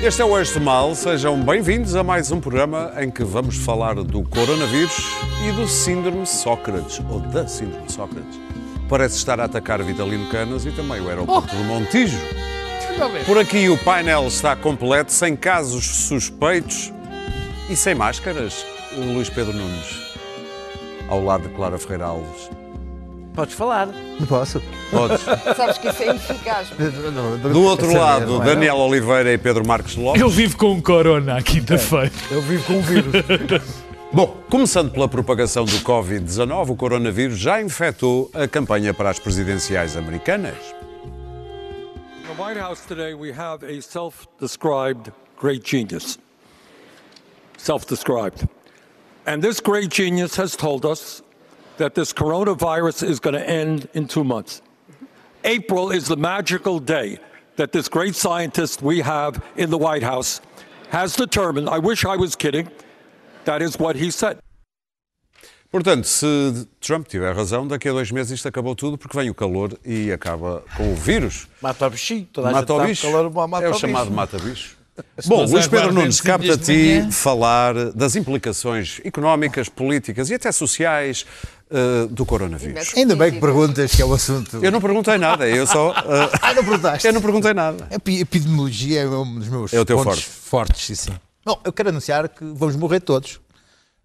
Este 0.00 0.22
é 0.22 0.24
o 0.24 0.38
Eixo 0.38 0.60
Mal, 0.60 0.94
sejam 0.94 1.42
bem-vindos 1.42 1.96
a 1.96 2.04
mais 2.04 2.30
um 2.30 2.40
programa 2.40 2.92
em 2.98 3.10
que 3.10 3.24
vamos 3.24 3.56
falar 3.56 3.96
do 3.96 4.22
coronavírus 4.22 4.96
e 5.44 5.50
do 5.50 5.66
síndrome 5.66 6.24
Sócrates, 6.24 7.02
ou 7.10 7.18
da 7.18 7.48
síndrome 7.48 7.90
Sócrates. 7.90 8.38
Parece 8.88 9.16
estar 9.16 9.40
a 9.40 9.44
atacar 9.46 9.82
Vitalino 9.82 10.30
Canas 10.30 10.64
e 10.64 10.70
também 10.70 11.00
o 11.00 11.08
aeroporto 11.08 11.54
do 11.54 11.64
Montijo. 11.64 12.16
Por 13.26 13.38
aqui 13.38 13.68
o 13.68 13.76
painel 13.76 14.28
está 14.28 14.54
completo, 14.54 15.10
sem 15.10 15.34
casos 15.34 15.84
suspeitos 15.84 16.92
e 17.68 17.74
sem 17.74 17.92
máscaras. 17.92 18.64
Luís 18.96 19.28
Pedro 19.28 19.52
Nunes, 19.52 20.14
ao 21.08 21.24
lado 21.24 21.48
de 21.48 21.54
Clara 21.54 21.76
Ferreira 21.76 22.06
Alves. 22.06 22.57
Podes 23.38 23.54
falar. 23.54 23.86
Não 23.86 24.26
posso. 24.26 24.60
Podes. 24.90 25.20
Sabes 25.56 25.78
que 25.78 25.88
isso 25.88 26.02
é 26.02 26.06
ineficaz. 26.08 26.70
Do 27.52 27.62
outro 27.62 27.86
Saber, 27.86 27.98
lado, 28.00 28.42
é? 28.42 28.46
Daniel 28.46 28.78
Oliveira 28.78 29.32
e 29.32 29.38
Pedro 29.38 29.64
Marques 29.64 29.94
Lopes. 29.94 30.20
Eu 30.20 30.28
vivo 30.28 30.56
com 30.56 30.72
um 30.72 30.80
corona 30.80 31.36
à 31.36 31.40
quinta-feira. 31.40 32.10
Eu 32.32 32.42
vivo 32.42 32.64
com 32.64 32.72
um 32.72 32.82
vírus. 32.82 33.12
Bom, 34.12 34.36
começando 34.50 34.90
pela 34.90 35.06
propagação 35.06 35.64
do 35.64 35.78
Covid-19, 35.82 36.70
o 36.70 36.74
coronavírus 36.74 37.38
já 37.38 37.62
infectou 37.62 38.28
a 38.34 38.48
campanha 38.48 38.92
para 38.92 39.08
as 39.08 39.20
presidenciais 39.20 39.96
americanas. 39.96 40.56
The 42.26 42.42
White 42.42 42.58
House 42.58 42.80
today, 42.80 43.14
we 43.14 43.30
have 43.30 43.64
a 43.64 43.80
self 43.80 44.26
described 44.40 45.12
great 45.40 45.62
genius. 45.64 46.18
Self 47.56 47.86
described. 47.86 48.48
And 49.24 49.42
this 49.42 49.60
great 49.60 49.94
genius 49.94 50.36
has 50.40 50.56
told 50.56 50.84
us 50.84 51.22
that 51.78 51.94
this 51.94 52.12
coronavirus 52.12 53.02
is 53.08 53.18
going 53.20 53.34
to 53.34 53.48
end 53.48 53.88
in 53.94 54.06
two 54.06 54.24
months. 54.24 54.62
April 55.44 55.90
is 55.90 56.06
the 56.08 56.16
magical 56.16 56.78
day 56.78 57.18
that 57.56 57.72
this 57.72 57.88
great 57.88 58.14
scientist 58.14 58.82
we 58.82 59.00
have 59.00 59.40
in 59.56 59.70
the 59.70 59.78
White 59.78 60.02
House 60.02 60.40
has 60.90 61.16
determined. 61.16 61.68
I 61.68 61.78
wish 61.78 62.04
I 62.04 62.16
was 62.16 62.36
kidding. 62.36 62.68
That 63.44 63.62
is 63.62 63.78
what 63.78 63.96
he 63.96 64.10
said. 64.10 64.38
Portanto, 65.70 66.06
se 66.06 66.66
Trump 66.80 67.06
tiver 67.08 67.34
razão, 67.34 67.66
daqui 67.68 67.88
a 67.88 67.92
dois 67.92 68.10
meses 68.10 68.32
isto 68.32 68.48
acabou 68.48 68.74
tudo 68.74 68.96
porque 68.96 69.14
vem 69.16 69.28
o 69.28 69.34
calor 69.34 69.78
e 69.84 70.10
acaba 70.10 70.62
com 70.76 70.92
o 70.92 70.96
vírus. 70.96 71.46
Mata 71.60 71.86
o 71.86 71.90
bichinho. 71.90 72.26
Toda 72.32 72.48
a 72.48 72.52
Mata 72.52 72.72
o 72.72 72.78
gente 72.80 72.88
bicho. 72.88 73.02
sabe 73.02 73.12
que 73.12 73.32
calor 73.34 73.48
mata 73.48 73.64
é 73.64 73.68
o 73.68 73.72
bicho. 73.72 73.80
chamado 73.86 74.10
mata-bicho. 74.10 74.78
Bom, 75.26 75.44
Luís 75.44 75.68
Pedro 75.68 75.92
Nunes, 75.92 76.16
cinco 76.16 76.26
capta 76.26 76.54
a 76.54 76.56
dias 76.56 76.66
de 76.66 76.72
manhã. 76.72 77.06
ti 77.08 77.12
falar 77.14 77.74
das 77.92 78.16
implicações 78.16 79.00
económicas, 79.04 79.68
políticas 79.68 80.30
e 80.30 80.34
até 80.34 80.50
sociais 80.50 81.24
eh, 81.70 82.06
do 82.10 82.24
coronavírus. 82.26 82.92
Ainda 82.96 83.14
bem 83.16 83.32
que 83.32 83.40
perguntas 83.40 83.94
que 83.94 84.00
é 84.02 84.04
o 84.04 84.12
assunto. 84.14 84.58
Eu 84.64 84.70
não 84.72 84.80
perguntei 84.80 85.18
nada, 85.18 85.48
eu 85.48 85.66
só. 85.66 85.90
eh, 85.92 86.38
Ah, 86.42 86.54
não 86.54 86.64
perguntaste? 86.64 87.06
eu 87.06 87.12
não 87.12 87.20
perguntei 87.20 87.52
nada. 87.54 87.86
A 87.90 87.94
epi- 87.96 88.20
epidemiologia 88.20 89.02
é 89.02 89.08
um 89.08 89.38
dos 89.38 89.48
meus 89.48 89.72
É 89.72 89.80
o 89.80 89.84
teu 89.84 89.96
pontos 89.98 90.22
forte. 90.22 90.28
fortes, 90.28 90.84
sim, 90.86 90.94
sim. 90.94 91.12
Bom, 91.44 91.60
eu 91.64 91.72
quero 91.72 91.88
anunciar 91.90 92.28
que 92.28 92.44
vamos 92.44 92.76
morrer 92.76 93.00
todos. 93.00 93.40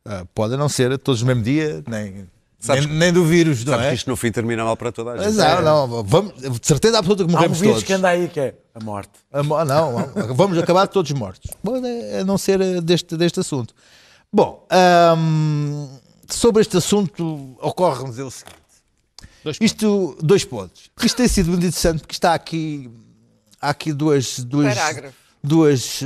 Ah, 0.05 0.25
pode 0.35 0.55
não 0.57 0.67
ser 0.69 0.97
todos 0.97 1.21
no 1.21 1.27
mesmo 1.27 1.43
dia, 1.43 1.83
nem, 1.87 2.27
Sabes 2.59 2.85
nem, 2.85 2.95
nem 2.95 3.13
do 3.13 3.25
vírus, 3.25 3.63
não 3.65 3.73
Sabes 3.73 3.87
é? 3.87 3.89
que 3.89 3.95
isto 3.95 4.09
no 4.09 4.15
fim 4.15 4.31
termina 4.31 4.63
mal 4.63 4.75
para 4.77 4.91
toda 4.91 5.11
a 5.11 5.17
gente. 5.17 5.25
Mas 5.25 5.35
não, 5.35 5.87
não, 5.87 6.03
vamos, 6.03 6.33
de 6.41 6.65
certeza 6.67 6.97
absoluta 6.99 7.23
que 7.25 7.29
Há 7.29 7.33
um 7.33 7.37
morremos 7.37 7.59
vírus 7.59 7.75
todos. 7.75 7.87
que 7.87 7.93
anda 7.93 8.07
aí 8.09 8.27
que 8.29 8.39
é 8.39 8.55
a 8.75 8.83
morte. 8.83 9.11
A 9.31 9.43
mo- 9.43 9.63
Não, 9.65 10.11
vamos 10.35 10.57
acabar 10.57 10.87
todos 10.87 11.11
mortos. 11.11 11.51
Pode 11.63 11.85
a 12.19 12.23
não 12.25 12.37
ser 12.37 12.59
eh, 12.61 12.79
deste, 12.81 13.15
deste 13.17 13.39
assunto. 13.41 13.73
Bom, 14.31 14.65
ahm, 14.71 15.87
sobre 16.29 16.61
este 16.61 16.77
assunto 16.77 17.55
ocorre-nos 17.59 18.11
dizer 18.11 18.23
o 18.23 18.31
seguinte. 18.31 18.57
Dois 19.43 19.57
Isto, 19.59 20.17
dois 20.21 20.45
pontos. 20.45 20.89
Isto 21.03 21.17
tem 21.17 21.27
sido 21.27 21.47
muito 21.49 21.65
interessante 21.65 21.99
porque 21.99 22.13
está 22.15 22.33
aqui, 22.33 22.89
há 23.61 23.69
aqui 23.69 23.91
duas, 23.91 24.39
duas, 24.39 24.73
Parágrafo. 24.75 25.15
duas, 25.43 26.01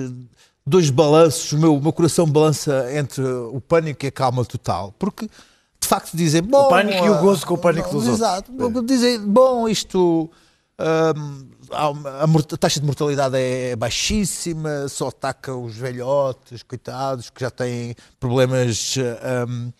dois 0.65 0.89
balanços. 0.89 1.51
O 1.53 1.57
meu, 1.59 1.75
o 1.77 1.81
meu 1.81 1.93
coração 1.93 2.25
balança 2.25 2.87
entre 2.95 3.23
o 3.23 3.61
pânico 3.61 4.05
e 4.05 4.07
a 4.07 4.11
calma 4.11 4.43
total. 4.43 4.93
Porque, 4.97 5.27
de 5.79 5.87
facto, 5.87 6.17
dizem... 6.17 6.41
Bom, 6.41 6.67
pânico 6.67 7.05
e 7.05 7.09
o 7.09 7.13
ah, 7.13 7.21
gozo 7.21 7.45
com 7.45 7.53
o 7.53 7.57
pânico 7.57 7.89
dos 7.89 8.07
outros. 8.07 8.15
Exato. 8.19 8.83
Dizem, 8.83 9.19
bom, 9.19 9.69
isto... 9.69 10.31
uma- 10.79 11.47
a, 11.71 12.57
taxa 12.57 12.79
de 12.79 12.85
mortalidade 12.85 13.35
é 13.37 13.75
baixíssima, 13.75 14.87
só 14.87 15.07
ataca 15.09 15.55
os 15.55 15.75
velhotes, 15.75 16.63
coitados, 16.63 17.29
que 17.29 17.41
já 17.41 17.49
têm 17.49 17.95
problemas 18.19 18.95
hum, 19.47 19.71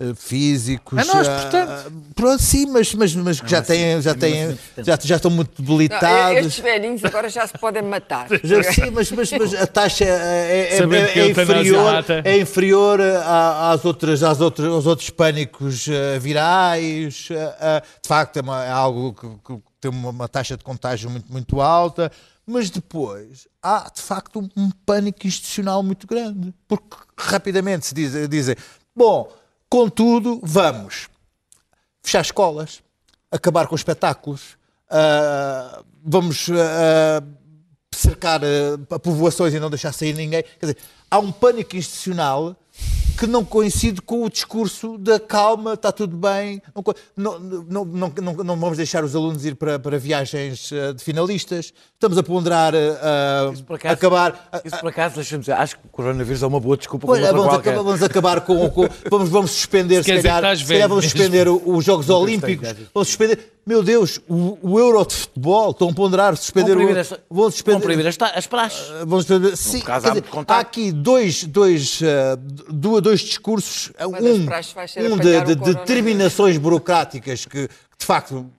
eh, 0.00 0.12
físicos. 0.16 0.98
É 0.98 1.04
nós, 1.04 1.28
ah, 1.28 1.40
portanto. 1.40 1.92
pronto, 2.16 2.42
sim, 2.42 2.66
mas, 2.66 2.92
mas, 2.94 3.14
mas 3.14 3.40
que 3.40 3.48
já 3.48 3.62
têm, 3.62 4.02
já 4.02 4.12
têm, 4.12 4.58
já, 4.78 4.98
já 5.00 5.16
estão 5.16 5.30
muito 5.30 5.50
Não, 5.62 5.64
debilitados. 5.64 6.46
estes 6.46 6.58
velhinhos 6.58 7.04
agora 7.04 7.28
já 7.28 7.46
se 7.46 7.56
podem 7.58 7.82
matar. 7.82 8.26
Já, 8.42 8.62
sim, 8.64 8.90
mas, 8.90 9.10
mas, 9.12 9.30
mas 9.30 9.54
a 9.54 9.66
taxa 9.66 10.04
é, 10.04 10.08
é- 10.08 10.78
é- 10.78 10.78
é 10.78 11.28
eutanásia 11.28 11.30
inferior, 11.30 12.04
é 12.24 12.38
inferior 12.38 13.00
a- 13.00 13.70
às 13.70 13.84
outras, 13.84 14.22
às 14.22 14.40
outras, 14.40 14.68
aos 14.68 14.86
outros 14.86 15.10
pânicos 15.10 15.86
eh, 15.88 16.18
virais. 16.18 17.28
eh, 17.30 17.56
eh, 17.60 17.80
de 18.02 18.08
facto, 18.08 18.36
é, 18.38 18.40
uma- 18.40 18.64
é 18.64 18.70
algo 18.70 19.14
que, 19.14 19.28
que 19.54 19.62
tem 19.84 19.90
uma, 19.90 20.10
uma 20.10 20.28
taxa 20.28 20.56
de 20.56 20.64
contágio 20.64 21.10
muito, 21.10 21.30
muito 21.30 21.60
alta. 21.60 22.10
Mas 22.46 22.70
depois 22.70 23.48
há, 23.62 23.90
de 23.94 24.02
facto, 24.02 24.40
um, 24.40 24.64
um 24.64 24.70
pânico 24.70 25.26
institucional 25.26 25.82
muito 25.82 26.06
grande. 26.06 26.54
Porque 26.66 26.96
rapidamente 27.16 27.86
se 27.86 27.94
diz- 27.94 28.28
dizem: 28.28 28.56
bom, 28.94 29.30
contudo, 29.68 30.40
vamos 30.42 31.08
fechar 32.02 32.20
escolas, 32.20 32.82
acabar 33.30 33.66
com 33.66 33.74
espetáculos, 33.74 34.58
ah, 34.90 35.82
vamos 36.04 36.48
ah, 36.50 37.22
cercar 37.94 38.42
ah, 38.44 38.98
populações 38.98 39.54
e 39.54 39.60
não 39.60 39.70
deixar 39.70 39.92
sair 39.92 40.12
ninguém. 40.14 40.42
Quer 40.42 40.66
dizer, 40.66 40.78
há 41.10 41.18
um 41.18 41.32
pânico 41.32 41.76
institucional 41.76 42.54
que 43.16 43.28
não 43.28 43.44
coincide 43.44 44.02
com 44.02 44.24
o 44.24 44.28
discurso 44.30 44.98
da 44.98 45.20
calma, 45.20 45.74
está 45.74 45.92
tudo 45.92 46.16
bem, 46.16 46.60
não, 47.16 47.38
não, 47.38 47.62
não, 47.62 47.84
não, 47.84 48.12
não, 48.20 48.32
não 48.44 48.56
vamos 48.58 48.76
deixar 48.76 49.04
os 49.04 49.14
alunos 49.14 49.44
ir 49.44 49.54
para, 49.54 49.78
para 49.78 49.96
viagens 49.98 50.70
ah, 50.72 50.92
de 50.92 51.02
finalistas, 51.02 51.72
estamos 51.92 52.18
a 52.18 52.24
ponderar 52.24 52.74
ah, 52.74 53.50
Isso 53.52 53.62
por 53.62 53.76
acaso- 53.76 53.94
acabar. 53.94 54.50
Isso 54.64 54.80
por 54.80 54.88
acaso, 54.88 55.14
deixa-me 55.14 55.40
dizer, 55.40 55.52
acho 55.52 55.76
que 55.78 55.86
o 55.86 55.88
coronavírus 55.90 56.42
é 56.42 56.46
uma 56.48 56.58
boa 56.58 56.76
desculpa 56.76 57.06
Pois, 57.06 57.20
para 57.22 57.30
vamos, 57.30 57.46
qualquer. 57.46 57.70
acabar, 57.70 57.84
vamos 57.84 58.02
acabar 58.02 58.40
com, 58.40 58.68
com- 58.70 58.88
vamos, 59.08 59.28
vamos 59.28 59.50
suspender 59.52 60.02
se 60.02 60.10
que 60.12 60.20
calhar, 60.22 60.56
se 60.56 60.64
calhar 60.66 60.88
vamos 60.88 61.04
suspender 61.04 61.46
o- 61.46 61.62
os 61.64 61.84
Jogos 61.84 62.10
Olímpicos, 62.10 62.68
vamos 62.92 63.06
suspender, 63.08 63.53
meu 63.66 63.82
Deus, 63.82 64.20
o, 64.28 64.58
o 64.62 64.78
Euro 64.78 65.04
de 65.06 65.14
futebol, 65.14 65.70
estão 65.70 65.88
a 65.88 65.92
ponderar 65.94 66.36
suspender 66.36 66.74
Vão 66.76 66.84
o, 66.86 66.96
esta, 66.96 67.16
vão 67.30 67.42
vão 67.42 67.50
suspender, 67.50 67.80
proibir 67.80 68.06
as, 68.06 68.16
as 68.34 68.46
praxes. 68.46 68.88
vamos 69.06 69.26
suspender, 69.26 69.56
sim, 69.56 69.80
caso, 69.80 70.06
há 70.06 70.10
dizer, 70.10 70.24
há 70.48 70.58
aqui 70.58 70.92
dois, 70.92 71.44
dois, 71.44 72.00
ah, 72.02 72.36
du- 72.36 73.00
dois 73.00 73.20
discursos, 73.20 73.90
Uma 73.98 74.20
das 74.20 74.36
um, 74.38 74.44
praxes 74.46 74.72
vai 74.72 74.86
ser 74.88 75.10
um 75.10 75.16
de, 75.16 75.40
de 75.44 75.54
determinações 75.54 76.58
burocráticas 76.58 77.46
que, 77.46 77.68
de 77.98 78.04
facto 78.06 78.50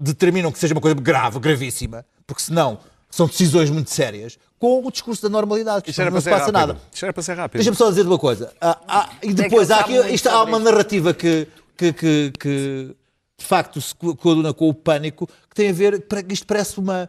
determinam 0.00 0.50
que 0.52 0.58
seja 0.58 0.74
uma 0.74 0.80
coisa 0.80 0.94
grave, 1.00 1.38
gravíssima, 1.38 2.04
porque 2.26 2.42
senão 2.42 2.78
são 3.10 3.26
decisões 3.26 3.70
muito 3.70 3.90
sérias, 3.90 4.38
com 4.58 4.84
o 4.84 4.90
discurso 4.90 5.22
da 5.22 5.28
normalidade, 5.28 5.82
que 5.82 5.90
Isto 5.90 6.00
era 6.02 6.10
não 6.10 6.14
para 6.16 6.20
se 6.20 6.24
ser 6.24 6.30
passa 6.30 6.44
rápido. 6.46 6.58
nada. 6.74 6.80
Isto 6.92 7.04
era 7.04 7.12
para 7.12 7.22
ser 7.22 7.34
rápido. 7.36 7.58
Deixa-me 7.58 7.76
só 7.76 7.88
dizer 7.88 8.06
uma 8.06 8.18
coisa. 8.18 8.52
Ah, 8.60 8.78
ah, 8.86 9.10
e 9.22 9.28
que 9.28 9.34
depois, 9.34 9.70
há, 9.70 9.78
aqui, 9.80 9.96
isto, 10.12 10.28
há 10.28 10.42
uma 10.42 10.58
narrativa 10.58 11.14
que, 11.14 11.48
que, 11.76 11.92
que, 11.92 12.32
que, 12.38 12.96
de 13.38 13.44
facto 13.44 13.80
se 13.80 13.94
co- 13.94 14.16
coaduna 14.16 14.52
com 14.52 14.68
o 14.68 14.74
pânico, 14.74 15.26
que 15.48 15.54
tem 15.54 15.70
a 15.70 15.72
ver, 15.72 16.04
isto 16.28 16.46
parece 16.46 16.78
uma, 16.78 17.08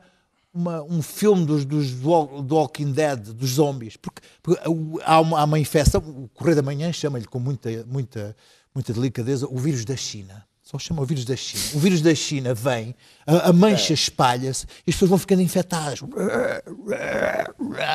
uma- 0.54 0.84
um 0.84 1.02
filme 1.02 1.46
dos, 1.46 1.66
dos 1.66 1.92
do 1.92 2.56
Walking 2.56 2.92
Dead, 2.92 3.20
dos 3.34 3.52
zombies, 3.52 3.98
porque, 3.98 4.22
porque 4.44 4.62
há, 5.04 5.20
uma, 5.20 5.40
há 5.40 5.44
uma 5.44 5.60
infecção, 5.60 6.02
o 6.02 6.30
Correio 6.34 6.56
da 6.58 6.62
Manhã 6.62 6.92
chama-lhe 6.94 7.26
com 7.26 7.40
muita, 7.40 7.70
muita, 7.88 8.36
muita 8.74 8.94
delicadeza 8.94 9.48
o 9.50 9.58
vírus 9.58 9.84
da 9.86 9.96
China. 9.96 10.48
Só 10.62 10.78
chama 10.78 11.02
o 11.02 11.06
vírus 11.06 11.26
da 11.26 11.36
China. 11.36 11.64
O 11.74 11.80
vírus 11.80 12.00
da 12.00 12.14
China 12.14 12.54
vem, 12.54 12.94
a, 13.26 13.50
a 13.50 13.54
mancha 13.54 13.92
espalha-se 13.92 14.68
e 14.86 14.92
as 14.92 14.96
pessoas 14.96 15.10
vão 15.10 15.18
ficando 15.18 15.42
infectadas. 15.42 16.00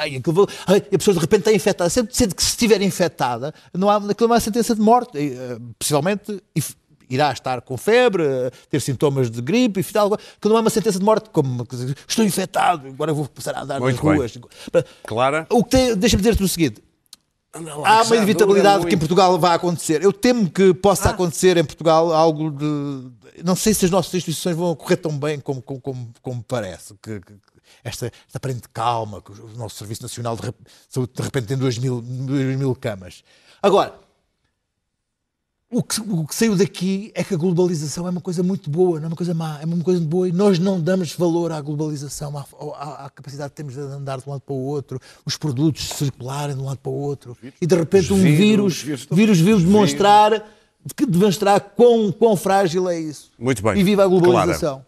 E, 0.09 0.17
aquilo 0.17 0.49
e 0.91 0.95
a 0.95 0.99
pessoa 0.99 1.15
de 1.15 1.21
repente 1.21 1.41
está 1.43 1.53
infectada. 1.53 1.89
Sendo, 1.89 2.09
sendo 2.13 2.35
que 2.35 2.43
se 2.43 2.49
estiver 2.51 2.83
infectada, 2.83 3.55
não 3.73 3.89
há, 3.89 3.97
aquilo 3.97 4.29
não 4.29 4.35
há 4.35 4.41
sentença 4.41 4.75
de 4.75 4.81
morte. 4.81 5.17
E, 5.17 5.35
eh, 5.35 5.57
possivelmente 5.79 6.43
irá 7.09 7.33
estar 7.33 7.61
com 7.61 7.77
febre, 7.77 8.25
ter 8.71 8.81
sintomas 8.81 9.31
de 9.31 9.41
gripe 9.43 9.81
e 9.81 9.85
tal. 9.85 10.17
Que 10.41 10.49
não 10.49 10.57
há 10.57 10.61
uma 10.61 10.71
sentença 10.71 10.99
de 10.99 11.05
morte, 11.05 11.31
como 11.31 11.67
estou 12.09 12.25
infectado, 12.25 12.87
agora 12.89 13.13
vou 13.13 13.27
passar 13.29 13.55
a 13.55 13.63
andar 13.63 13.81
Muito 13.81 13.97
nas 13.97 14.05
bem. 14.05 14.17
ruas. 14.17 14.39
Clara? 15.07 15.47
O 15.51 15.63
que 15.65 15.95
Deixa-me 15.95 16.23
dizer-te 16.23 16.43
o 16.43 16.49
seguinte: 16.49 16.83
lá, 17.55 18.01
há 18.01 18.03
uma 18.03 18.17
inevitabilidade 18.17 18.87
que 18.87 18.95
em 18.95 18.99
Portugal 18.99 19.39
vai 19.39 19.55
acontecer. 19.55 20.03
Eu 20.03 20.13
temo 20.13 20.51
que 20.51 20.75
possa 20.75 21.11
acontecer 21.11 21.57
em 21.57 21.65
Portugal 21.65 22.13
algo 22.13 22.51
de. 22.51 23.43
Não 23.45 23.57
sei 23.57 23.75
se 23.75 23.85
as 23.85 23.91
nossas 23.91 24.15
instituições 24.15 24.57
vão 24.57 24.75
correr 24.77 24.97
tão 24.97 25.17
bem 25.19 25.41
como, 25.41 25.61
como, 25.61 25.81
como, 25.81 26.13
como 26.23 26.43
parece. 26.43 26.95
Que, 27.03 27.21
que- 27.21 27.35
esta, 27.83 28.07
esta 28.07 28.37
aparente 28.39 28.69
calma, 28.73 29.21
que 29.21 29.33
o 29.33 29.49
nosso 29.57 29.77
Serviço 29.77 30.03
Nacional 30.03 30.37
de 30.37 30.53
Saúde 30.89 31.13
de 31.15 31.23
repente 31.23 31.47
tem 31.47 31.57
2 31.57 31.79
mil, 31.79 32.01
2 32.01 32.57
mil 32.59 32.75
camas. 32.75 33.23
Agora, 33.61 33.95
o 35.75 35.83
que, 35.83 36.01
o 36.01 36.27
que 36.27 36.35
saiu 36.35 36.57
daqui 36.57 37.11
é 37.15 37.25
que 37.25 37.35
a 37.35 37.37
globalização 37.37 38.07
é 38.07 38.11
uma 38.11 38.21
coisa 38.21 38.43
muito 38.43 38.71
boa, 38.71 38.99
não 39.01 39.07
é 39.07 39.09
uma 39.09 39.17
coisa 39.17 39.35
má, 39.35 39.59
é 39.61 39.65
uma 39.65 39.83
coisa 39.83 40.01
boa 40.01 40.29
e 40.29 40.33
nós 40.33 40.59
não 40.59 40.81
damos 40.81 41.13
valor 41.15 41.51
à 41.53 41.61
globalização, 41.61 42.37
à, 42.39 42.45
à- 42.79 43.05
à 43.07 43.11
capacidade 43.11 43.51
que 43.51 43.57
temos 43.57 43.75
de 43.75 43.81
andar 43.81 44.19
de 44.21 44.29
um 44.29 44.33
lado 44.33 44.41
para 44.43 44.55
o 44.55 44.59
outro, 44.65 45.01
os 45.27 45.37
produtos 45.37 45.89
circularem 45.89 46.55
de 46.55 46.63
um 46.63 46.67
lado 46.67 46.79
para 46.79 46.91
o 46.93 46.95
outro 46.95 47.37
e 47.61 47.67
de 47.67 47.75
repente 47.77 48.13
um 48.13 48.17
vírus, 48.17 48.83
vírus, 48.83 49.07
vírus 49.11 49.41
veio 49.41 49.59
demonstrar, 49.59 50.45
que 50.97 51.07
demonstrar 51.07 51.61
quão, 51.61 52.13
quão 52.13 52.37
frágil 52.37 52.89
é 52.89 52.99
isso. 52.99 53.31
Muito 53.39 53.63
bem. 53.63 53.79
E 53.79 53.83
viva 53.85 54.05
a 54.05 54.07
globalização. 54.07 54.85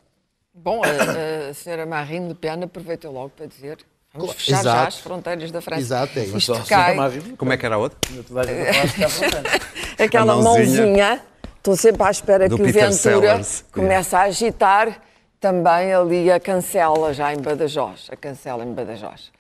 Bom, 0.55 0.83
a, 0.83 1.50
a 1.50 1.55
senhora 1.55 1.85
Marine 1.87 2.29
Le 2.29 2.35
Pen 2.35 2.62
aproveitou 2.62 3.12
logo 3.12 3.31
para 3.31 3.47
dizer 3.47 3.79
vamos 4.16 4.34
fechar 4.34 4.56
já 4.56 4.60
Exato. 4.70 4.88
as 4.88 4.98
fronteiras 4.98 5.50
da 5.50 5.60
França. 5.60 5.80
Exato, 5.80 6.18
é 6.18 6.24
isso. 6.24 6.36
Isto 6.38 6.64
cai. 6.68 6.96
Como 7.36 7.52
é 7.52 7.56
que 7.56 7.66
era 7.66 7.74
a 7.74 7.78
outra? 7.78 7.98
Aquela 9.98 10.32
A 10.32 10.36
mãozinha. 10.36 10.82
mãozinha, 10.82 11.20
estou 11.56 11.76
sempre 11.76 12.02
à 12.02 12.10
espera 12.10 12.48
Do 12.48 12.56
que 12.56 12.62
o 12.62 12.66
Peter 12.66 12.82
Ventura 12.90 12.94
Sellers. 12.94 13.64
comece 13.72 14.14
a 14.16 14.22
agitar 14.22 15.00
também 15.40 15.92
ali 15.92 16.30
a 16.30 16.40
cancela 16.40 17.12
já 17.14 17.32
em 17.32 17.40
Badajoz, 17.40 18.08
a 18.10 18.16
cancela 18.16 18.64
em 18.64 18.72
Badajoz. 18.72 19.30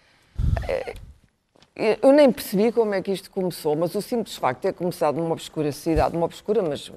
Eu 2.02 2.10
nem 2.10 2.32
percebi 2.32 2.72
como 2.72 2.94
é 2.94 3.02
que 3.02 3.12
isto 3.12 3.30
começou, 3.30 3.76
mas 3.76 3.94
o 3.94 4.00
simples 4.00 4.34
facto 4.36 4.60
de 4.62 4.68
ter 4.68 4.72
começado 4.72 5.16
numa 5.16 5.32
obscura 5.34 5.70
cidade, 5.70 6.14
numa 6.14 6.24
obscura, 6.24 6.62
mas 6.62 6.90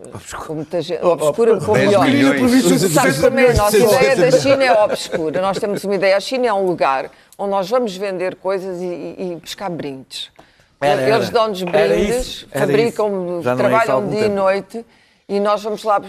com 0.48 0.54
muita 0.56 0.82
gente, 0.82 1.04
obscura 1.04 1.60
com 1.60 1.74
10 1.74 1.86
melhor. 1.88 2.06
milhões. 2.06 2.92
Sabe 2.94 3.20
também 3.20 3.46
a 3.48 3.54
nossa 3.56 3.78
ideia 3.78 4.16
da 4.16 4.32
China 4.32 4.64
é 4.64 4.84
obscura. 4.84 5.42
Nós 5.42 5.60
temos 5.60 5.84
uma 5.84 5.96
ideia, 5.96 6.16
a 6.16 6.20
China 6.22 6.48
é 6.48 6.54
um 6.54 6.66
lugar 6.66 7.12
onde 7.38 7.52
nós 7.52 7.70
vamos 7.70 7.98
vender 7.98 8.36
coisas 8.38 8.80
e, 8.82 8.86
e- 8.86 9.32
e 9.34 9.36
buscar 9.36 9.70
brindes. 9.70 10.32
Era, 10.80 11.02
era. 11.02 11.16
Eles 11.18 11.30
dão-nos 11.30 11.62
brindes, 11.62 12.48
fabricam, 12.54 13.42
é 13.42 13.56
trabalham 13.56 14.08
dia 14.08 14.20
e 14.20 14.24
tempo. 14.24 14.36
noite 14.36 14.86
e 15.28 15.42
nós 15.42 15.62
vamos 15.62 15.84
lá, 15.84 16.02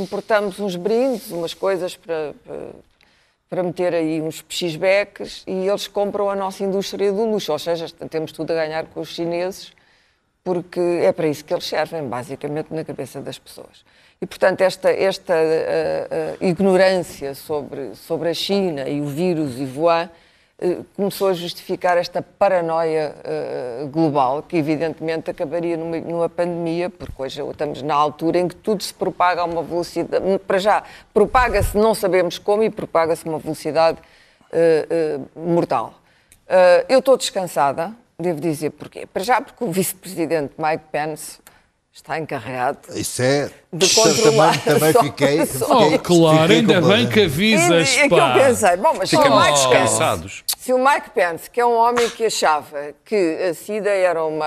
importamos 0.00 0.58
uns 0.58 0.76
brindes, 0.76 1.30
umas 1.30 1.52
coisas 1.52 1.94
para, 1.94 2.32
para, 2.46 2.56
para 3.48 3.62
meter 3.62 3.94
aí 3.94 4.20
uns 4.20 4.42
pechisbeques 4.42 5.42
e 5.46 5.66
eles 5.66 5.86
compram 5.86 6.28
a 6.28 6.36
nossa 6.36 6.62
indústria 6.62 7.10
do 7.12 7.24
luxo. 7.24 7.52
Ou 7.52 7.58
seja, 7.58 7.86
temos 8.10 8.32
tudo 8.32 8.50
a 8.50 8.54
ganhar 8.54 8.86
com 8.86 9.00
os 9.00 9.08
chineses 9.08 9.72
porque 10.44 10.80
é 10.80 11.12
para 11.12 11.28
isso 11.28 11.44
que 11.44 11.52
eles 11.52 11.66
servem, 11.66 12.08
basicamente, 12.08 12.72
na 12.72 12.82
cabeça 12.82 13.20
das 13.20 13.38
pessoas. 13.38 13.84
E, 14.20 14.26
portanto, 14.26 14.62
esta, 14.62 14.90
esta 14.90 15.34
ah, 15.34 16.08
ah, 16.10 16.44
ignorância 16.44 17.34
sobre, 17.34 17.94
sobre 17.94 18.30
a 18.30 18.34
China 18.34 18.88
e 18.88 19.00
o 19.00 19.06
vírus 19.06 19.58
e 19.58 19.64
Wuhan 19.64 20.08
começou 20.96 21.28
a 21.28 21.32
justificar 21.32 21.96
esta 21.96 22.20
paranoia 22.20 23.14
ah, 23.24 23.86
global, 23.86 24.42
que 24.42 24.56
evidentemente 24.56 25.30
acabaria 25.30 25.76
numa, 25.76 26.00
numa 26.00 26.28
pandemia, 26.28 26.90
porque 26.90 27.22
hoje 27.22 27.40
estamos 27.40 27.80
na 27.82 27.94
altura 27.94 28.38
em 28.38 28.48
que 28.48 28.56
tudo 28.56 28.82
se 28.82 28.92
propaga 28.92 29.42
a 29.42 29.44
uma 29.44 29.62
velocidade. 29.62 30.38
Para 30.40 30.58
já, 30.58 30.82
propaga-se, 31.14 31.76
não 31.76 31.94
sabemos 31.94 32.38
como, 32.38 32.64
e 32.64 32.70
propaga-se 32.70 33.26
a 33.26 33.30
uma 33.30 33.38
velocidade 33.38 33.98
ah, 34.52 34.56
ah, 34.56 35.20
mortal. 35.36 35.94
Uh, 36.48 36.80
eu 36.88 37.00
estou 37.00 37.14
descansada, 37.14 37.92
devo 38.18 38.40
dizer 38.40 38.70
porquê. 38.70 39.04
Para 39.04 39.22
já, 39.22 39.38
porque 39.38 39.62
o 39.62 39.70
vice-presidente 39.70 40.54
Mike 40.56 40.84
Pence 40.90 41.38
está 41.98 42.18
encarregado 42.18 42.78
Isso 42.94 43.20
é. 43.22 43.50
De 43.72 43.88
controlar 43.94 44.56
Também, 44.64 44.92
também 44.92 45.10
fiquei. 45.10 45.46
só- 45.46 45.66
Oh, 45.76 45.82
fiquei- 45.82 45.98
claro, 45.98 46.38
fiquei 46.54 46.56
ainda 46.56 46.80
bem 46.80 47.08
que 47.08 47.20
avisas, 47.22 47.94
E, 47.96 47.98
é 48.00 48.08
que 48.08 48.14
eu 48.14 48.18
pá. 48.18 48.34
pensei, 48.34 48.76
bom, 48.76 48.94
mas 48.96 49.10
se 49.10 49.16
o 49.16 49.20
Mike 49.20 49.68
Pence, 49.68 50.42
se 50.56 50.72
o 50.72 50.78
Mike 50.78 51.10
Pence, 51.10 51.50
que 51.50 51.60
é 51.60 51.66
um 51.66 51.74
homem 51.76 52.08
que 52.10 52.24
achava 52.26 52.94
que 53.04 53.36
a 53.50 53.52
SIDA 53.54 53.90
era 53.90 54.24
uma, 54.24 54.46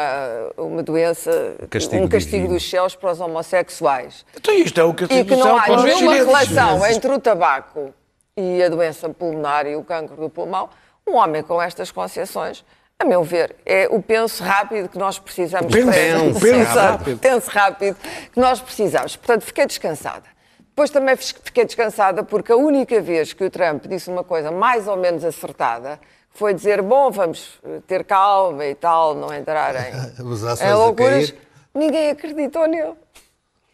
uma 0.57 0.81
doença, 0.81 1.55
Castigo 1.69 2.03
um 2.03 2.07
castigo 2.07 2.35
divino. 2.37 2.53
dos 2.55 2.67
céus 2.69 2.95
para 2.95 3.11
os 3.11 3.19
homossexuais, 3.21 4.25
Então 4.35 4.53
isto 4.55 4.79
é 4.79 4.83
o 4.83 4.93
que 4.93 5.03
e 5.05 5.23
que 5.25 5.35
não 5.35 5.57
há 5.57 5.67
nenhuma 5.83 6.13
relação 6.15 6.85
entre 6.87 7.11
o 7.11 7.19
tabaco 7.19 7.93
e 8.35 8.63
a 8.63 8.69
doença 8.69 9.09
pulmonar 9.09 9.67
e 9.67 9.75
o 9.75 9.83
cancro 9.83 10.15
do 10.15 10.29
pulmão, 10.29 10.69
um 11.07 11.15
homem 11.15 11.43
com 11.43 11.61
estas 11.61 11.91
concepções, 11.91 12.63
a 13.01 13.05
meu 13.05 13.23
ver, 13.23 13.55
é 13.65 13.87
o 13.89 14.01
penso 14.01 14.43
rápido 14.43 14.89
que 14.89 14.97
nós 14.97 15.17
precisamos. 15.19 15.73
penso, 15.73 16.39
penso 16.39 16.47
Exato, 16.47 16.97
rápido. 16.97 17.19
penso 17.19 17.49
rápido 17.51 17.97
que 18.31 18.39
nós 18.39 18.61
precisamos. 18.61 19.15
Portanto, 19.15 19.43
fiquei 19.43 19.65
descansada. 19.65 20.23
Depois 20.59 20.89
também 20.89 21.15
fiquei 21.17 21.65
descansada 21.65 22.23
porque 22.23 22.51
a 22.51 22.55
única 22.55 23.01
vez 23.01 23.33
que 23.33 23.43
o 23.43 23.49
Trump 23.49 23.85
disse 23.87 24.09
uma 24.09 24.23
coisa 24.23 24.51
mais 24.51 24.87
ou 24.87 24.95
menos 24.95 25.23
acertada 25.25 25.99
foi 26.29 26.53
dizer, 26.53 26.81
bom, 26.81 27.11
vamos 27.11 27.59
ter 27.87 28.05
calma 28.05 28.65
e 28.65 28.73
tal, 28.73 29.13
não 29.13 29.33
entrar 29.33 29.75
em, 29.75 29.91
em 30.21 30.73
loucuras. 30.73 31.33
Ninguém 31.73 32.09
acreditou 32.11 32.67
nele. 32.67 32.93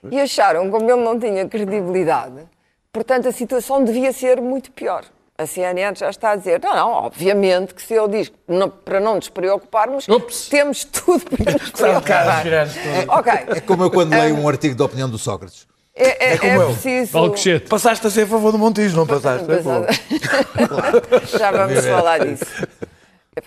E 0.09 0.19
acharam, 0.19 0.69
como 0.71 0.89
ele 0.89 1.03
não 1.03 1.19
tinha 1.19 1.47
credibilidade, 1.47 2.47
portanto 2.91 3.27
a 3.27 3.31
situação 3.31 3.83
devia 3.83 4.11
ser 4.13 4.39
muito 4.41 4.71
pior. 4.71 5.03
A 5.37 5.45
CNN 5.45 5.93
já 5.95 6.09
está 6.09 6.31
a 6.31 6.35
dizer, 6.35 6.59
não, 6.63 6.75
não, 6.75 6.91
obviamente 6.93 7.75
que 7.75 7.81
se 7.83 7.93
ele 7.93 8.07
diz 8.07 8.31
não- 8.47 8.69
para 8.71 8.99
não 8.99 9.15
nos 9.15 9.29
preocuparmos, 9.29 10.07
Ups. 10.07 10.49
temos 10.49 10.83
tudo 10.83 11.23
para 11.25 11.53
nos 11.61 11.69
preocupar. 11.69 12.41
girantes 12.43 12.75
todos. 12.75 13.09
Ok, 13.19 13.33
É 13.55 13.61
como 13.61 13.83
eu 13.83 13.91
quando 13.91 14.11
leio 14.17 14.35
um 14.35 14.47
artigo 14.49 14.73
de 14.73 14.81
opinião 14.81 15.07
do 15.07 15.19
Sócrates. 15.19 15.67
é, 15.95 16.33
é, 16.33 16.37
como 16.39 16.51
é 16.51 16.55
eu. 16.57 16.65
preciso... 16.73 17.15
Alcochete. 17.17 17.69
Passaste 17.69 18.07
a 18.07 18.09
ser 18.09 18.23
a 18.23 18.27
favor 18.27 18.51
do 18.51 18.57
Montijo, 18.57 18.95
não 18.97 19.05
passaste? 19.05 19.45
É. 19.51 19.61
Já 21.37 21.51
vamos 21.51 21.85
falar 21.85 22.19
disso. 22.25 22.45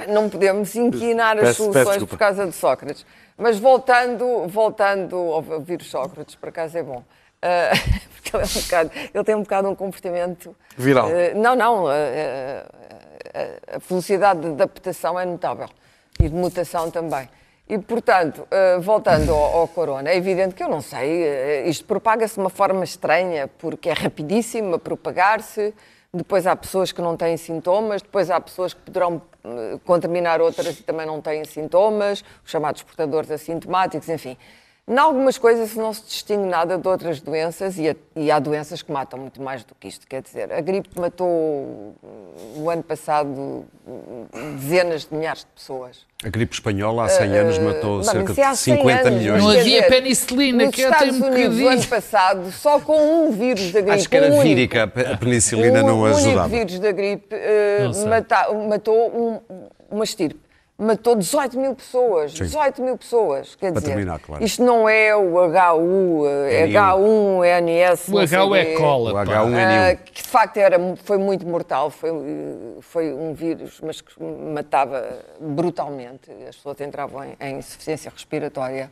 Não 0.09 0.29
podemos 0.29 0.75
inquinar 0.77 1.37
as 1.39 1.43
Peço- 1.43 1.57
peço 1.57 1.57
soluções 1.73 1.87
desculpa. 1.89 2.11
por 2.11 2.19
causa 2.19 2.47
de 2.47 2.53
Sócrates. 2.53 3.05
Mas 3.37 3.59
voltando, 3.59 4.47
voltando 4.47 5.17
ao 5.17 5.43
vírus 5.61 5.89
Sócrates, 5.91 6.37
por 6.37 6.51
acaso 6.51 6.79
é 6.79 6.83
bom. 6.83 7.03
Ah, 7.43 7.71
porque 8.15 8.37
ele, 8.37 8.43
é 8.43 8.47
um 8.47 8.63
bocado- 8.63 8.91
ele 9.15 9.25
tem 9.25 9.35
um 9.35 9.43
bocado 9.43 9.69
um 9.69 9.75
comportamento. 9.75 10.55
Viral. 10.77 11.09
ah, 11.09 11.35
não, 11.35 11.57
não. 11.57 11.87
ah, 11.89 11.93
a 13.75 13.79
velocidade 13.79 14.41
de 14.41 14.49
adaptação 14.49 15.19
é 15.19 15.25
notável. 15.25 15.69
E 16.19 16.29
de 16.29 16.35
mutação 16.35 16.91
também. 16.91 17.29
E, 17.69 17.79
portanto, 17.79 18.47
voltando 18.81 19.33
ao, 19.33 19.59
ao 19.59 19.69
corona, 19.69 20.11
é 20.11 20.17
evidente 20.17 20.57
que 20.57 20.63
eu 20.63 20.69
não 20.69 20.81
sei, 20.83 21.63
isto 21.67 21.85
propaga-se 21.85 22.35
de 22.35 22.41
uma 22.41 22.51
forma 22.51 22.83
estranha, 22.83 23.47
porque 23.47 23.89
é 23.89 23.93
rapidíssimo 23.93 24.75
a 24.75 24.79
propagar-se, 24.79 25.73
depois 26.13 26.49
há 26.49 26.57
pessoas 26.57 26.91
que 26.91 27.01
não 27.01 27.17
têm 27.17 27.37
sintomas, 27.37 28.03
depois 28.03 28.29
há 28.29 28.41
pessoas 28.41 28.75
que 28.75 28.81
poderão 28.81 29.23
contaminar 29.85 30.41
outras 30.41 30.81
e 30.81 30.83
também 30.83 31.07
não 31.07 31.21
têm 31.21 31.45
sintomas, 31.45 32.25
os 32.45 32.51
chamados 32.51 32.83
portadores 32.83 33.31
assintomáticos, 33.31 34.09
enfim. 34.09 34.37
Em 34.91 34.99
algumas 34.99 35.39
coisas 35.39 35.77
não 35.77 35.93
se 35.95 36.03
distingue 36.03 36.49
nada 36.49 36.77
de 36.77 36.89
outras 36.89 37.21
doenças 37.21 37.79
e, 37.79 37.89
a- 37.91 37.95
e 38.17 38.29
há 38.29 38.41
doenças 38.41 38.83
que 38.83 38.91
matam 38.91 39.21
muito 39.21 39.41
mais 39.41 39.63
do 39.63 39.73
que 39.79 39.87
isto. 39.87 40.05
Quer 40.05 40.21
dizer, 40.21 40.53
a 40.53 40.61
gripe 40.61 40.89
matou 40.99 41.95
o 42.57 42.69
ano 42.69 42.83
passado 42.83 43.65
dezenas 44.59 45.03
de 45.07 45.15
milhares 45.15 45.43
de 45.43 45.47
pessoas. 45.55 45.99
A 46.25 46.29
gripe 46.29 46.53
espanhola 46.55 47.05
há 47.05 47.09
100 47.09 47.37
anos 47.39 47.59
matou 47.59 47.97
Não, 47.99 48.03
cerca 48.03 48.33
é 48.33 48.35
de 48.51 48.57
100 48.57 48.77
50 48.79 49.09
anos, 49.09 49.21
milhões. 49.21 49.43
Não 49.45 49.51
havia 49.51 49.83
penicilina, 49.89 50.65
Nos 50.67 50.75
que 50.75 50.85
até 50.85 50.95
Estados 51.07 51.21
um 51.21 51.27
Unidos, 51.27 51.41
o 51.45 51.59
bocadinho. 51.61 51.69
ano 51.71 51.87
passado, 51.87 52.51
só 52.53 52.81
com 52.81 53.27
um 53.29 53.31
vírus 53.31 53.71
da 53.71 53.81
gripe. 53.81 53.97
Acho 53.97 54.09
que 54.09 54.17
era 54.17 54.27
um 54.27 54.39
único, 54.39 54.43
vírica, 54.43 54.83
a 54.83 55.17
penicilina 55.17 55.85
um 55.85 55.87
não 55.87 56.01
único 56.03 56.19
ajudava. 56.19 56.49
vírus 56.49 56.79
da 56.81 56.91
gripe 56.91 57.27
eh, 57.31 57.85
Não 57.85 57.93
sei. 57.93 58.07
mata- 58.09 58.53
matou 58.69 58.97
um- 59.09 59.41
uma 59.89 60.03
estirpe. 60.03 60.41
Matou 60.81 61.15
18 61.15 61.59
mil 61.61 61.75
pessoas. 61.75 62.33
18 62.33 62.83
mil 62.83 62.97
pessoas. 62.97 63.55
Quer 63.55 63.71
Para 63.71 63.81
dizer, 63.81 63.93
terminar, 63.93 64.19
claro. 64.19 64.43
isto 64.43 64.65
não 64.65 64.89
é 64.89 65.15
o 65.15 65.37
HU, 65.37 66.27
eh, 66.27 66.67
NU. 66.67 66.73
H1N1. 66.73 68.15
O 68.15 68.19
H 68.19 68.59
é 68.59 68.75
cola. 68.77 69.11
O 69.11 69.15
pá. 69.15 69.25
H1N1. 69.27 69.93
Ah, 69.93 69.95
que 69.97 70.23
de 70.23 70.29
facto 70.29 70.57
era, 70.57 70.79
foi 71.05 71.19
muito 71.19 71.47
mortal, 71.47 71.91
foi, 71.91 72.11
foi 72.81 73.13
um 73.13 73.35
vírus, 73.35 73.79
mas 73.85 74.01
que 74.01 74.23
matava 74.23 75.19
brutalmente. 75.39 76.31
As 76.49 76.57
pessoas 76.57 76.81
entravam 76.81 77.25
em, 77.25 77.37
em 77.39 77.59
insuficiência 77.59 78.11
respiratória. 78.11 78.91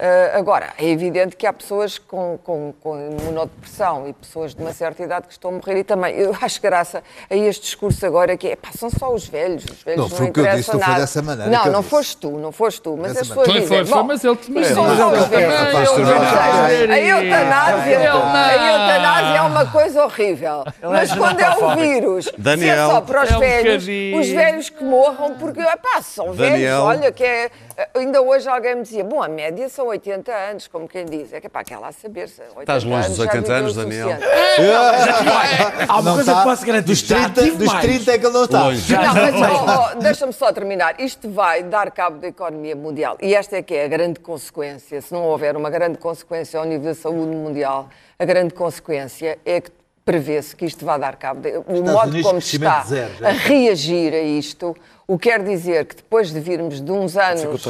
Ah, 0.00 0.38
agora, 0.38 0.72
é 0.78 0.88
evidente 0.88 1.34
que 1.34 1.44
há 1.44 1.52
pessoas 1.52 1.98
com, 1.98 2.38
com, 2.44 2.72
com 2.80 2.96
imunodepressão 2.96 4.06
e 4.08 4.12
pessoas 4.12 4.54
de 4.54 4.62
uma 4.62 4.72
certa 4.72 5.02
idade 5.02 5.26
que 5.26 5.32
estão 5.32 5.50
a 5.50 5.54
morrer. 5.54 5.78
E 5.80 5.82
também, 5.82 6.14
eu 6.14 6.32
acho 6.40 6.62
graça 6.62 7.02
a 7.28 7.34
este 7.34 7.62
discurso 7.64 8.06
agora 8.06 8.36
que 8.36 8.46
é, 8.46 8.54
pá, 8.56 8.68
são 8.78 8.88
só 8.90 9.12
os 9.12 9.26
velhos, 9.26 9.64
os 9.64 9.82
velhos 9.82 10.00
Não, 10.02 10.08
não, 10.08 10.16
foi 10.16 10.28
o 10.28 10.32
que 10.32 10.38
eu 10.38 10.44
interessa 10.44 10.58
disse, 10.60 10.72
não 10.72 10.78
foi 10.78 10.88
nada. 10.88 11.00
dessa 11.00 11.20
maneira 11.22 11.50
Não, 11.50 11.64
não 11.72 11.80
disse. 11.80 11.90
foste 11.90 12.16
tu, 12.16 12.30
não 12.30 12.52
foste 12.52 12.80
tu, 12.80 12.96
mas 12.96 13.08
Dessa 13.14 13.20
as 13.22 13.28
pessoas 13.28 13.48
dizem, 13.48 13.66
foi, 13.66 13.84
foi, 13.84 13.94
bom, 13.96 14.02
mas 14.04 14.22
ele 14.24 14.36
também. 14.36 14.62
isto 14.62 14.74
são 14.74 14.84
Mas 14.84 14.98
só 14.98 15.10
ele 15.12 15.20
os 15.20 15.28
velhos. 15.28 16.90
A 16.90 17.00
eutanásia, 17.00 17.98
a 17.98 19.36
é 19.36 19.40
uma 19.42 19.66
coisa 19.66 20.04
horrível. 20.04 20.64
Mas 20.80 21.12
quando 21.12 21.40
é 21.40 21.50
o 21.56 21.74
vírus, 21.76 22.24
se 22.26 22.30
é 22.30 22.34
Daniel. 22.38 22.90
só 22.90 23.00
para 23.00 23.24
os 23.24 23.30
É 23.32 23.36
um 23.36 23.40
velhos, 23.40 23.82
os 23.84 24.28
velhos 24.28 24.70
que 24.70 24.84
morram, 24.84 25.34
porque 25.34 25.60
epá, 25.60 26.00
são 26.02 26.34
Daniel. 26.36 26.84
velhos, 26.86 27.00
olha 27.02 27.12
que 27.12 27.24
é. 27.24 27.50
Ainda 27.94 28.20
hoje 28.20 28.48
alguém 28.48 28.76
me 28.76 28.82
dizia, 28.82 29.04
bom, 29.04 29.22
a 29.22 29.28
média 29.28 29.68
são 29.68 29.86
80 29.86 30.32
anos, 30.32 30.66
como 30.68 30.88
quem 30.88 31.04
diz. 31.04 31.32
É 31.32 31.40
que 31.40 31.48
pá, 31.48 31.62
quer 31.62 31.78
lá 31.78 31.92
saber 31.92 32.28
se 32.28 32.40
80 32.40 32.60
Estás 32.60 32.84
longe 32.84 32.96
anos 32.96 33.08
dos 33.08 33.16
já 33.16 33.22
80 33.24 33.40
viveu 33.40 33.56
anos, 33.56 33.74
Daniel. 33.74 34.08
suficiente. 34.08 35.86
Há 35.88 36.00
uma 36.00 36.14
coisa 36.14 36.30
está. 36.30 36.42
que 36.42 36.48
posso 36.48 36.66
garantir. 36.66 36.86
Dos 36.88 36.98
já 36.98 37.16
30, 37.30 37.42
tive 37.42 37.56
dos 37.56 37.66
mais. 37.66 37.80
30 37.84 38.12
é 38.12 38.18
que 38.18 38.26
ele 38.26 38.34
não 38.34 38.44
está. 38.44 38.62
Longe. 38.64 38.92
Não, 38.92 39.14
mas 39.14 39.34
oh, 39.34 39.96
oh, 39.96 40.00
deixa-me 40.00 40.32
só 40.32 40.52
terminar. 40.52 41.00
Isto 41.00 41.30
vai 41.30 41.62
dar 41.62 41.90
cabo 41.90 42.18
da 42.18 42.28
economia 42.28 42.74
mundial. 42.74 43.16
E 43.20 43.34
esta 43.34 43.56
é 43.56 43.62
que 43.62 43.74
é 43.74 43.84
a 43.84 43.88
grande 43.88 44.20
consequência. 44.20 45.00
Se 45.00 45.12
não 45.12 45.24
houver 45.24 45.56
uma 45.56 45.70
grande 45.70 45.98
consequência 45.98 46.58
ao 46.58 46.66
nível 46.66 46.86
da 46.86 46.94
saúde 46.94 47.34
mundial, 47.34 47.88
a 48.18 48.24
grande 48.24 48.54
consequência 48.54 49.38
é 49.44 49.60
que 49.60 49.70
prevê-se 50.12 50.56
que 50.56 50.64
isto 50.64 50.86
vai 50.86 50.98
dar 50.98 51.16
cabo. 51.16 51.42
De, 51.42 51.58
o 51.66 51.84
modo 51.84 52.08
Unidos, 52.08 52.22
como 52.22 52.38
está 52.38 52.82
zero, 52.84 53.12
a 53.22 53.28
reagir 53.30 54.14
a 54.14 54.20
isto, 54.22 54.74
o 55.06 55.18
que 55.18 55.28
quer 55.28 55.42
dizer 55.42 55.84
que 55.84 55.96
depois 55.96 56.30
de 56.32 56.40
virmos 56.40 56.80
de 56.80 56.90
uns 56.90 57.14
anos 57.14 57.62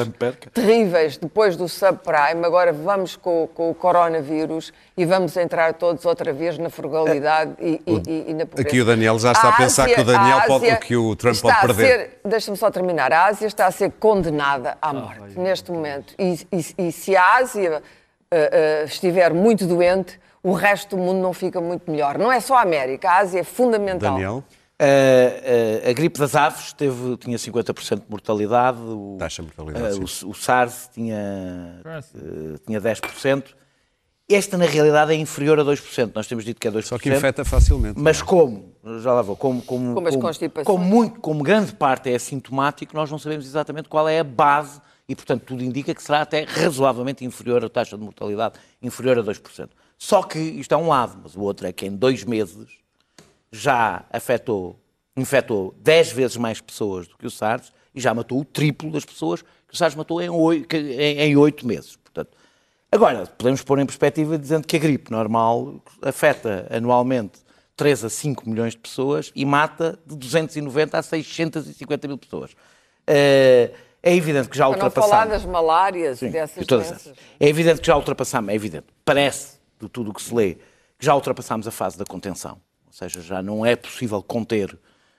terríveis, 0.54 1.16
depois 1.16 1.56
do 1.56 1.68
subprime, 1.68 2.44
agora 2.44 2.72
vamos 2.72 3.16
com, 3.16 3.48
com 3.52 3.70
o 3.70 3.74
coronavírus 3.74 4.72
e 4.96 5.04
vamos 5.04 5.36
entrar 5.36 5.74
todos 5.74 6.04
outra 6.04 6.32
vez 6.32 6.56
na 6.58 6.70
frugalidade 6.70 7.54
e, 7.60 7.82
e- 7.84 8.02
e- 8.08 8.24
e 8.28 8.34
na 8.34 8.46
pobreza. 8.46 8.68
Aqui 8.68 8.80
o 8.80 8.84
Daniel 8.84 9.18
já 9.18 9.32
está 9.32 9.48
a 9.48 9.52
pensar 9.56 9.88
que 9.88 10.00
o 10.00 10.04
Daniel 10.04 10.40
pode- 10.46 10.76
que 10.76 10.96
o 10.96 11.16
Trump 11.16 11.34
está 11.34 11.54
pode 11.56 11.72
a 11.72 11.74
perder. 11.74 12.20
Deixa-me 12.24 12.56
só 12.56 12.70
terminar. 12.70 13.12
A 13.12 13.24
Ásia 13.26 13.48
está 13.48 13.66
a 13.66 13.72
ser 13.72 13.90
condenada 13.98 14.78
à 14.80 14.92
morte 14.92 15.36
neste 15.36 15.72
momento. 15.72 16.14
E, 16.16 16.38
e- 16.52 16.86
e 16.86 16.92
se 16.92 17.16
a 17.16 17.34
Ásia 17.38 17.82
eh, 18.30 18.50
eh, 18.52 18.84
estiver 18.84 19.32
muito 19.34 19.66
doente, 19.66 20.20
o 20.48 20.52
resto 20.52 20.96
do 20.96 21.02
mundo 21.02 21.20
não 21.20 21.32
fica 21.32 21.60
muito 21.60 21.90
melhor. 21.90 22.18
Não 22.18 22.32
é 22.32 22.40
só 22.40 22.56
a 22.56 22.62
América, 22.62 23.10
a 23.10 23.18
Ásia 23.18 23.40
é 23.40 23.44
fundamental. 23.44 24.14
Daniel, 24.14 24.44
Uh, 24.80 25.86
uh, 25.86 25.90
a 25.90 25.92
gripe 25.92 26.20
das 26.20 26.36
aves 26.36 26.72
teve, 26.72 27.16
tinha 27.16 27.36
50% 27.36 27.96
de 27.96 28.04
mortalidade. 28.08 28.78
O, 28.78 29.16
Taxa 29.18 29.42
de 29.42 29.48
mortalidade, 29.48 29.98
uh, 29.98 30.04
o, 30.04 30.30
o 30.30 30.34
SARS 30.34 30.88
tinha, 30.94 31.82
uh, 31.84 32.58
tinha 32.64 32.80
10%. 32.80 33.44
Esta, 34.30 34.56
na 34.56 34.66
realidade, 34.66 35.12
é 35.12 35.16
inferior 35.16 35.58
a 35.58 35.64
2%. 35.64 36.12
Nós 36.14 36.28
temos 36.28 36.44
dito 36.44 36.60
que 36.60 36.68
é 36.68 36.70
2%. 36.70 36.82
só 36.82 36.96
que 36.96 37.08
infeta 37.08 37.44
facilmente. 37.44 37.98
Mas 37.98 38.22
como, 38.22 38.72
já 39.02 39.12
lá 39.12 39.22
vou, 39.22 39.34
como, 39.34 39.60
como, 39.62 39.94
Como 39.94 40.06
as 40.06 40.14
como, 40.14 40.26
constipações. 40.28 40.64
como 40.64 40.84
muito, 40.84 41.18
como 41.18 41.42
grande 41.42 41.72
parte 41.72 42.08
é 42.08 42.14
assintomático, 42.14 42.94
nós 42.94 43.10
não 43.10 43.18
sabemos 43.18 43.46
exatamente 43.46 43.88
qual 43.88 44.08
é 44.08 44.20
a 44.20 44.24
base 44.24 44.80
e, 45.08 45.16
portanto, 45.16 45.42
tudo 45.42 45.64
indica 45.64 45.92
que 45.92 46.02
será 46.02 46.22
até 46.22 46.44
razoavelmente 46.44 47.24
inferior 47.24 47.64
a 47.64 47.68
taxa 47.68 47.98
de 47.98 48.04
mortalidade, 48.04 48.54
inferior 48.80 49.18
a 49.18 49.24
2%. 49.24 49.70
Só 49.98 50.22
que 50.22 50.38
isto 50.38 50.72
é 50.72 50.76
um 50.76 50.88
lado, 50.88 51.18
mas 51.22 51.34
o 51.34 51.40
outro 51.40 51.66
é 51.66 51.72
que 51.72 51.84
em 51.84 51.94
dois 51.94 52.22
meses 52.24 52.68
já 53.50 54.04
afetou, 54.12 54.78
infectou 55.16 55.74
10 55.80 56.12
vezes 56.12 56.36
mais 56.36 56.60
pessoas 56.60 57.08
do 57.08 57.16
que 57.16 57.26
o 57.26 57.30
SARS 57.30 57.72
e 57.94 58.00
já 58.00 58.14
matou 58.14 58.40
o 58.40 58.44
triplo 58.44 58.90
das 58.92 59.04
pessoas 59.04 59.42
que 59.42 59.74
o 59.74 59.76
SARS 59.76 59.94
matou 59.96 60.22
em 60.22 60.28
8, 60.30 60.72
em, 60.76 61.20
em 61.20 61.36
8 61.36 61.66
meses. 61.66 61.96
Portanto, 61.96 62.36
agora, 62.92 63.26
podemos 63.26 63.62
pôr 63.62 63.80
em 63.80 63.86
perspectiva 63.86 64.38
dizendo 64.38 64.66
que 64.66 64.76
a 64.76 64.78
gripe 64.78 65.10
normal 65.10 65.82
afeta 66.00 66.66
anualmente 66.70 67.40
3 67.76 68.04
a 68.04 68.08
5 68.10 68.48
milhões 68.48 68.74
de 68.74 68.78
pessoas 68.78 69.32
e 69.34 69.44
mata 69.44 69.98
de 70.06 70.16
290 70.16 70.96
a 70.98 71.02
650 71.02 72.08
mil 72.08 72.18
pessoas. 72.18 72.52
Eh, 73.06 73.70
É 74.00 74.14
evidente 74.14 74.48
que 74.48 74.56
já 74.56 74.68
Para 74.70 74.84
não 74.84 74.90
falar 74.90 75.26
das 75.26 75.44
malárias 75.44 76.18
e 76.22 76.26
Sim, 76.26 76.30
dessas 76.30 76.60
de 76.60 76.66
todas 76.66 76.86
doenças. 76.88 77.16
É 77.40 77.48
evidente 77.48 77.80
que 77.80 77.86
já 77.86 77.96
ultrapassamos, 77.96 78.50
é 78.50 78.54
evidente, 78.54 78.86
parece, 79.04 79.57
de 79.80 79.88
tudo 79.88 80.10
o 80.10 80.14
que 80.14 80.22
se 80.22 80.34
lê, 80.34 80.54
que 80.98 81.04
já 81.06 81.14
ultrapassamos 81.14 81.66
a 81.66 81.70
fase 81.70 81.96
da 81.98 82.04
contenção. 82.04 82.60
Ou 82.86 82.92
seja, 82.92 83.20
já 83.20 83.42
não 83.42 83.64
é 83.64 83.76
possível 83.76 84.22
conter 84.22 84.76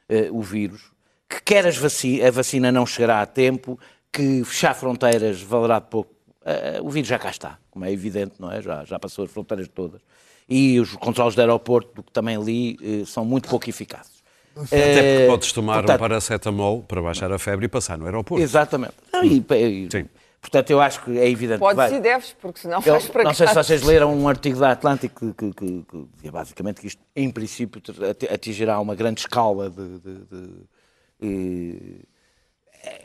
eh, 0.08 0.30
o 0.32 0.42
vírus, 0.42 0.92
que 1.30 1.42
quer 1.42 1.66
as 1.68 1.78
vaci 1.78 2.22
a 2.24 2.32
vacina 2.32 2.72
não 2.72 2.86
chegará 2.86 3.22
a 3.22 3.26
tempo, 3.26 3.80
que 4.12 4.44
fechar 4.44 4.74
fronteiras 4.74 5.42
valerá 5.42 5.80
de 5.80 5.88
pouco. 5.88 6.12
Eh, 6.44 6.80
o 6.82 6.90
vírus 6.90 7.08
já 7.08 7.20
cá 7.20 7.30
está, 7.30 7.58
como 7.70 7.86
é 7.86 7.92
evidente, 7.92 8.34
não 8.40 8.52
é? 8.52 8.62
Já, 8.62 8.84
já 8.86 8.98
passou 9.00 9.26
as 9.26 9.32
fronteiras 9.32 9.68
todas. 9.68 10.02
E 10.50 10.80
os 10.80 10.96
controles 10.96 11.36
de 11.36 11.42
aeroporto, 11.42 11.92
do 11.94 12.04
que 12.04 12.12
também 12.12 12.42
li, 12.42 12.78
eh, 12.82 13.06
são 13.06 13.24
muito 13.24 13.48
pouco 13.48 13.70
eficazes. 13.70 14.20
Até 14.58 15.14
porque 15.14 15.28
podes 15.28 15.54
tomar 15.54 15.74
portanto, 15.76 15.96
um 15.96 16.00
paracetamol 16.00 16.82
para 16.84 17.02
baixar 17.02 17.32
a 17.32 17.38
febre 17.40 17.66
e 17.68 17.70
passar 17.70 17.98
no 17.98 18.06
aeroporto. 18.06 18.44
Exatamente. 18.44 18.94
Não, 19.14 19.24
e- 19.24 19.38
e- 19.52 19.88
Sim. 19.92 20.06
Portanto, 20.42 20.70
eu 20.72 20.80
acho 20.82 21.04
que 21.04 21.18
é 21.18 21.30
evidente 21.30 21.60
que 21.60 21.66
Podes 21.66 21.76
vai- 21.76 21.94
e 21.94 22.00
deves, 22.00 22.36
porque 22.40 22.60
senão 22.60 22.78
eu 22.78 22.82
vais 22.94 23.08
para 23.10 23.24
não 23.24 23.34
sei 23.34 23.48
se 23.48 23.54
vocês 23.54 23.82
leram 23.84 24.14
um 24.18 24.28
artigo 24.28 24.60
da 24.60 24.72
Atlântico 24.72 25.34
que, 25.34 25.52
que- 25.52 25.54
que- 25.54 25.84
que 25.84 26.08
dizia 26.16 26.32
basicamente 26.32 26.82
que 26.82 26.88
isto, 26.88 27.02
em 27.16 27.30
princípio, 27.30 27.82
ati- 28.10 28.28
atingirá 28.28 28.80
uma 28.80 28.96
grande 28.96 29.22
escala 29.22 29.70
de. 29.70 30.00
de- 30.00 30.26
de- 30.26 30.64
e- 31.22 32.02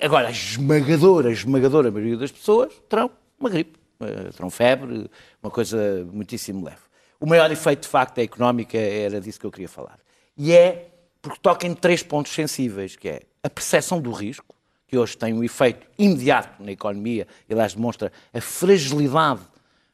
Agora, 0.00 0.28
a 0.28 0.30
esmagadora, 0.30 1.28
a 1.28 1.32
esmagadora 1.32 1.90
maioria 1.90 2.16
das 2.16 2.30
pessoas 2.30 2.72
terão 2.88 3.10
uma 3.38 3.50
gripe, 3.50 3.78
eh, 4.00 4.30
terão 4.34 4.48
febre, 4.48 5.10
uma 5.42 5.50
coisa 5.50 6.06
muitíssimo 6.12 6.64
leve. 6.64 6.78
O 7.18 7.26
maior 7.26 7.50
efeito, 7.50 7.82
de 7.82 7.88
facto, 7.88 8.18
é 8.18 8.22
económico, 8.22 8.76
era 8.76 9.20
disso 9.20 9.40
que 9.40 9.46
eu 9.46 9.50
queria 9.50 9.68
falar. 9.68 9.98
E 10.36 10.52
é 10.52 10.90
porque 11.20 11.38
toca 11.42 11.66
em 11.66 11.74
três 11.74 12.02
pontos 12.02 12.32
sensíveis, 12.32 12.94
que 12.96 13.08
é 13.08 13.22
a 13.42 13.50
percepção 13.50 14.00
do 14.00 14.12
risco, 14.12 14.53
que 14.94 14.98
hoje 14.98 15.16
tem 15.16 15.34
um 15.34 15.42
efeito 15.42 15.88
imediato 15.98 16.62
na 16.62 16.70
economia, 16.70 17.26
e 17.48 17.52
aliás 17.52 17.74
demonstra 17.74 18.12
a 18.32 18.40
fragilidade 18.40 19.40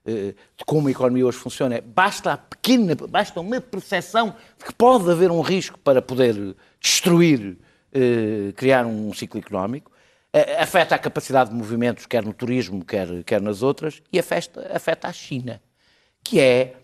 eh, 0.05 0.35
de 0.59 0.65
como 0.67 0.89
a 0.89 0.91
economia 0.91 1.27
hoje 1.27 1.39
funciona. 1.39 1.77
É, 1.77 1.81
Basta, 1.81 2.37
pequena, 2.37 2.95
basta 2.95 3.41
uma 3.41 3.63
percepção 3.63 4.37
de 4.59 4.67
que 4.67 4.75
pode 4.75 5.11
haver 5.11 5.31
um 5.31 5.41
risco 5.41 5.79
para 5.79 6.03
poder 6.03 6.55
destruir, 6.79 7.57
eh, 7.95 8.53
criar 8.55 8.85
um 8.85 9.11
ciclo 9.15 9.41
económico. 9.41 9.91
Eh, 10.35 10.61
afeta 10.61 10.95
a 10.97 10.99
capacidade 10.99 11.49
de 11.49 11.57
movimentos, 11.57 12.05
quer 12.05 12.23
no 12.23 12.35
turismo, 12.35 12.85
quer, 12.85 13.25
quer 13.25 13.41
nas 13.41 13.63
outras, 13.63 14.03
e 14.13 14.19
afeta, 14.19 14.71
afeta 14.71 15.09
a 15.09 15.13
China, 15.15 15.63
que 16.23 16.39
é 16.39 16.75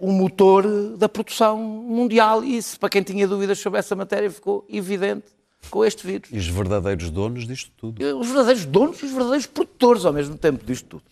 o 0.00 0.10
motor 0.10 0.66
da 0.96 1.08
produção 1.08 1.56
mundial. 1.56 2.42
E 2.42 2.56
isso, 2.56 2.80
para 2.80 2.88
quem 2.88 3.00
tinha 3.00 3.28
dúvidas 3.28 3.60
sobre 3.60 3.78
essa 3.78 3.94
matéria, 3.94 4.28
ficou 4.28 4.66
evidente 4.68 5.26
com 5.70 5.84
este 5.84 6.06
vírus. 6.06 6.28
E 6.32 6.38
os 6.38 6.46
verdadeiros 6.48 7.10
donos 7.10 7.46
disto 7.46 7.70
tudo. 7.76 8.18
Os 8.18 8.26
verdadeiros 8.26 8.64
donos 8.66 9.00
e 9.02 9.06
os 9.06 9.10
verdadeiros 9.12 9.46
produtores 9.46 10.04
ao 10.04 10.12
mesmo 10.12 10.36
tempo 10.36 10.64
disto 10.64 10.86
tudo. 10.86 11.02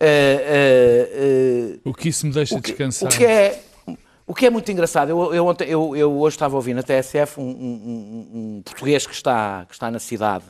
Eh, 0.00 0.44
eh, 0.48 1.74
eh, 1.76 1.78
O 1.84 1.94
que 1.94 2.08
isso 2.08 2.26
me 2.26 2.32
deixa 2.32 2.54
o 2.56 2.60
que, 2.62 2.70
descansar. 2.70 3.12
o 3.12 3.16
que 3.16 3.24
é, 3.24 3.62
o 4.26 4.34
que 4.34 4.46
é 4.46 4.50
muito 4.50 4.70
engraçado, 4.72 5.08
eu, 5.10 5.32
eu, 5.34 5.46
ontem- 5.46 5.68
eu- 5.68 5.94
eu 5.96 6.12
hoje 6.18 6.34
estava 6.36 6.54
a 6.54 6.56
ouvir 6.56 6.74
na 6.74 6.82
TSF 6.82 7.38
um, 7.40 7.44
um- 7.44 7.48
um- 7.52 8.28
um 8.56 8.62
português 8.62 9.06
que 9.06 9.14
está, 9.14 9.64
que 9.66 9.74
está 9.74 9.90
na 9.90 9.98
cidade 9.98 10.44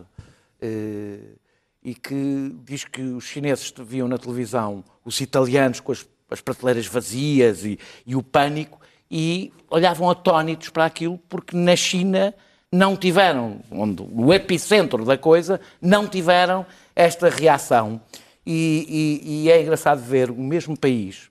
e 1.82 1.94
que 1.94 2.54
diz 2.64 2.84
que 2.84 3.00
os 3.02 3.24
chineses 3.24 3.72
viam 3.86 4.08
na 4.08 4.18
televisão 4.18 4.84
os 5.04 5.20
italianos 5.20 5.80
com 5.80 5.92
as, 5.92 6.06
as 6.30 6.40
prateleiras 6.40 6.86
vazias 6.86 7.64
e, 7.64 7.78
e 8.06 8.16
o 8.16 8.22
pânico 8.22 8.80
e 9.10 9.52
olhavam 9.70 10.10
atónitos 10.10 10.68
para 10.70 10.84
aquilo 10.84 11.18
porque 11.28 11.56
na 11.56 11.76
China 11.76 12.34
não 12.72 12.96
tiveram, 12.96 13.60
onde, 13.70 14.02
no 14.02 14.32
epicentro 14.32 15.04
da 15.04 15.16
coisa, 15.16 15.60
não 15.80 16.06
tiveram 16.06 16.66
esta 16.94 17.28
reação. 17.28 18.00
E, 18.46 19.20
e- 19.22 19.44
e 19.44 19.50
é 19.50 19.60
engraçado 19.62 20.00
ver 20.00 20.30
o 20.30 20.36
mesmo 20.36 20.76
país 20.78 21.30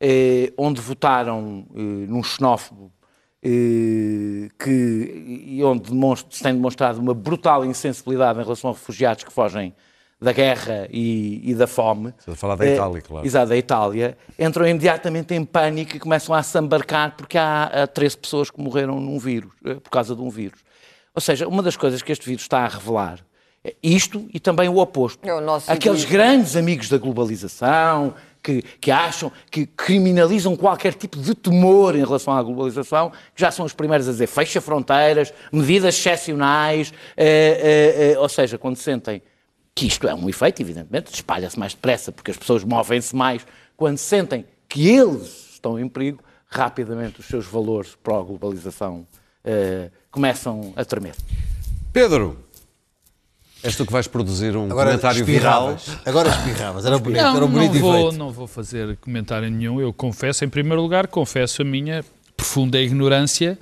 eh, 0.00 0.52
onde 0.58 0.80
votaram 0.80 1.64
eh, 1.74 1.78
num 2.08 2.22
xenófobo 2.22 2.90
eh, 3.42 4.48
que, 4.58 5.44
e 5.46 5.62
onde 5.64 5.90
demonstra- 5.90 6.42
tem 6.42 6.52
demonstrado 6.54 7.00
uma 7.00 7.14
brutal 7.14 7.64
insensibilidade 7.64 8.38
em 8.40 8.42
relação 8.42 8.70
a 8.70 8.72
refugiados 8.72 9.22
que 9.24 9.32
fogem 9.32 9.72
da 10.20 10.32
guerra 10.32 10.86
e, 10.90 11.40
e 11.50 11.54
da 11.54 11.66
fome. 11.66 12.12
Estás 12.18 12.34
a 12.36 12.36
falar 12.36 12.56
da 12.56 12.66
Eh, 12.66 12.74
Itália, 12.74 13.00
claro. 13.00 13.26
Exato, 13.26 13.48
da 13.48 13.56
Itália. 13.56 14.18
Entram 14.38 14.66
imediatamente 14.68 15.34
em 15.34 15.44
pânico 15.44 15.96
e 15.96 15.98
começam 15.98 16.34
a 16.34 16.42
se 16.42 16.58
embarcar 16.58 17.16
porque 17.16 17.38
há, 17.38 17.64
há 17.64 17.86
13 17.86 18.18
pessoas 18.18 18.50
que 18.50 18.60
morreram 18.60 19.00
num 19.00 19.18
vírus, 19.18 19.50
eh, 19.64 19.74
por 19.74 19.88
causa 19.90 20.14
de 20.14 20.20
um 20.20 20.28
vírus. 20.28 20.60
Ou 21.14 21.20
seja, 21.22 21.48
uma 21.48 21.62
das 21.62 21.76
coisas 21.76 22.02
que 22.02 22.12
este 22.12 22.26
vírus 22.26 22.42
está 22.42 22.58
a 22.60 22.68
revelar 22.68 23.18
é 23.64 23.74
isto 23.82 24.28
e 24.32 24.38
também 24.38 24.68
o 24.68 24.76
oposto. 24.78 25.26
É 25.26 25.34
o 25.34 25.40
nosso 25.40 25.70
Aqueles 25.70 26.02
egoísmo. 26.02 26.12
grandes 26.12 26.56
amigos 26.56 26.88
da 26.88 26.98
globalização 26.98 28.14
que, 28.42 28.62
que 28.80 28.90
acham, 28.90 29.30
que 29.50 29.66
criminalizam 29.66 30.56
qualquer 30.56 30.94
tipo 30.94 31.18
de 31.18 31.34
temor 31.34 31.94
em 31.94 32.04
relação 32.04 32.32
à 32.34 32.42
globalização, 32.42 33.10
que 33.34 33.40
já 33.40 33.50
são 33.50 33.66
os 33.66 33.74
primeiros 33.74 34.08
a 34.08 34.12
dizer 34.12 34.26
fecha 34.28 34.60
fronteiras, 34.62 35.32
medidas 35.52 35.94
excepcionais, 35.94 36.92
eh, 37.16 38.06
eh, 38.06 38.12
eh, 38.12 38.18
ou 38.18 38.28
seja, 38.30 38.56
quando 38.56 38.76
sentem 38.76 39.22
que 39.80 39.86
isto 39.86 40.06
é 40.06 40.14
um 40.14 40.28
efeito, 40.28 40.60
evidentemente, 40.60 41.10
espalha-se 41.14 41.58
mais 41.58 41.72
depressa 41.72 42.12
porque 42.12 42.30
as 42.30 42.36
pessoas 42.36 42.62
movem-se 42.62 43.16
mais, 43.16 43.46
quando 43.78 43.96
sentem 43.96 44.44
que 44.68 44.86
eles 44.86 45.52
estão 45.54 45.78
em 45.78 45.88
perigo, 45.88 46.22
rapidamente 46.46 47.18
os 47.20 47.24
seus 47.26 47.46
valores 47.46 47.96
pró-globalização 48.02 49.06
eh, 49.42 49.90
começam 50.10 50.74
a 50.76 50.84
tremer. 50.84 51.14
Pedro, 51.94 52.38
és 53.62 53.74
tu 53.74 53.86
que 53.86 53.92
vais 53.92 54.06
produzir 54.06 54.54
um 54.54 54.64
Agora 54.66 54.90
comentário 54.90 55.24
viral. 55.24 55.72
espirravas. 55.74 56.06
Agora 56.06 56.28
espirravas. 56.28 56.84
Era 56.84 56.98
bonito, 56.98 57.22
Não, 57.22 57.36
era 57.36 57.44
um 57.46 57.48
não 57.48 57.54
bonito 57.54 57.80
vou, 57.80 57.94
efeito. 58.00 58.18
não 58.18 58.30
vou 58.30 58.46
fazer 58.46 58.98
comentário 58.98 59.50
nenhum. 59.50 59.80
Eu 59.80 59.94
confesso, 59.94 60.44
em 60.44 60.48
primeiro 60.50 60.82
lugar, 60.82 61.06
confesso 61.06 61.62
a 61.62 61.64
minha 61.64 62.04
profunda 62.36 62.78
ignorância, 62.78 63.58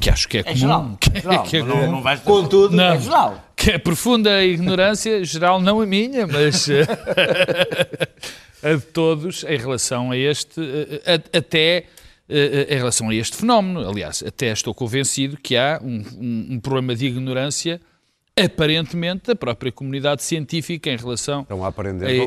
que 0.00 0.08
acho 0.10 0.26
que 0.28 0.38
é, 0.38 0.42
comum. 0.42 0.56
geral, 0.56 0.96
que, 1.00 1.10
é 1.18 1.20
geral, 1.20 1.42
que 1.44 1.56
é 1.56 1.62
não- 1.62 1.68
comum. 1.76 1.90
não 1.92 2.02
vais- 2.02 2.20
Contudo, 2.20 2.74
Não. 2.74 2.92
É 2.94 3.00
geral. 3.00 3.44
que 3.54 3.70
é 3.72 3.78
profunda 3.78 4.42
ignorância 4.42 5.22
geral, 5.24 5.60
não 5.60 5.80
a 5.80 5.86
minha, 5.86 6.26
mas 6.26 6.68
eh, 6.70 6.86
a 8.62 8.74
de 8.74 8.80
todos 8.82 9.44
em 9.44 9.56
relação 9.58 10.10
a 10.10 10.16
este, 10.16 10.60
eh, 10.60 11.14
a- 11.14 11.38
até 11.38 11.84
eh, 12.28 12.66
em 12.70 12.76
relação 12.76 13.08
a 13.10 13.14
este 13.14 13.36
fenómeno. 13.36 13.88
Aliás, 13.88 14.22
até 14.26 14.50
estou 14.52 14.72
convencido 14.74 15.36
que 15.36 15.56
há 15.56 15.80
um, 15.82 16.02
um- 16.18 16.46
um 16.52 16.60
problema 16.60 16.94
de 16.94 17.06
ignorância 17.06 17.80
aparentemente 18.42 19.24
da 19.26 19.34
própria 19.36 19.70
comunidade 19.72 20.22
científica 20.22 20.88
em 20.90 20.96
relação 20.96 21.46
a 21.50 21.54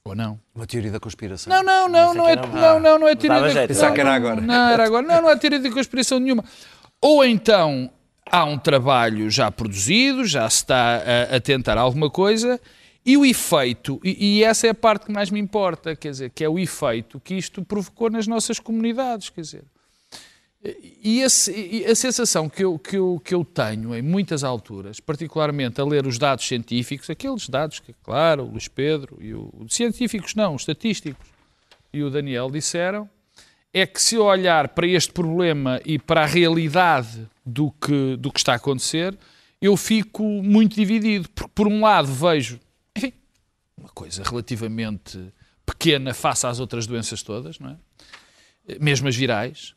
Ou 0.07 0.13
não. 0.15 0.39
Uma 0.53 0.67
teoria 0.67 0.91
da 0.91 0.99
conspiração. 0.99 1.51
Não, 1.51 1.63
não, 1.63 1.89
não, 1.89 2.13
não 2.13 2.29
é, 2.29 2.35
não, 2.35 2.79
não, 2.79 2.99
não 2.99 3.07
é 3.07 3.15
teoria 3.15 3.65
da 3.65 3.91
que 3.91 3.99
era 3.99 4.03
não, 4.03 4.11
agora. 4.11 4.39
Não, 4.39 4.69
era 4.69 4.85
agora. 4.85 5.07
Não, 5.07 5.21
não 5.23 5.29
é 5.31 5.35
teoria 5.35 5.57
de 5.57 5.71
conspiração 5.71 6.19
nenhuma. 6.19 6.43
Ou 7.01 7.25
então 7.25 7.89
há 8.31 8.45
um 8.45 8.57
trabalho 8.57 9.31
já 9.31 9.49
produzido, 9.49 10.23
já 10.23 10.47
se 10.47 10.57
está 10.57 11.01
a, 11.31 11.35
a 11.37 11.41
tentar 11.41 11.79
alguma 11.79 12.07
coisa, 12.07 12.61
e 13.03 13.17
o 13.17 13.25
efeito, 13.25 13.99
e, 14.03 14.37
e 14.37 14.43
essa 14.43 14.67
é 14.67 14.69
a 14.69 14.75
parte 14.75 15.07
que 15.07 15.11
mais 15.11 15.31
me 15.31 15.39
importa, 15.39 15.95
quer 15.95 16.11
dizer, 16.11 16.29
que 16.29 16.43
é 16.43 16.49
o 16.49 16.59
efeito 16.59 17.19
que 17.19 17.33
isto 17.33 17.63
provocou 17.63 18.09
nas 18.09 18.27
nossas 18.27 18.59
comunidades, 18.59 19.29
quer 19.29 19.41
dizer. 19.41 19.63
E, 21.03 21.21
esse- 21.21 21.51
e 21.53 21.85
a 21.85 21.93
sensação 21.93 22.49
que 22.49 22.63
eu, 22.63 22.79
que, 22.79 22.97
eu, 22.97 23.21
que 23.23 23.35
eu 23.35 23.45
tenho 23.45 23.93
em 23.93 24.01
muitas 24.01 24.43
alturas, 24.43 24.99
particularmente 24.99 25.79
a 25.79 25.85
ler 25.85 26.07
os 26.07 26.17
dados 26.17 26.47
científicos, 26.47 27.07
aqueles 27.09 27.47
dados 27.47 27.79
que, 27.79 27.93
claro, 28.01 28.43
o 28.43 28.49
Luís 28.49 28.67
Pedro 28.67 29.17
e 29.21 29.33
o. 29.33 29.51
Científicos 29.69 30.33
não, 30.33 30.55
os 30.55 30.63
estatísticos 30.63 31.27
e 31.93 32.01
o 32.01 32.09
Daniel 32.09 32.49
disseram, 32.49 33.07
é 33.71 33.85
que 33.85 34.01
se 34.01 34.15
eu 34.15 34.23
olhar 34.23 34.69
para 34.69 34.87
este 34.87 35.11
problema 35.11 35.79
e 35.85 35.99
para 35.99 36.23
a 36.23 36.25
realidade 36.25 37.27
do 37.45 37.69
que, 37.71 38.15
do 38.17 38.31
que 38.31 38.39
está 38.39 38.53
a 38.53 38.55
acontecer, 38.55 39.15
eu 39.61 39.77
fico 39.77 40.23
muito 40.23 40.75
dividido. 40.75 41.29
Porque, 41.29 41.51
por 41.53 41.67
um 41.67 41.81
lado, 41.81 42.07
vejo, 42.11 42.59
enfim, 42.95 43.13
uma 43.77 43.89
coisa 43.89 44.23
relativamente 44.23 45.19
pequena 45.63 46.13
face 46.13 46.47
às 46.47 46.59
outras 46.59 46.87
doenças 46.87 47.21
todas, 47.21 47.59
não 47.59 47.69
é? 47.71 48.77
Mesmo 48.79 49.07
as 49.07 49.15
virais. 49.15 49.75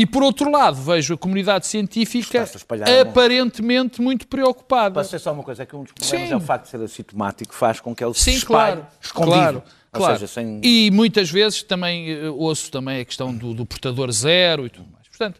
E, 0.00 0.06
por 0.06 0.22
outro 0.22 0.50
lado, 0.50 0.80
vejo 0.80 1.12
a 1.12 1.18
comunidade 1.18 1.66
científica 1.66 2.42
a 2.42 3.02
aparentemente 3.02 4.00
muito 4.00 4.26
preocupada. 4.26 4.94
Posso 4.94 5.10
dizer 5.10 5.18
só 5.18 5.30
uma 5.30 5.42
coisa, 5.42 5.62
é 5.62 5.66
que 5.66 5.76
um 5.76 5.82
dos 5.82 5.92
problemas 5.92 6.26
Sim. 6.26 6.32
é 6.32 6.36
o 6.38 6.40
facto 6.40 6.64
de 6.64 6.70
ser 6.70 6.80
assintomático, 6.80 7.54
faz 7.54 7.80
com 7.80 7.94
que 7.94 8.02
ele 8.02 8.14
se 8.14 8.22
Sim, 8.22 8.30
espalhe 8.38 8.76
claro. 8.76 8.86
escondido. 8.98 9.34
Claro, 9.34 9.62
claro. 9.92 10.14
seja, 10.14 10.26
sem... 10.26 10.58
E 10.64 10.90
muitas 10.90 11.30
vezes 11.30 11.62
também 11.62 12.12
eh, 12.12 12.30
ouço 12.30 12.70
também 12.70 13.02
a 13.02 13.04
questão 13.04 13.34
do, 13.34 13.52
do 13.52 13.66
portador 13.66 14.10
zero 14.10 14.64
e 14.64 14.70
tudo 14.70 14.88
mais. 14.90 15.06
Portanto, 15.06 15.38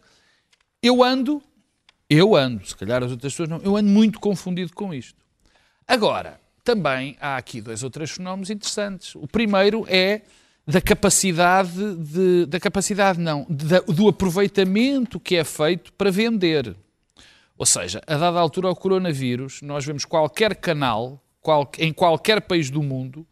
eu 0.83 1.03
ando, 1.03 1.41
eu 2.07 2.35
ando, 2.35 2.63
se 2.63 2.75
calhar 2.75 3.03
as 3.03 3.09
outras 3.09 3.33
pessoas 3.33 3.49
não, 3.49 3.57
eu 3.63 3.75
ando 3.75 3.89
muito 3.89 4.19
confundido 4.19 4.75
com 4.75 4.93
isto. 4.93 5.17
Agora, 5.87 6.39
também 6.63 7.17
há 7.19 7.35
aqui 7.35 7.61
dois 7.61 7.81
ou 7.81 7.89
três 7.89 8.11
fenómenos 8.11 8.51
interessantes. 8.51 9.15
O 9.15 9.27
primeiro 9.27 9.87
é 9.89 10.21
da 10.67 10.79
capacidade 10.79 11.95
de, 11.95 12.45
da 12.45 12.59
capacidade 12.59 13.19
não, 13.19 13.45
da- 13.49 13.79
do 13.81 14.07
aproveitamento 14.07 15.19
que 15.19 15.35
é 15.35 15.43
feito 15.43 15.91
para 15.93 16.11
vender. 16.11 16.75
Ou 17.57 17.65
seja, 17.65 18.01
a 18.07 18.15
dada 18.17 18.39
altura 18.39 18.67
ao 18.67 18.75
coronavírus, 18.75 19.61
nós 19.61 19.85
vemos 19.85 20.05
qualquer 20.05 20.55
canal, 20.55 21.21
qual- 21.41 21.69
em 21.79 21.91
qualquer 21.91 22.41
país 22.41 22.69
do 22.69 22.81
mundo, 22.81 23.25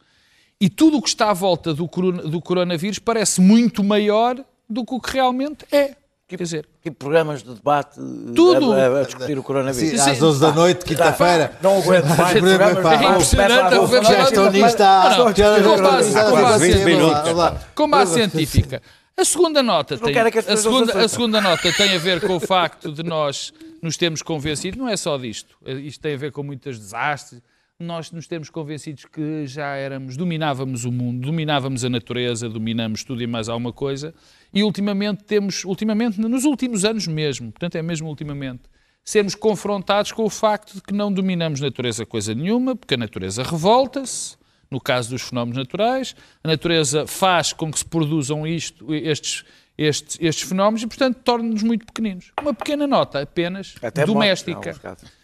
e 0.60 0.70
tudo 0.70 0.98
o 0.98 1.02
que 1.02 1.10
está 1.10 1.30
à 1.30 1.34
volta 1.34 1.74
do, 1.74 1.86
do 1.88 2.42
coronavírus 2.42 3.00
parece 3.00 3.40
muito 3.42 3.84
maior 3.84 4.36
do 4.70 4.86
que 4.86 4.94
o 4.94 5.00
que 5.00 5.14
realmente 5.14 5.66
é. 5.72 5.96
Quer 6.30 6.38
dizer, 6.44 6.70
Tipo 6.84 6.96
programas 6.98 7.42
de 7.42 7.54
debate 7.56 7.96
Tudo. 8.36 8.72
a, 8.72 9.00
a- 9.00 9.04
discutir 9.04 9.38
o 9.40 9.42
coronavírus. 9.44 10.00
Sim, 10.00 10.06
Sim, 10.06 10.12
às 10.12 10.22
11 10.22 10.40
da 10.40 10.52
noite, 10.52 10.86
quinta-feira. 10.86 11.58
Não 11.62 11.80
aguento 11.80 12.06
mais 12.06 12.38
Programa, 12.40 12.72
programas 12.76 12.84
pá, 12.84 12.90
de 12.90 12.96
é 12.96 12.98
debate. 13.00 13.14
impressionante 13.14 13.74
a 14.16 14.24
estão 14.24 14.52
nisto 14.52 14.82
há... 14.82 15.02
Com 15.16 15.32
estão 15.32 15.84
base- 15.84 16.06
nisto 16.06 16.18
há 16.20 16.24
com 16.30 16.42
base 16.42 16.60
20 16.66 16.74
científica. 16.76 16.86
minutos. 16.86 17.32
Lá, 17.32 17.50
lá. 17.50 17.60
com 17.74 17.90
base 17.90 18.14
científica. 18.14 18.82
A 19.18 19.26
segunda 19.26 19.64
nota 19.64 19.98
tem, 19.98 20.18
é 20.18 20.32
que 20.32 20.38
a 20.40 20.56
segunda, 20.56 21.04
a 21.04 21.08
segunda 21.10 21.42
nota 21.42 21.74
tem 21.74 21.96
a 21.96 22.00
ver 22.00 22.22
com 22.26 22.36
o 22.36 22.40
facto 22.40 22.92
de 22.92 23.04
nós 23.04 23.52
nos 23.82 23.98
termos 23.98 24.22
convencido, 24.22 24.78
não 24.78 24.88
é 24.88 24.96
só 24.96 25.18
disto, 25.18 25.56
isto 25.66 26.00
tem 26.00 26.14
a 26.14 26.18
ver 26.18 26.32
com 26.32 26.42
muitos 26.44 26.80
desastres, 26.80 27.42
nós 27.80 28.12
nos 28.12 28.28
temos 28.28 28.50
convencidos 28.50 29.06
que 29.06 29.48
já 29.48 29.76
éramos, 29.76 30.18
dominávamos 30.18 30.84
o 30.84 30.92
mundo, 30.92 31.26
dominávamos 31.26 31.86
a 31.86 31.90
natureza, 31.90 32.50
dominamos 32.50 33.06
tudo 33.06 33.24
e 33.24 33.28
mais 33.28 33.48
alguma 33.48 33.72
coisa, 33.72 34.14
e 34.54 34.62
ultimamente 34.64 35.24
temos, 35.24 35.64
ultimamente, 35.64 36.20
nos 36.20 36.44
últimos 36.44 36.84
anos 36.84 37.08
mesmo, 37.08 37.54
portanto 37.54 37.76
é 37.76 37.82
mesmo 37.82 38.10
ultimamente, 38.10 38.64
sermos 39.02 39.34
confrontados 39.34 40.12
com 40.12 40.26
o 40.26 40.30
facto 40.30 40.74
de 40.74 40.82
que 40.82 40.94
não 40.94 41.10
dominamos 41.10 41.62
natureza 41.62 42.06
coisa 42.06 42.36
nenhuma, 42.36 42.76
porque 42.76 42.96
a 42.96 42.98
natureza 42.98 43.44
revolta-se, 43.44 44.36
no 44.70 44.82
caso 44.82 45.12
dos 45.12 45.22
fenómenos 45.22 45.58
naturais, 45.58 46.14
a 46.44 46.50
natureza 46.50 47.08
faz 47.08 47.54
com 47.54 47.72
que 47.72 47.80
se 47.80 47.86
produzam 47.86 48.46
isto, 48.46 48.94
estes, 48.94 49.46
estes, 49.78 50.18
estes 50.20 50.50
fenómenos 50.50 50.84
e, 50.84 50.88
portanto, 50.88 51.18
torna-nos 51.24 51.64
muito 51.64 51.86
pequeninos. 51.86 52.34
Uma 52.40 52.54
pequena 52.54 52.86
nota 52.86 53.22
apenas 53.22 53.76
Até 53.82 54.06
doméstica. 54.06 54.74
morte, 54.74 54.80
casos. 54.82 55.19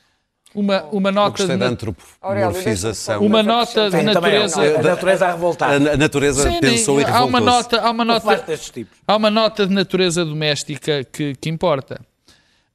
Uma, 0.55 0.83
uma 0.85 1.11
nota 1.11 1.45
de, 1.45 1.57
da 1.57 1.67
antropomorfização. 1.67 3.21
uma 3.21 3.43
nota 3.43 3.89
de 3.89 3.91
Sim, 3.91 3.97
é. 3.97 4.03
natureza. 4.03 4.61
a 4.61 4.81
natureza 4.81 5.25
a 5.27 5.31
revoltar. 5.31 5.73
A, 5.73 5.97
natureza 5.97 6.49
Sim, 6.49 6.59
pensou 6.59 7.01
e 7.01 7.03
há 7.03 7.23
uma 7.25 7.41
nota, 7.41 7.81
há 7.81 7.91
uma 7.91 8.05
nota, 8.05 8.57
tipos. 8.57 8.97
há 9.05 9.15
uma 9.15 9.29
nota 9.29 9.67
de 9.67 9.73
natureza 9.73 10.23
doméstica 10.23 11.03
que, 11.03 11.35
que 11.35 11.49
importa. 11.49 11.99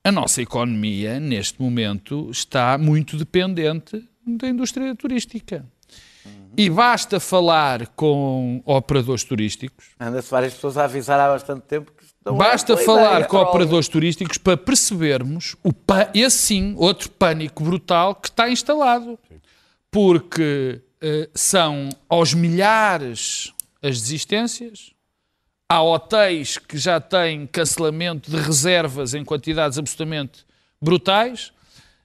A 0.04 0.12
nossa 0.12 0.40
economia, 0.40 1.18
neste 1.20 1.60
momento, 1.60 2.30
está 2.30 2.78
muito 2.78 3.16
dependente 3.16 4.02
da 4.26 4.48
indústria 4.48 4.94
turística. 4.94 5.64
E 6.56 6.68
basta 6.68 7.20
falar 7.20 7.86
com 7.88 8.60
operadores 8.64 9.24
turísticos, 9.24 9.90
Anda-se 9.98 10.30
várias 10.30 10.54
pessoas 10.54 10.76
a 10.76 10.84
avisar 10.84 11.18
há 11.20 11.28
bastante 11.28 11.62
tempo 11.62 11.92
que 11.92 12.04
não 12.24 12.36
é 12.36 12.38
Basta 12.38 12.74
boa 12.74 12.84
falar 12.84 13.12
ideia. 13.12 13.24
com 13.26 13.36
operadores 13.38 13.88
turísticos 13.88 14.38
para 14.38 14.56
percebermos 14.56 15.56
o 15.64 15.72
esse 16.14 16.38
sim, 16.38 16.74
outro 16.76 17.10
pânico 17.10 17.64
brutal 17.64 18.14
que 18.14 18.28
está 18.28 18.50
instalado. 18.50 19.18
Porque 19.90 20.80
eh, 21.00 21.28
são 21.34 21.88
aos 22.08 22.34
milhares 22.34 23.52
as 23.82 24.00
desistências, 24.00 24.92
há 25.68 25.82
hotéis 25.82 26.58
que 26.58 26.76
já 26.76 27.00
têm 27.00 27.46
cancelamento 27.46 28.30
de 28.30 28.36
reservas 28.36 29.14
em 29.14 29.24
quantidades 29.24 29.78
absolutamente 29.78 30.44
brutais. 30.80 31.52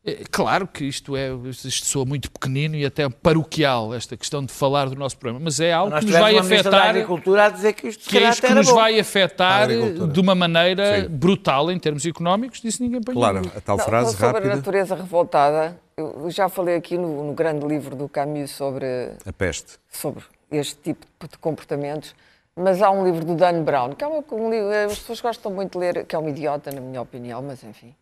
Eh, 0.05 0.23
Claro 0.29 0.67
que 0.67 0.83
isto 0.85 1.15
é, 1.17 1.29
isto 1.49 1.85
soa 1.87 2.05
muito 2.05 2.29
pequenino 2.31 2.75
e 2.75 2.85
até 2.85 3.09
paroquial, 3.09 3.93
esta 3.93 4.15
questão 4.15 4.43
de 4.45 4.51
falar 4.53 4.89
do 4.89 4.95
nosso 4.95 5.17
problema, 5.17 5.39
mas 5.43 5.59
é 5.59 5.73
algo 5.73 5.89
Nós 5.91 6.03
que 6.05 6.11
nos 6.11 6.19
vai 6.19 6.37
afetar 6.37 6.89
Agricultura 6.89 7.45
a 7.45 7.49
dizer 7.49 7.73
que 7.73 7.87
isto 7.87 8.07
que 8.09 8.17
é 8.17 8.29
isto 8.29 8.45
que 8.45 8.53
nos 8.53 8.67
bom. 8.69 8.75
vai 8.75 8.99
afetar 8.99 9.63
agricultura. 9.63 10.11
de 10.11 10.19
uma 10.19 10.35
maneira 10.35 11.01
Sim. 11.03 11.07
brutal 11.09 11.71
em 11.71 11.79
termos 11.79 12.05
económicos, 12.05 12.61
disso 12.61 12.83
ninguém 12.83 12.99
em 12.99 13.03
Claro, 13.03 13.37
dúvida. 13.41 13.57
a 13.57 13.61
tal 13.61 13.77
Não, 13.77 13.85
frase 13.85 14.11
sobre 14.11 14.25
a 14.25 14.31
rápida, 14.31 14.55
natureza 14.55 14.95
revoltada, 14.95 15.79
eu 15.97 16.29
já 16.29 16.47
falei 16.49 16.75
aqui 16.75 16.97
no, 16.97 17.23
no 17.27 17.33
grande 17.33 17.65
livro 17.65 17.95
do 17.95 18.07
Camus 18.07 18.51
sobre, 18.51 18.85
a 19.25 19.33
peste. 19.33 19.77
sobre 19.89 20.23
este 20.51 20.75
tipo 20.75 21.05
de 21.29 21.37
comportamentos, 21.39 22.13
mas 22.55 22.81
há 22.81 22.91
um 22.91 23.03
livro 23.03 23.25
do 23.25 23.35
Dan 23.35 23.63
Brown, 23.63 23.93
que 23.93 24.03
é 24.03 24.07
uma- 24.07 24.23
um 24.33 24.49
livro, 24.51 24.69
as 24.69 24.99
pessoas 24.99 25.19
gostam 25.21 25.51
muito 25.51 25.71
de 25.73 25.77
ler, 25.79 26.05
que 26.05 26.15
é 26.15 26.19
um 26.19 26.29
idiota, 26.29 26.71
na 26.71 26.79
minha 26.79 27.01
opinião, 27.01 27.41
mas 27.41 27.63
enfim, 27.63 27.93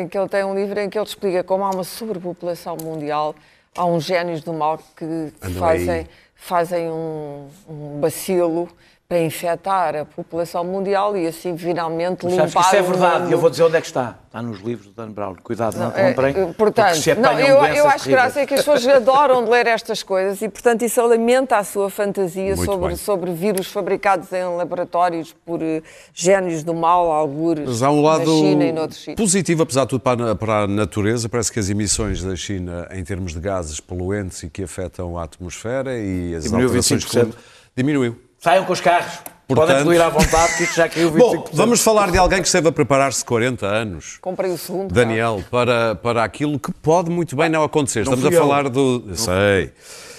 em 0.00 0.08
que 0.08 0.18
ele 0.18 0.28
tem 0.28 0.44
um 0.44 0.54
livro 0.54 0.78
em 0.78 0.88
que 0.90 0.98
ele 0.98 1.06
explica 1.06 1.42
como 1.42 1.64
há 1.64 1.70
uma 1.70 1.84
sobrepopulação 1.84 2.76
mundial, 2.76 3.34
há 3.74 3.84
uns 3.84 4.04
génios 4.04 4.42
do 4.42 4.52
mal 4.52 4.78
que 4.96 5.04
Andam 5.04 5.58
fazem, 5.58 5.90
aí. 5.90 6.06
fazem 6.34 6.90
um, 6.90 7.48
um 7.68 8.00
bacilo 8.00 8.68
para 9.06 9.20
infectar 9.20 9.94
a 9.94 10.04
população 10.06 10.64
mundial 10.64 11.14
e 11.14 11.26
assim 11.26 11.56
finalmente 11.58 12.26
limpar 12.26 12.48
sabes 12.48 12.54
que 12.54 12.60
isso 12.60 12.76
é 12.76 12.82
verdade 12.82 13.28
e 13.28 13.32
eu 13.32 13.38
vou 13.38 13.50
dizer 13.50 13.62
onde 13.64 13.76
é 13.76 13.80
que 13.80 13.86
está. 13.86 14.18
Está 14.26 14.42
nos 14.42 14.60
livros 14.62 14.88
do 14.88 14.92
Dan 14.94 15.12
Brown. 15.12 15.36
Cuidado, 15.44 15.76
não, 15.78 15.92
É, 15.94 16.08
comprem. 16.08 16.30
é, 16.30 16.32
porque 16.32 16.54
portanto, 16.54 16.96
se 16.96 17.14
não, 17.14 17.38
eu, 17.38 17.46
eu 17.46 17.60
acho 17.60 17.74
terríveis. 17.76 18.06
graça 18.06 18.40
é 18.40 18.46
que 18.46 18.54
as 18.54 18.60
pessoas 18.60 18.84
adoram 18.88 19.44
de 19.44 19.50
ler 19.50 19.66
estas 19.68 20.02
coisas 20.02 20.40
e, 20.42 20.48
portanto, 20.48 20.82
isso 20.82 21.00
alimenta 21.00 21.56
a 21.58 21.62
sua 21.62 21.88
fantasia 21.90 22.56
Muito 22.56 22.64
sobre, 22.64 22.88
bem. 22.88 22.96
sobre 22.96 23.32
vírus 23.32 23.66
fabricados 23.70 24.32
em 24.32 24.42
laboratórios 24.56 25.32
por 25.44 25.62
eh, 25.62 25.82
génios 26.12 26.64
do 26.64 26.74
mal, 26.74 27.12
algures 27.12 27.68
Mas 27.68 27.82
há 27.82 27.90
um 27.92 28.02
na 28.02 28.08
lado 28.08 28.24
China 28.24 28.64
e 28.64 28.72
noutros 28.72 28.98
sítios. 28.98 29.16
positivo, 29.16 29.62
apesar 29.62 29.82
de 29.84 29.90
tudo, 29.90 30.00
para 30.00 30.32
a, 30.32 30.34
para 30.34 30.62
a 30.62 30.66
natureza. 30.66 31.28
Parece 31.28 31.52
que 31.52 31.60
as 31.60 31.68
emissões 31.70 32.20
da 32.24 32.34
China, 32.34 32.88
em 32.90 33.04
termos 33.04 33.34
de 33.34 33.38
gases 33.38 33.78
poluentes 33.78 34.42
e 34.42 34.50
que 34.50 34.64
afetam 34.64 35.16
a 35.16 35.22
atmosfera 35.24 35.96
e 35.96 36.34
as 36.34 36.44
Diminuiu 36.44 36.66
alterações 36.68 37.04
25%. 37.04 37.08
climáticas, 37.10 37.44
diminuiu. 37.76 38.16
Saiam 38.44 38.66
com 38.66 38.74
os 38.74 38.80
carros. 38.82 39.20
Portanto- 39.48 39.68
Podem 39.68 39.82
fluir 39.84 40.02
à 40.02 40.10
vontade, 40.10 40.58
que 40.58 40.64
isto 40.64 40.76
já 40.76 40.86
caiu 40.86 41.10
25%. 41.10 41.18
Bom, 41.18 41.44
vamos 41.54 41.80
falar 41.80 42.10
de 42.10 42.18
alguém 42.18 42.42
que 42.42 42.46
esteve 42.46 42.68
a 42.68 42.72
preparar-se 42.72 43.24
40 43.24 43.66
anos. 43.66 44.18
Comprei 44.20 44.50
o 44.52 44.58
segundo. 44.58 44.92
Daniel, 44.92 45.42
para, 45.50 45.94
para 45.94 46.22
aquilo 46.22 46.58
que 46.58 46.70
pode 46.70 47.08
muito 47.10 47.34
bem 47.34 47.48
não 47.48 47.62
acontecer. 47.64 48.00
Estamos 48.02 48.22
a 48.22 48.28
eu. 48.28 48.38
falar 48.38 48.68
do. 48.68 49.02
Eu 49.08 49.16
sei. 49.16 49.72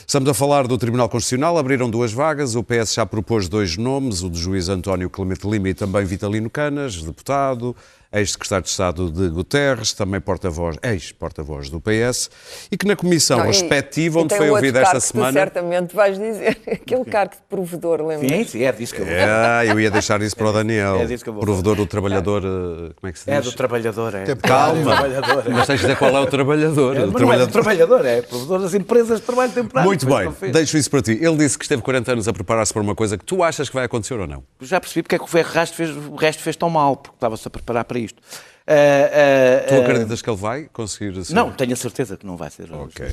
Estamos 0.07 0.27
a 0.27 0.33
falar 0.33 0.65
do 0.65 0.75
Tribunal 0.75 1.07
Constitucional, 1.07 1.55
abriram 1.55 1.87
duas 1.87 2.11
vagas, 2.13 2.55
o 2.55 2.63
PS 2.63 2.95
já 2.95 3.05
propôs 3.05 3.47
dois 3.47 3.77
nomes, 3.77 4.23
o 4.23 4.29
do 4.29 4.37
juiz 4.37 4.69
António 4.69 5.07
Clemente 5.07 5.47
Lima 5.47 5.69
e 5.69 5.73
também 5.75 6.03
Vitalino 6.03 6.49
Canas, 6.49 7.01
deputado, 7.03 7.75
ex-secretário 8.15 8.63
de 8.63 8.69
Estado 8.69 9.11
de 9.11 9.29
Guterres, 9.29 9.93
também 9.93 10.21
porta-voz, 10.21 10.77
ex-porta-voz 10.81 11.69
do 11.69 11.81
PS, 11.81 12.29
e 12.71 12.77
que 12.77 12.87
na 12.87 12.95
comissão 12.95 13.39
Não, 13.39 13.45
e- 13.45 13.47
respectiva, 13.47 14.19
e 14.19 14.21
onde 14.21 14.29
tem 14.29 14.37
foi 14.37 14.49
ouvida 14.49 14.81
esta 14.81 14.95
que 14.95 15.01
tu 15.01 15.07
semana... 15.07 15.33
certamente 15.33 15.95
vais 15.95 16.17
dizer. 16.17 16.57
Aquele 16.65 17.05
cargo 17.05 17.33
de 17.33 17.41
provedor, 17.49 18.01
lembra? 18.05 18.27
Sim, 18.27 18.43
sim, 18.45 18.63
é 18.63 18.71
disso 18.71 18.93
que 18.93 19.01
eu 19.01 19.05
vou 19.05 19.13
É, 19.13 19.65
eu 19.69 19.79
ia 19.79 19.91
deixar 19.91 20.21
isso 20.21 20.35
para 20.35 20.49
o 20.49 20.53
Daniel. 20.53 20.95
É 21.05 21.05
disso 21.05 21.23
que 21.23 21.29
eu 21.29 21.33
vou 21.33 21.43
Provedor 21.43 21.75
do 21.75 21.85
trabalhador, 21.85 22.41
eh, 22.43 22.93
como 22.95 23.09
é 23.09 23.11
que 23.11 23.19
se 23.19 23.25
diz? 23.25 23.33
É 23.33 23.41
do 23.41 23.51
trabalhador, 23.51 24.15
é. 24.15 24.35
Calma. 24.35 24.79
É 24.79 24.83
do 24.83 24.85
trabalhador, 24.85 25.43
é. 25.45 25.49
Mas 25.49 25.67
tens 25.67 25.75
de 25.75 25.81
dizer 25.81 25.97
qual 25.97 26.15
é 26.15 26.19
o 26.19 26.25
trabalhador. 26.25 26.95
É, 26.95 27.05
o 27.05 27.09
é 27.09 27.11
trabalhador... 27.11 27.47
do 27.47 27.51
trabalhador, 27.51 28.05
é 28.05 28.21
provedor 28.21 28.61
das 28.61 28.73
empresas 28.73 29.19
de 29.19 29.25
trabalho 29.25 29.51
temporário. 29.51 29.87
Muito 29.87 30.07
isso 30.07 30.39
bem, 30.39 30.51
deixo 30.51 30.77
isso 30.77 30.89
para 30.89 31.01
ti. 31.01 31.11
Ele 31.11 31.35
disse 31.37 31.57
que 31.57 31.65
esteve 31.65 31.81
40 31.81 32.13
anos 32.13 32.27
a 32.27 32.33
preparar-se 32.33 32.73
para 32.73 32.81
uma 32.81 32.95
coisa 32.95 33.17
que 33.17 33.25
tu 33.25 33.43
achas 33.43 33.69
que 33.69 33.75
vai 33.75 33.85
acontecer 33.85 34.15
ou 34.15 34.27
não? 34.27 34.43
Já 34.61 34.79
percebi 34.79 35.03
porque 35.03 35.15
é 35.15 35.19
que 35.19 35.23
o 35.23 35.43
resto 35.43 35.75
fez, 35.75 35.89
o 35.91 36.15
resto 36.15 36.41
fez 36.41 36.55
tão 36.55 36.69
mal, 36.69 36.95
porque 36.95 37.17
estava-se 37.17 37.47
a 37.47 37.51
preparar 37.51 37.83
para 37.85 37.99
isto. 38.05 38.21
Ah, 38.67 38.73
ah, 38.73 39.67
Tu 39.67 39.73
ah, 39.75 39.77
acreditas 39.79 40.21
que 40.21 40.29
ele 40.29 40.37
vai 40.37 40.69
conseguir 40.71 41.23
ser? 41.25 41.33
Não, 41.33 41.51
tenho 41.51 41.73
a 41.73 41.75
certeza 41.75 42.15
que 42.17 42.25
não 42.25 42.37
vai 42.37 42.49
ser. 42.49 42.71
Ok. 42.73 43.05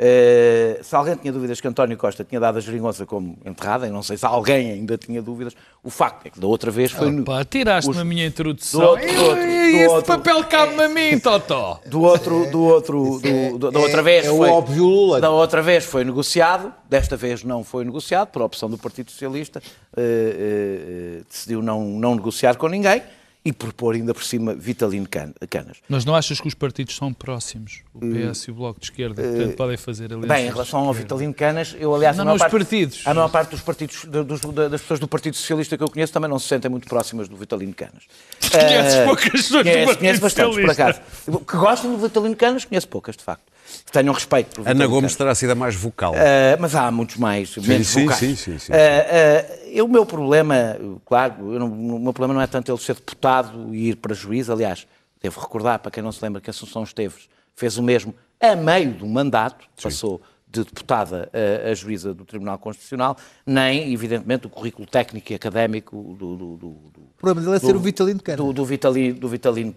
Eh, 0.00 0.78
se 0.80 0.94
alguém 0.94 1.16
tinha 1.16 1.32
dúvidas 1.32 1.60
que 1.60 1.66
António 1.66 1.96
Costa 1.96 2.22
tinha 2.22 2.38
dado 2.40 2.56
a 2.56 2.60
geringonça 2.60 3.04
como 3.04 3.36
enterrada, 3.44 3.84
e 3.84 3.90
não 3.90 4.00
sei 4.00 4.16
se 4.16 4.24
alguém 4.24 4.70
ainda 4.70 4.96
tinha 4.96 5.20
dúvidas, 5.20 5.54
o 5.82 5.90
facto 5.90 6.24
é 6.26 6.30
que 6.30 6.38
da 6.38 6.46
outra 6.46 6.70
vez 6.70 6.92
foi 6.92 7.10
no, 7.10 7.24
Pá, 7.24 7.44
tiraste-me 7.44 7.96
os- 7.96 8.00
a 8.00 8.04
minha 8.04 8.24
do 8.24 8.28
introdução. 8.28 8.80
outro- 8.80 9.06
do 9.12 9.22
outro- 9.24 9.34
do 9.42 9.48
Esse 9.48 9.86
outro- 9.88 10.04
papel 10.16 10.44
cabe-me 10.44 10.82
a 10.84 10.88
mim, 10.88 11.18
Totó. 11.18 11.80
do 11.84 12.00
outro, 12.02 12.48
do 12.48 12.62
outro, 12.62 13.20
do- 13.20 13.58
do- 13.58 13.70
da 13.72 13.78
outra 13.80 14.00
vez 14.00 14.24
é 14.26 14.30
o 14.30 14.36
foi, 14.36 14.48
óbvio 14.50 14.84
Lula. 14.84 15.20
da 15.20 15.30
outra 15.30 15.60
vez 15.62 15.84
foi 15.84 16.04
negociado, 16.04 16.72
desta 16.88 17.16
vez 17.16 17.42
não 17.42 17.64
foi 17.64 17.84
negociado 17.84 18.28
por 18.28 18.42
opção 18.42 18.70
do 18.70 18.78
Partido 18.78 19.10
Socialista, 19.10 19.60
eh, 19.96 20.00
eh, 20.00 21.18
eh, 21.18 21.22
decidiu 21.28 21.60
não, 21.60 21.82
não 21.82 22.14
negociar 22.14 22.56
com 22.56 22.68
ninguém 22.68 23.02
e 23.48 23.52
propor 23.52 23.94
ainda 23.94 24.12
por 24.12 24.22
cima 24.22 24.54
Vitalino 24.54 25.08
Can- 25.08 25.32
Canas. 25.48 25.78
Mas 25.88 26.04
não 26.04 26.14
achas 26.14 26.38
que 26.38 26.46
os 26.46 26.52
partidos 26.52 26.94
são 26.94 27.14
próximos? 27.14 27.80
O 27.94 28.00
PS 28.00 28.42
e 28.46 28.50
o 28.50 28.54
Bloco 28.54 28.78
de 28.78 28.86
Esquerda, 28.86 29.22
portanto, 29.22 29.56
podem 29.56 29.76
fazer 29.78 30.04
alianças. 30.12 30.28
Bem, 30.28 30.46
em 30.46 30.50
relação 30.50 30.80
ao 30.80 30.92
Vitalino 30.92 31.32
Canas, 31.32 31.74
eu 31.80 31.94
aliás... 31.94 32.14
Não, 32.16 32.22
a 32.22 32.24
não, 32.26 32.32
maior 32.36 32.46
os 32.46 32.52
partidos. 32.52 33.02
A 33.06 33.14
maior 33.14 33.28
parte 33.30 33.50
dos 33.52 33.62
partidos, 33.62 34.04
dos- 34.04 34.40
da- 34.42 34.68
das 34.68 34.82
pessoas 34.82 35.00
do 35.00 35.08
Partido 35.08 35.34
Socialista 35.34 35.78
que 35.78 35.82
eu 35.82 35.88
conheço 35.90 36.12
também 36.12 36.28
não 36.28 36.38
se 36.38 36.46
sentem 36.46 36.70
muito 36.70 36.86
próximas 36.88 37.26
do 37.26 37.36
Vitalino 37.36 37.72
Canas. 37.72 38.02
Conheces 38.50 38.94
Eh, 38.94 39.04
poucas 39.06 39.30
pessoas 39.30 39.64
do 39.64 39.70
conheço, 39.70 39.86
Partido 39.86 39.98
Conheço 39.98 40.20
bastantes, 40.20 40.60
por 40.60 40.70
acaso. 40.70 41.00
Que 41.46 41.56
gostem 41.56 41.90
do 41.90 41.96
Vitalino 41.98 42.36
Canas, 42.36 42.64
conheço 42.66 42.88
poucas, 42.88 43.16
de 43.16 43.22
facto. 43.24 43.44
Tenham 43.92 44.12
respeito 44.12 44.56
por 44.62 44.68
Ana 44.68 44.86
Gomes 44.86 45.00
Canas. 45.12 45.16
terá 45.16 45.34
sido 45.34 45.50
a 45.50 45.54
mais 45.54 45.74
vocal. 45.74 46.12
Uh, 46.12 46.16
mas 46.60 46.74
há 46.74 46.90
muitos 46.90 47.16
mais, 47.16 47.56
menos 47.56 47.86
sim, 47.88 48.04
vocais. 48.04 48.18
sim, 48.20 48.36
sim, 48.36 48.58
sim. 48.58 48.72
Uh, 48.72 48.76
uh, 48.76 49.68
eu- 49.70 49.84
o 49.86 49.88
meu 49.88 50.04
problema, 50.04 50.76
claro, 51.04 51.52
eu 51.54 51.58
não- 51.60 51.72
o 51.72 51.98
meu 51.98 52.12
problema 52.12 52.34
não 52.34 52.40
é 52.40 52.46
tanto 52.46 52.70
ele 52.70 52.78
ser 52.78 52.94
deputado 52.94 53.74
e 53.74 53.88
ir 53.90 53.96
para 53.96 54.14
juiz, 54.14 54.50
aliás, 54.50 54.86
devo 55.22 55.40
recordar, 55.40 55.78
para 55.78 55.90
quem 55.90 56.02
não 56.02 56.12
se 56.12 56.22
lembra, 56.22 56.40
que 56.40 56.50
Assunção 56.50 56.82
Esteves 56.82 57.28
fez 57.56 57.76
o 57.78 57.82
mesmo 57.82 58.14
a 58.40 58.54
meio 58.54 58.92
do 58.92 59.06
mandato, 59.06 59.64
passou 59.82 60.20
de 60.50 60.64
deputada 60.64 61.28
a, 61.66 61.70
a 61.70 61.74
juíza 61.74 62.14
do 62.14 62.24
Tribunal 62.24 62.56
Constitucional, 62.58 63.16
nem, 63.44 63.92
evidentemente, 63.92 64.46
o 64.46 64.50
currículo 64.50 64.86
técnico 64.86 65.30
e 65.32 65.34
académico 65.34 66.14
do, 66.18 66.36
do- 66.36 66.56
do- 66.56 66.56
do- 66.56 66.68
O 66.68 67.20
problema 67.20 67.40
dele 67.44 67.56
é 67.56 67.58
ser 67.58 67.76
o 67.76 67.80
Vitalino 67.80 68.22
Cana. 68.22 68.36
do, 68.36 68.52
do 68.52 68.64
Vitalino, 68.64 69.18
do 69.18 69.28
Vitalino 69.28 69.74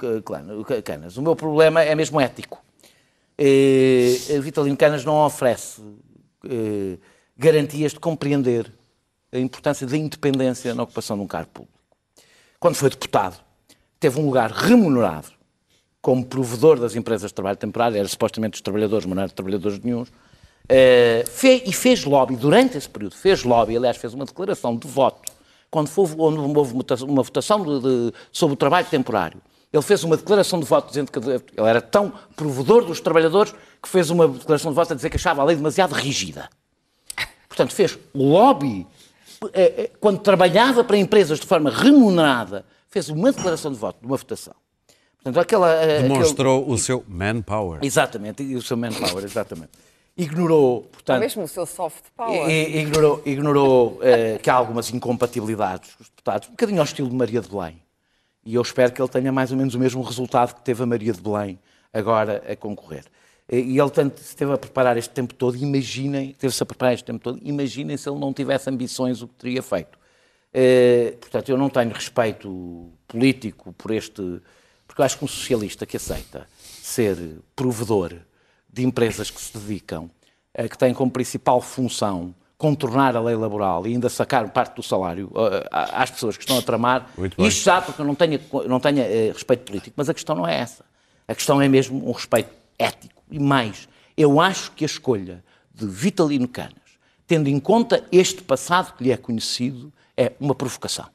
Canas. 0.83 1.17
O 1.17 1.21
meu 1.21 1.35
problema 1.35 1.81
é 1.83 1.93
mesmo 1.95 2.21
ético. 2.21 2.63
Eh, 3.43 4.39
Vitalino 4.39 4.77
Canas 4.77 5.03
não 5.03 5.25
oferece 5.25 5.81
eh, 6.47 6.99
garantias 7.35 7.91
de 7.91 7.99
compreender 7.99 8.71
a 9.33 9.39
importância 9.39 9.87
da 9.87 9.97
independência 9.97 10.75
na 10.75 10.83
ocupação 10.83 11.17
de 11.17 11.23
um 11.23 11.27
cargo 11.27 11.49
público. 11.49 11.73
Quando 12.59 12.75
foi 12.75 12.91
deputado, 12.91 13.43
teve 13.99 14.19
um 14.19 14.25
lugar 14.27 14.51
remunerado 14.51 15.29
como 16.03 16.23
provedor 16.23 16.79
das 16.79 16.95
empresas 16.95 17.31
de 17.31 17.33
trabalho 17.33 17.57
temporário, 17.57 17.97
era 17.97 18.07
supostamente 18.07 18.51
dos 18.51 18.61
trabalhadores, 18.61 19.05
mas 19.07 19.15
não 19.15 19.21
era 19.23 19.29
de 19.29 19.33
trabalhadores 19.35 19.79
nenhums, 19.79 20.11
eh, 20.69 21.23
e 21.65 21.73
fez 21.73 22.05
lobby, 22.05 22.35
durante 22.35 22.77
esse 22.77 22.87
período, 22.89 23.15
fez 23.15 23.43
lobby, 23.43 23.75
aliás, 23.75 23.97
fez 23.97 24.13
uma 24.13 24.25
declaração 24.25 24.77
de 24.77 24.87
voto, 24.87 25.31
quando 25.71 25.89
houve, 25.95 26.15
houve 26.19 26.73
uma 27.05 27.23
votação 27.23 27.63
de- 27.63 27.81
de- 27.81 28.13
sobre 28.31 28.53
o 28.53 28.57
trabalho 28.57 28.85
temporário. 28.85 29.41
Ele 29.73 29.81
fez 29.83 30.03
uma 30.03 30.17
declaração 30.17 30.59
de 30.59 30.65
voto 30.65 30.89
dizendo 30.89 31.11
que 31.11 31.17
ele 31.19 31.41
era 31.57 31.81
tão 31.81 32.11
provedor 32.35 32.83
dos 32.83 32.99
trabalhadores 32.99 33.53
que 33.81 33.87
fez 33.87 34.09
uma 34.09 34.27
declaração 34.27 34.71
de 34.71 34.75
voto 34.75 34.91
a 34.91 34.95
dizer 34.95 35.09
que 35.09 35.15
achava 35.15 35.41
a 35.41 35.45
lei 35.45 35.55
demasiado 35.55 35.93
rígida. 35.93 36.49
Portanto, 37.47 37.73
fez 37.73 37.97
lobby, 38.13 38.85
eh, 39.53 39.73
eh, 39.83 39.91
quando 39.99 40.19
trabalhava 40.19 40.83
para 40.83 40.97
empresas 40.97 41.39
de 41.39 41.45
forma 41.47 41.69
remunerada, 41.69 42.65
fez 42.89 43.09
uma 43.09 43.31
declaração 43.31 43.71
de 43.71 43.77
voto, 43.77 43.99
de 44.01 44.05
uma 44.05 44.17
votação. 44.17 44.53
Portanto, 45.23 45.39
aquela, 45.39 45.69
eh, 45.73 45.97
aquele- 45.99 46.09
Demonstrou 46.09 46.69
o 46.69 46.77
seu 46.77 47.03
manpower. 47.07 47.79
Exatamente, 47.81 48.43
e 48.43 48.55
o 48.55 48.61
seu 48.61 48.75
manpower, 48.75 49.23
exatamente. 49.23 49.69
Ignorou, 50.17 50.81
portanto, 50.91 51.19
Mesmo 51.21 51.43
o 51.43 51.47
seu 51.47 51.65
soft 51.65 52.03
power. 52.15 52.49
ignorou, 52.49 53.21
ignorou 53.25 53.99
eh, 54.01 54.37
que 54.41 54.49
há 54.49 54.53
algumas 54.53 54.91
incompatibilidades 54.93 55.93
com 55.95 56.03
os 56.03 56.09
deputados, 56.09 56.47
um 56.49 56.51
bocadinho 56.51 56.79
ao 56.79 56.85
estilo 56.85 57.09
de 57.09 57.15
Maria 57.15 57.39
de 57.39 57.47
Belém. 57.49 57.81
E 58.43 58.55
eu 58.55 58.61
espero 58.61 58.91
que 58.91 59.01
ele 59.01 59.09
tenha 59.09 59.31
mais 59.31 59.51
ou 59.51 59.57
menos 59.57 59.75
o 59.75 59.79
mesmo 59.79 60.01
resultado 60.01 60.55
que 60.55 60.61
teve 60.61 60.81
a 60.81 60.85
Maria 60.85 61.13
de 61.13 61.21
Belém 61.21 61.59
agora 61.93 62.43
a 62.49 62.55
concorrer. 62.55 63.05
E 63.51 63.77
ele 63.77 63.89
tanto 63.89 64.21
esteve 64.21 64.53
a 64.53 64.57
preparar 64.57 64.97
este 64.97 65.13
tempo 65.13 65.33
todo, 65.33 65.57
imaginem, 65.57 66.33
teve-se 66.33 66.63
a 66.63 66.65
preparar 66.65 66.93
este 66.93 67.03
tempo 67.03 67.19
todo, 67.19 67.39
imaginem 67.43 67.97
se 67.97 68.09
ele 68.09 68.17
não 68.17 68.33
tivesse 68.33 68.69
ambições 68.69 69.21
o 69.21 69.27
que 69.27 69.33
teria 69.35 69.61
feito. 69.61 69.99
Eh, 70.53 71.17
portanto, 71.19 71.49
eu 71.49 71.57
não 71.57 71.69
tenho 71.69 71.91
respeito 71.91 72.89
político 73.07 73.73
por 73.73 73.91
este. 73.91 74.41
Porque 74.87 75.01
eu 75.01 75.05
acho 75.05 75.17
que 75.17 75.25
um 75.25 75.27
socialista 75.27 75.85
que 75.85 75.97
aceita 75.97 76.47
ser 76.81 77.17
provedor 77.55 78.13
de 78.71 78.83
empresas 78.83 79.29
que 79.29 79.39
se 79.39 79.57
dedicam, 79.57 80.09
eh, 80.53 80.67
que 80.67 80.77
têm 80.77 80.93
como 80.93 81.11
principal 81.11 81.61
função 81.61 82.33
contornar 82.61 83.17
a 83.17 83.19
lei 83.19 83.35
laboral 83.35 83.87
e 83.87 83.93
ainda 83.93 84.07
sacar 84.07 84.47
parte 84.51 84.75
do 84.75 84.83
salário 84.83 85.31
eh, 85.35 85.67
às 85.71 86.11
pessoas 86.11 86.37
que 86.37 86.43
estão 86.43 86.59
a 86.59 86.61
tramar, 86.61 87.09
isto 87.39 87.63
já 87.63 87.81
porque 87.81 88.03
não 88.03 88.13
tenho, 88.13 88.39
não 88.67 88.79
tenho 88.79 88.99
eh, 88.99 89.31
respeito 89.33 89.63
político, 89.65 89.95
mas 89.97 90.07
a 90.07 90.13
questão 90.13 90.35
não 90.35 90.47
é 90.47 90.59
essa. 90.59 90.85
A 91.27 91.33
questão 91.33 91.59
é 91.59 91.67
mesmo 91.67 92.07
um 92.07 92.11
respeito 92.11 92.51
ético. 92.77 93.23
E 93.31 93.39
mais, 93.39 93.89
eu 94.15 94.39
acho 94.39 94.73
que 94.73 94.85
a 94.85 94.85
escolha 94.85 95.43
de 95.73 95.87
Vitalino 95.87 96.47
Canas, 96.47 96.75
tendo 97.25 97.47
em 97.47 97.59
conta 97.59 98.05
este 98.11 98.43
passado 98.43 98.95
que 98.95 99.05
lhe 99.05 99.11
é 99.11 99.17
conhecido, 99.17 99.91
é 100.15 100.31
uma 100.39 100.53
provocação. 100.53 101.07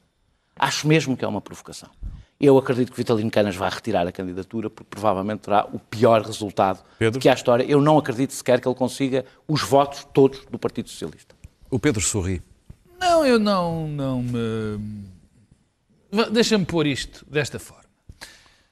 Acho 0.59 0.85
mesmo 0.85 1.15
que 1.15 1.23
é 1.23 1.27
uma 1.29 1.39
provocação. 1.39 1.89
Eu 2.37 2.57
acredito 2.57 2.91
que 2.91 2.97
Vitalino 2.97 3.31
Canas 3.31 3.55
vai 3.55 3.69
retirar 3.69 4.05
a 4.05 4.11
candidatura 4.11 4.69
porque 4.69 4.89
provavelmente 4.89 5.43
terá 5.43 5.65
o 5.71 5.79
pior 5.79 6.21
resultado 6.23 6.83
Pedro? 6.99 7.21
que 7.21 7.29
há 7.29 7.33
história. 7.33 7.63
Eu 7.63 7.81
não 7.81 7.97
acredito 7.97 8.33
sequer 8.33 8.59
que 8.59 8.67
ele 8.67 8.75
consiga 8.75 9.23
os 9.47 9.61
votos 9.61 10.05
todos 10.13 10.45
do 10.51 10.59
Partido 10.59 10.89
Socialista. 10.89 11.36
O 11.69 11.77
Pedro 11.79 12.01
sorri. 12.01 12.41
Não, 12.99 13.25
eu 13.25 13.37
não, 13.37 13.87
não 13.87 14.21
me. 14.21 14.79
Deixa-me 16.31 16.65
pôr 16.65 16.87
isto 16.87 17.25
desta 17.29 17.59
forma. 17.59 17.87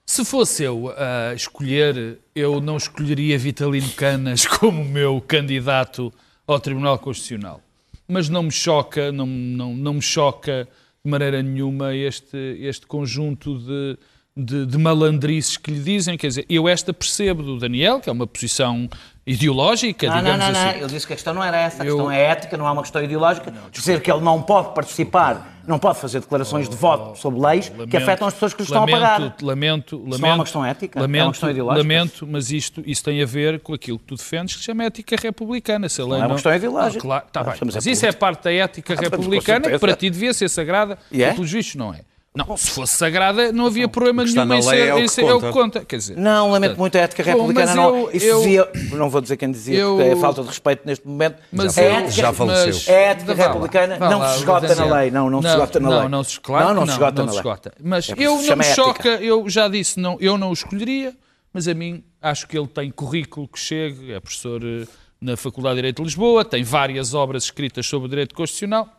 Se 0.06 0.24
fosse 0.24 0.64
eu 0.64 0.94
a 0.96 1.34
escolher, 1.34 2.20
eu 2.34 2.62
não 2.62 2.78
escolheria 2.78 3.38
Vitalino 3.38 3.90
Canas 3.92 4.46
como 4.48 4.86
meu 4.86 5.20
candidato 5.20 6.14
ao 6.48 6.60
Tribunal 6.60 7.00
Constitucional. 7.00 7.62
Mas 8.08 8.30
não 8.30 8.44
me 8.44 8.52
choca, 8.52 9.12
não, 9.12 9.26
não, 9.26 9.76
não 9.76 9.96
me 9.96 10.02
choca 10.02 10.68
de 11.04 11.10
maneira 11.10 11.42
nenhuma 11.42 11.96
este, 11.96 12.38
este 12.60 12.86
conjunto 12.86 13.58
de, 13.58 13.98
de, 14.38 14.65
de 14.65 14.78
malandrices 14.78 15.58
que 15.58 15.71
lhe 15.71 15.80
dizem. 15.80 16.17
Quer 16.17 16.28
dizer, 16.28 16.45
eu 16.50 16.67
esta 16.67 16.93
percebo 16.93 17.41
do 17.41 17.58
Daniel, 17.58 18.00
que 18.00 18.10
é 18.10 18.12
uma 18.12 18.28
posição 18.28 18.89
ideológica, 19.26 20.08
Não, 20.08 20.15
não, 20.15 20.21
digamos 20.24 20.45
não, 20.45 20.52
não. 20.54 20.69
assim. 20.69 20.78
Ele 20.80 20.88
disse 20.88 21.08
que 21.08 21.13
a 21.13 21.15
questão 21.15 21.34
não 21.34 21.43
era 21.43 21.58
essa, 21.58 21.82
a 21.82 21.86
Eu- 21.86 21.95
questão 21.95 22.12
é 22.12 22.21
ética, 22.21 22.58
não 22.58 22.67
há 22.67 22.71
uma 22.71 22.82
questão 22.84 23.04
ideológica. 23.04 23.52
Dizer 23.71 24.02
que 24.02 24.12
ele 24.12 24.21
não 24.21 24.41
pode 24.41 24.74
participar, 24.76 25.62
não 25.67 25.80
pode 25.80 25.98
fazer 26.00 26.19
declarações 26.19 26.69
de 26.69 26.76
voto 26.76 27.17
sobre 27.17 27.39
leis 27.39 27.69
que 27.69 27.76
Lamento, 27.76 27.98
afetam 27.98 28.28
as 28.28 28.34
pessoas 28.36 28.54
que 28.54 28.62
lhe 28.62 28.65
estão 28.67 28.84
a 28.84 28.86
lamento, 28.86 29.00
pagar. 29.02 29.19
Lamento, 29.41 29.98
lamento. 29.98 30.19
não 30.19 30.30
é 30.30 30.34
uma 30.34 30.43
questão 30.43 30.65
ética? 30.65 31.00
É 31.00 31.02
uma 31.02 31.04
Lamento, 31.08 31.32
questão 31.32 31.50
ideológica? 31.50 31.82
Lamento, 31.82 32.28
mas 32.28 32.52
isto, 32.52 32.84
isso 32.86 33.04
tem 33.04 33.24
a 33.24 33.26
ver 33.26 33.60
com 33.62 33.74
aquilo 33.74 33.98
que 33.98 34.06
tu 34.06 34.15
defendes, 34.15 34.54
que 34.54 34.60
se 34.60 34.65
chama 34.65 34.84
ética 34.84 35.15
republicana. 35.19 35.89
Se 35.89 36.02
a 36.02 36.06
lei 36.06 36.21
é 36.21 36.26
uma 36.26 36.36
questão 36.36 36.54
ideológica. 36.54 37.00
Ah, 37.00 37.02
claro, 37.02 37.26
tá 37.32 37.39
Ah, 37.41 37.43
bem, 37.45 37.54
mas 37.65 37.88
é 37.88 37.91
isso 37.91 38.06
é 38.06 38.12
parte 38.12 38.43
da 38.43 38.54
ética 38.54 38.93
Ah, 38.93 38.98
republicana, 39.02 39.69
que 39.71 39.80
para 39.80 39.95
ti 39.95 40.10
devia 40.10 40.34
ser 40.36 40.50
sagrada, 40.50 41.00
E 41.12 41.24
é? 41.24 41.32
e 41.32 41.34
pelos 41.34 41.52
vistos 41.52 41.76
não 41.76 41.91
é. 41.93 42.02
Não, 42.36 42.58
se 42.58 42.71
fosse 42.71 42.98
sagrada, 42.98 43.52
não 43.52 43.65
havia 43.67 43.88
problema 43.88 44.21
o 44.21 44.26
que 44.26 44.30
está 44.32 44.43
nenhum 44.43 44.60
em 44.62 44.65
na 44.65 44.71
lei 44.71 44.80
ser, 44.82 44.88
é 44.89 44.93
o 44.93 44.98
que 44.98 45.08
ser- 45.08 45.21
é 45.26 45.34
o 45.34 45.39
que 45.41 45.52
conta. 45.52 45.86
Quer 45.86 45.98
dizer, 45.98 46.17
Não, 46.17 46.52
lamento 46.52 46.78
muito 46.78 46.98
a 46.98 47.02
ética 47.02 47.24
Bom, 47.24 47.30
republicana. 47.32 47.65
mas 47.67 47.76
não. 47.76 47.95
eu- 47.98 48.10
Isso 48.13 48.26
eu- 48.26 48.38
dizia, 48.39 48.69
não 48.91 49.10
vou 49.10 49.21
dizer 49.21 49.38
quem 49.38 49.50
dizia, 49.52 49.78
eu- 49.80 49.95
porque 49.95 50.10
é 50.10 50.15
falta 50.17 50.41
de 50.41 50.48
respeito 50.50 50.82
neste 50.86 51.08
momento. 51.08 51.38
Mas 51.52 51.78
a 51.78 51.82
eu- 51.84 51.91
ética, 51.93 52.12
já 52.12 52.34
faleceu. 52.34 52.65
mas- 52.67 52.89
a 52.89 52.91
ética 52.91 53.34
lá, 53.34 53.48
republicana 53.48 53.98
vá 53.98 54.10
não 54.10 54.19
lá, 54.19 54.30
se 54.34 54.38
esgota 54.39 54.76
na 54.76 54.95
lei. 54.98 55.12
Não, 55.12 55.30
não, 55.30 55.41
se 55.41 55.48
esgota 55.48 55.80
na 55.80 55.89
não, 55.89 56.00
lei. 56.00 56.10
Não, 56.10 56.24
se, 56.24 56.39
claro 56.41 56.65
não, 56.65 56.74
que 56.74 56.80
não 56.80 56.86
se 56.88 56.91
esgota 56.91 57.12
não 57.19 57.26
na 57.26 57.32
se 57.32 57.36
lei. 57.38 57.39
esgota. 57.39 57.74
Mas 57.82 58.10
É 58.10 58.13
isso 58.13 58.21
eu 58.21 58.32
não 58.50 58.56
me 58.58 58.63
choca, 58.65 59.10
eu 59.10 59.50
já 59.50 59.67
disse, 59.67 60.00
não, 60.00 60.17
eu 60.19 60.38
não 60.38 60.50
o 60.50 60.54
escolheria, 60.54 61.15
mas 61.54 61.67
a 61.67 61.74
mim 61.74 62.04
acho 62.21 62.48
que 62.48 62.58
ele 62.58 62.67
tem 62.67 62.91
currículo 62.91 63.48
que 63.48 63.58
chegue, 63.58 64.12
é 64.12 64.19
professor 64.19 64.62
eh, 64.63 64.86
na 65.21 65.38
Faculdade 65.38 65.76
de 65.76 65.78
Direito 65.78 65.98
de 65.98 66.04
Lisboa, 66.04 66.43
tem 66.43 66.63
várias 66.63 67.13
obras 67.13 67.45
escritas 67.45 67.86
sobre 67.88 68.08
o 68.08 68.10
direito 68.10 68.36
constitucional. 68.36 68.89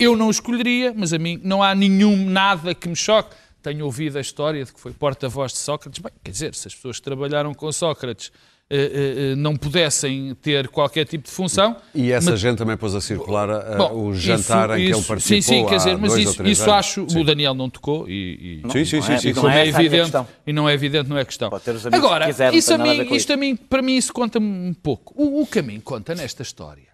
Eu 0.00 0.16
não 0.16 0.30
escolheria, 0.30 0.92
mas 0.96 1.12
a 1.12 1.18
mim 1.18 1.38
não 1.44 1.62
há 1.62 1.74
nenhum 1.74 2.16
nada 2.28 2.74
que 2.74 2.88
me 2.88 2.96
choque. 2.96 3.36
Tenho 3.62 3.84
ouvido 3.84 4.16
a 4.16 4.20
história 4.20 4.64
de 4.64 4.72
que 4.72 4.80
foi 4.80 4.92
porta-voz 4.92 5.52
de 5.52 5.58
Sócrates. 5.58 6.00
Bem, 6.02 6.10
quer 6.24 6.30
dizer, 6.30 6.54
se 6.54 6.66
as 6.66 6.74
pessoas 6.74 6.96
que 6.96 7.02
trabalharam 7.02 7.52
com 7.52 7.70
Sócrates 7.70 8.32
eh, 8.70 8.76
eh, 8.76 9.32
eh, 9.32 9.34
não 9.34 9.56
pudessem 9.56 10.34
ter 10.40 10.68
qualquer 10.68 11.04
tipo 11.04 11.24
de 11.24 11.30
função. 11.30 11.76
E 11.94 12.10
essa 12.12 12.30
mas- 12.30 12.40
gente 12.40 12.56
também 12.56 12.76
pôs 12.76 12.94
a 12.94 13.00
circular 13.00 13.50
uh, 13.50 13.76
Bom, 13.76 14.04
o 14.06 14.14
jantar 14.14 14.70
isso- 14.70 14.72
em 14.72 14.76
que 14.76 14.82
ele 14.92 14.98
isso- 14.98 15.08
participou 15.08 15.42
Sim, 15.42 15.54
sim, 15.62 15.66
quer 15.66 15.76
dizer, 15.76 15.98
mas 15.98 16.14
isso, 16.16 16.42
isso 16.46 16.70
acho. 16.70 17.06
Sim. 17.10 17.20
O 17.20 17.24
Daniel 17.24 17.52
não 17.52 17.68
tocou 17.68 18.08
e. 18.08 18.62
e- 18.64 18.70
Sim, 18.72 18.84
sim, 18.84 19.02
sim. 19.02 19.12
é- 19.12 19.18
sim, 19.18 19.32
não 19.34 19.50
é 19.50 19.64
é, 19.64 19.68
evidente, 19.68 20.02
questão. 20.02 20.28
e 20.46 20.52
não 20.52 20.68
é 20.68 20.72
evidente, 20.72 21.10
não 21.10 21.18
é 21.18 21.24
questão. 21.24 21.50
Pode 21.50 21.64
ter 21.64 21.74
os 21.74 21.84
amigos 21.84 22.02
Agora, 22.06 22.24
que 22.26 22.30
quiser, 22.30 22.50
não 22.52 22.58
isso, 22.58 22.72
a 22.72 22.78
mim, 22.78 23.08
isto 23.14 23.32
a 23.32 23.36
mim, 23.36 23.56
para 23.56 23.82
mim, 23.82 23.96
isso 23.96 24.12
conta-me 24.12 24.46
um 24.46 24.72
pouco. 24.72 25.12
O, 25.20 25.42
o 25.42 25.46
que 25.46 25.58
a 25.58 25.62
mim 25.62 25.80
conta 25.80 26.14
nesta 26.14 26.42
história, 26.42 26.84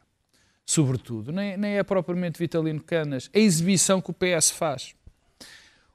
sobretudo, 0.67 1.33
nem, 1.33 1.57
nem 1.57 1.79
é 1.79 1.83
propriamente 1.85 2.39
Vitalino 2.39 2.83
Canas, 2.83 3.31
a 3.33 3.39
exibição 3.39 4.01
que 4.01 4.11
o 4.11 4.15
PS 4.15 4.51
faz. 4.51 4.95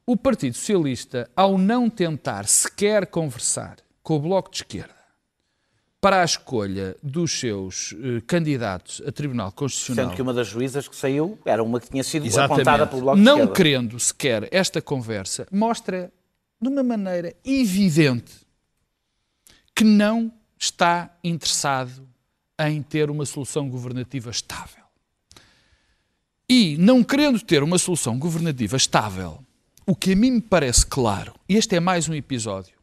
O 0.05 0.15
Partido 0.17 0.55
Socialista, 0.55 1.29
ao 1.36 1.57
não 1.57 1.89
tentar 1.89 2.47
sequer 2.47 3.05
conversar 3.05 3.77
com 4.01 4.15
o 4.15 4.19
Bloco 4.19 4.49
de 4.49 4.57
Esquerda 4.57 5.01
para 5.99 6.21
a 6.23 6.25
escolha 6.25 6.97
dos 7.03 7.31
seus 7.39 7.93
eh, 7.93 8.21
candidatos 8.25 9.03
a 9.05 9.12
Tribunal 9.12 9.51
Constitucional, 9.51 10.05
Sendo 10.05 10.15
que 10.15 10.21
uma 10.23 10.34
das 10.34 10.47
juízas 10.47 10.88
que 10.88 10.95
saiu 10.95 11.38
era 11.45 11.62
uma 11.62 11.79
que 11.79 11.91
tinha 11.91 12.03
sido 12.03 12.25
Exatamente. 12.25 12.67
apontada 12.67 12.88
pelo 12.88 13.01
Bloco 13.01 13.17
de 13.17 13.23
Não 13.23 13.36
Esquerda. 13.36 13.53
querendo 13.53 13.99
sequer 13.99 14.49
esta 14.51 14.81
conversa, 14.81 15.45
mostra 15.51 16.12
de 16.60 16.67
uma 16.67 16.81
maneira 16.81 17.36
evidente 17.45 18.34
que 19.75 19.84
não 19.84 20.34
está 20.57 21.15
interessado 21.23 22.07
em 22.69 22.82
ter 22.82 23.10
uma 23.10 23.26
solução 23.26 23.69
governativa 23.69 24.30
estável. 24.30 24.84
E 26.50 26.76
não 26.78 27.04
querendo 27.04 27.39
ter 27.39 27.63
uma 27.63 27.78
solução 27.78 28.19
governativa 28.19 28.76
estável, 28.76 29.39
o 29.86 29.95
que 29.95 30.12
a 30.13 30.15
mim 30.15 30.32
me 30.32 30.41
parece 30.41 30.86
claro, 30.86 31.34
e 31.47 31.56
este 31.56 31.76
é 31.76 31.80
mais 31.80 32.10
um 32.10 32.13
episódio, 32.13 32.74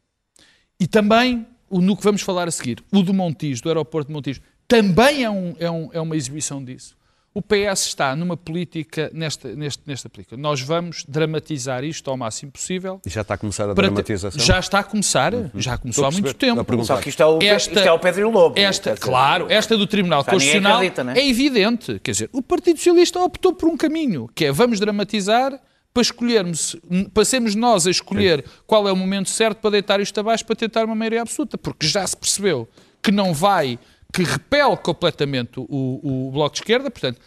e 0.79 0.87
também 0.87 1.45
o 1.69 1.79
no 1.81 1.95
que 1.95 2.03
vamos 2.03 2.21
falar 2.21 2.47
a 2.47 2.51
seguir, 2.51 2.83
o 2.91 3.03
do 3.03 3.13
Montijo, 3.13 3.61
do 3.61 3.69
aeroporto 3.69 4.07
de 4.07 4.13
Montijo, 4.13 4.41
também 4.67 5.23
é, 5.23 5.29
um- 5.29 5.55
é 5.59 5.69
um- 5.69 5.89
é 5.93 6.01
uma 6.01 6.15
exibição 6.17 6.63
disso. 6.63 6.97
O 7.33 7.41
PS 7.43 7.85
está 7.85 8.15
numa 8.15 8.35
política, 8.35 9.11
nesta, 9.13 9.55
neste, 9.55 9.83
nesta 9.85 10.09
política. 10.09 10.35
Nós 10.35 10.61
vamos 10.61 11.05
dramatizar 11.07 11.83
isto 11.83 12.09
ao 12.09 12.17
máximo 12.17 12.51
possível. 12.51 12.99
E 13.05 13.09
já 13.09 13.21
está 13.21 13.35
a 13.35 13.37
começar 13.37 13.69
a 13.69 13.73
dramatização? 13.73 14.43
Já 14.43 14.59
está 14.59 14.79
a 14.79 14.83
começar, 14.83 15.31
já 15.55 15.77
começou 15.77 16.05
há 16.05 16.11
muito 16.11 16.33
tempo. 16.33 16.83
Só 16.83 16.97
que 16.97 17.09
isto 17.09 17.21
é 17.21 17.25
o, 17.25 17.37
Esta- 17.41 17.71
isto 17.73 17.87
é 17.87 17.91
o 17.91 17.99
Pedro 17.99 18.21
e 18.21 18.23
o 18.23 18.31
Lobo. 18.31 18.59
Esta, 18.59 18.93
dizer, 18.93 19.01
claro, 19.03 19.45
esta 19.49 19.77
do 19.77 19.85
Tribunal 19.85 20.23
Já 20.23 20.31
ninguém 20.31 20.39
Constitucional 20.47 20.77
acredita, 20.77 21.03
né? 21.03 21.13
é 21.17 21.29
evidente. 21.29 21.99
Quer 21.99 22.11
dizer, 22.11 22.29
o 22.33 22.41
Partido 22.41 22.77
Socialista 22.77 23.19
optou 23.19 23.53
por 23.53 23.69
um 23.69 23.77
caminho, 23.77 24.27
que 24.33 24.45
é 24.45 24.51
vamos 24.51 24.79
dramatizar 24.79 25.51
para 25.93 26.01
escolhermos, 26.01 26.75
para 27.13 27.25
sermos 27.25 27.55
nós 27.55 27.85
a 27.87 27.91
escolher 27.91 28.43
qual 28.65 28.87
é 28.87 28.91
o 28.91 28.95
momento 28.95 29.29
certo 29.29 29.59
para 29.59 29.71
deitar 29.71 29.99
isto 29.99 30.19
abaixo 30.19 30.45
para 30.45 30.55
tentar 30.55 30.83
uma 30.85 30.95
maioria 30.95 31.21
absoluta, 31.21 31.57
porque 31.57 31.87
já 31.87 32.05
se 32.05 32.17
percebeu 32.17 32.67
que 33.01 33.11
não 33.11 33.33
vai, 33.33 33.79
que 34.13 34.23
repele 34.23 34.77
completamente 34.77 35.59
o, 35.59 36.27
o 36.27 36.31
Bloco 36.31 36.55
de 36.55 36.61
Esquerda, 36.61 36.89
portanto, 36.89 37.19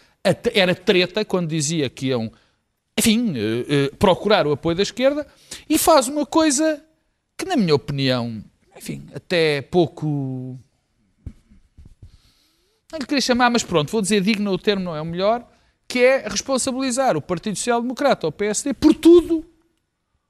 era 0.53 0.75
treta 0.75 1.25
quando 1.25 1.49
dizia 1.49 1.89
que 1.89 2.07
iam, 2.07 2.31
enfim, 2.97 3.33
eh, 3.35 3.65
eh, 3.67 3.91
procurar 3.97 4.47
o 4.47 4.51
apoio 4.51 4.75
da 4.75 4.83
esquerda, 4.83 5.25
e 5.69 5.77
faz 5.77 6.07
uma 6.07 6.25
coisa 6.25 6.83
que, 7.37 7.45
na 7.45 7.55
minha 7.55 7.75
opinião, 7.75 8.43
enfim, 8.75 9.05
até 9.13 9.61
pouco 9.61 10.59
não 12.93 12.99
lhe 12.99 13.07
queria 13.07 13.21
chamar, 13.21 13.49
mas 13.49 13.63
pronto, 13.63 13.91
vou 13.91 14.01
dizer 14.01 14.21
digno, 14.21 14.51
o 14.51 14.57
termo 14.57 14.83
não 14.83 14.95
é 14.95 15.01
o 15.01 15.05
melhor, 15.05 15.47
que 15.87 15.99
é 15.99 16.27
responsabilizar 16.27 17.17
o 17.17 17.21
Partido 17.21 17.57
Social 17.57 17.81
Democrata 17.81 18.27
ou 18.27 18.29
o 18.29 18.31
PSD 18.31 18.73
por 18.73 18.93
tudo 18.93 19.43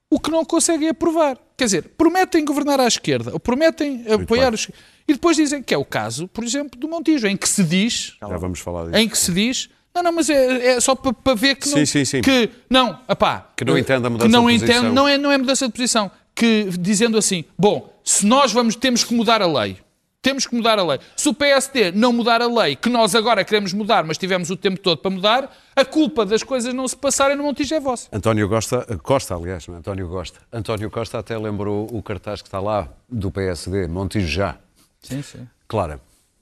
o 0.10 0.18
que 0.18 0.32
não 0.32 0.46
conseguem 0.46 0.88
aprovar. 0.88 1.38
Quer 1.58 1.66
dizer, 1.66 1.90
prometem 1.98 2.46
governar 2.46 2.80
à 2.80 2.88
esquerda, 2.88 3.34
ou 3.34 3.40
prometem 3.40 4.06
apoiar 4.10 4.52
bem. 4.52 4.56
os... 4.56 4.72
E 5.08 5.14
depois 5.14 5.36
dizem 5.38 5.62
que 5.62 5.74
é 5.74 5.78
o 5.78 5.84
caso, 5.86 6.28
por 6.28 6.44
exemplo, 6.44 6.80
do 6.80 6.88
Montijo, 6.88 7.28
em 7.28 7.36
que 7.36 7.48
se 7.48 7.64
diz, 7.64 8.16
Já 8.20 8.28
vamos 8.38 8.60
falar 8.60 8.86
disso. 8.86 8.96
em 8.98 9.10
que 9.10 9.18
se 9.18 9.32
diz, 9.34 9.70
não, 9.94 10.02
não, 10.02 10.12
mas 10.14 10.30
é, 10.30 10.66
é 10.76 10.80
só 10.82 10.96
para, 10.96 11.14
para 11.14 11.36
ver 11.36 11.56
que 11.56 11.68
não, 11.70 11.78
Sim, 11.78 11.86
sim, 11.86 12.06
sim. 12.06 12.22
que 12.22 12.50
não, 12.70 13.00
apá, 13.08 13.50
Que 13.56 13.66
não 13.66 13.78
entende 13.78 14.08
a 14.08 14.10
mudança 14.10 14.28
que 14.30 14.32
não 14.34 14.48
de 14.48 14.54
entende, 14.56 14.72
posição. 14.74 14.94
não 14.94 15.08
é, 15.08 15.18
não 15.18 15.32
é 15.32 15.38
mudança 15.38 15.68
de 15.68 15.74
posição, 15.74 16.10
que 16.34 16.70
dizendo 16.80 17.18
assim, 17.18 17.44
bom, 17.58 17.94
se 18.04 18.26
nós 18.26 18.52
vamos, 18.52 18.76
temos 18.76 19.04
que 19.04 19.14
mudar 19.14 19.42
a 19.42 19.46
lei, 19.46 19.78
temos 20.22 20.48
que 20.48 20.56
mudar 20.56 20.80
a 20.80 20.84
lei. 20.86 21.00
Se 21.18 21.28
o 21.28 21.34
PSD 21.34 21.92
não 21.92 22.14
mudar 22.14 22.42
a 22.42 22.48
lei, 22.48 22.78
que 22.78 22.88
nós 22.90 23.14
agora 23.14 23.44
queremos 23.44 23.74
mudar, 23.74 24.06
mas 24.06 24.18
tivemos 24.18 24.50
o 24.50 24.56
tempo 24.56 24.80
todo 24.80 24.98
para 25.00 25.12
mudar, 25.12 25.54
a 25.76 25.84
culpa 25.84 26.26
das 26.26 26.42
coisas 26.42 26.74
não 26.74 26.88
se 26.88 26.96
passarem 26.96 27.36
no 27.36 27.44
Montijo 27.44 27.76
é 27.76 27.80
vossa. 27.82 28.08
António 28.12 28.48
Costa, 28.48 28.98
Costa, 29.04 29.36
aliás, 29.36 29.68
não 29.68 29.76
é? 29.76 29.78
António 29.80 30.08
Costa. 30.08 30.40
António 30.52 30.90
Costa 30.90 31.20
até 31.20 31.38
lembrou 31.38 31.90
o 31.92 32.02
cartaz 32.02 32.42
que 32.42 32.48
está 32.48 32.62
lá 32.62 32.88
do 33.10 33.30
PSD, 33.30 33.88
Montijo 33.88 34.28
já. 34.28 34.58
Sim, 35.04 35.22
sim. 35.22 35.48
Clara. 35.68 36.00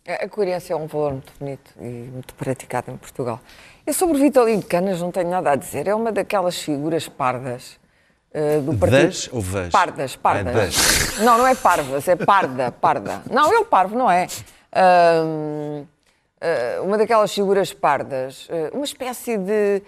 A 0.07 0.27
coerência 0.27 0.73
é 0.73 0.75
um 0.75 0.87
valor 0.87 1.11
muito 1.13 1.31
bonito 1.39 1.71
e 1.79 1.83
muito 2.11 2.33
praticado 2.33 2.89
em 2.91 2.97
Portugal. 2.97 3.39
Eu 3.85 3.93
sobre 3.93 4.17
o 4.17 4.19
Vitalino 4.19 4.63
Canas 4.63 4.99
não 4.99 5.11
tenho 5.11 5.29
nada 5.29 5.51
a 5.51 5.55
dizer. 5.55 5.87
É 5.87 5.93
uma 5.95 6.11
daquelas 6.11 6.57
figuras 6.57 7.07
pardas 7.07 7.79
eh, 8.33 8.59
do 8.59 8.73
partido. 8.75 9.05
Das 9.07 9.29
ou 9.31 9.41
vas? 9.41 9.69
Pardas, 9.69 10.15
pardas. 10.15 10.47
Ah, 10.55 10.57
das. 10.57 11.19
Não, 11.19 11.37
não 11.37 11.47
é 11.47 11.53
parvas, 11.55 12.07
é 12.07 12.15
parda, 12.15 12.71
parda. 12.71 13.21
Não, 13.29 13.53
ele 13.53 13.65
parvo 13.65 13.95
não 13.95 14.09
é. 14.09 14.27
Ahm, 14.73 15.85
ah, 16.41 16.81
uma 16.81 16.97
daquelas 16.97 17.31
figuras 17.33 17.71
pardas, 17.73 18.47
ah, 18.49 18.75
uma 18.75 18.85
espécie 18.85 19.37
de 19.37 19.81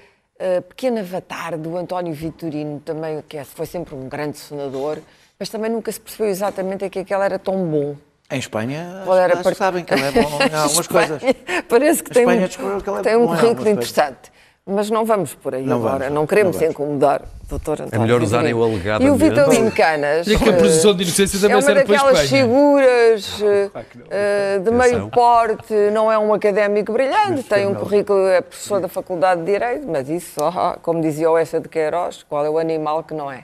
pequeno 0.68 1.00
avatar 1.00 1.58
do 1.58 1.78
António 1.78 2.14
Vitorino, 2.14 2.80
também, 2.82 3.22
que 3.30 3.38
é- 3.38 3.46
foi 3.46 3.66
sempre 3.66 3.96
um 3.96 4.10
grande 4.10 4.38
senador, 4.38 5.00
mas 5.40 5.48
também 5.48 5.72
nunca 5.72 5.90
se 5.92 6.00
percebeu 6.02 6.28
exatamente 6.28 6.84
a 6.84 6.90
que 6.90 7.00
aquele 7.00 7.24
era 7.24 7.40
tão 7.40 7.66
bom. 7.66 7.96
Em 8.32 8.40
Espanha, 8.40 9.02
Qual 9.06 9.18
era 9.18 9.38
part- 9.38 9.56
sabem 9.58 9.84
que 9.84 9.94
ele 9.94 10.04
é 10.06 10.12
bom 10.12 10.22
em 10.42 10.56
algumas 10.56 10.80
Espanha, 10.80 11.08
coisas. 11.20 11.36
Parece 11.68 12.04
que 12.04 12.12
A 12.12 12.14
tem 12.14 12.24
Espanha 12.24 12.46
um, 12.76 12.80
que 12.82 12.90
ele 12.90 13.00
é 13.00 13.02
tem 13.02 13.16
um 13.18 13.28
currículo 13.28 13.70
interessante. 13.70 14.34
Mas 14.66 14.90
não 14.90 15.04
vamos 15.04 15.36
por 15.36 15.54
aí 15.54 15.66
Não 15.66 15.76
agora, 15.76 16.06
vamos, 16.06 16.14
não 16.14 16.26
queremos 16.26 16.58
não 16.58 16.70
incomodar 16.70 17.22
o 17.22 17.50
doutor 17.50 17.82
António 17.82 18.00
melhor 18.02 18.22
usarem 18.24 18.54
o 18.54 18.64
alegado 18.64 19.04
E 19.04 19.10
o. 19.10 19.16
Vitalino 19.18 19.70
Canas. 19.74 20.26
E 20.26 20.38
que 20.38 20.50
a 20.50 20.54
eh, 20.54 20.58
presunção 20.58 20.96
de 20.96 21.04
inocência 21.04 21.38
também 21.38 21.52
é 21.52 21.56
uma 21.58 21.62
serve 21.62 21.84
para 21.84 21.96
a 21.96 21.98
daquelas 21.98 22.24
Espanha. 22.24 22.44
figuras 22.46 23.42
eh, 23.44 23.70
eh, 24.10 24.60
de 24.60 24.72
meio 24.72 25.10
porte, 25.10 25.74
não 25.92 26.10
é 26.10 26.18
um 26.18 26.34
académico 26.34 26.94
brilhante, 26.94 27.44
tem 27.44 27.68
um 27.68 27.76
currículo, 27.76 28.26
é 28.26 28.40
professor 28.40 28.80
da 28.80 28.88
Faculdade 28.88 29.42
de 29.42 29.52
Direito, 29.52 29.86
mas 29.86 30.08
isso, 30.08 30.42
ah, 30.42 30.78
como 30.82 31.02
dizia 31.02 31.30
o 31.30 31.38
Essa 31.38 31.60
de 31.60 31.68
Queiroz, 31.68 32.24
qual 32.30 32.46
é 32.46 32.50
o 32.50 32.58
animal 32.58 33.04
que 33.04 33.14
não 33.14 33.30
é? 33.30 33.44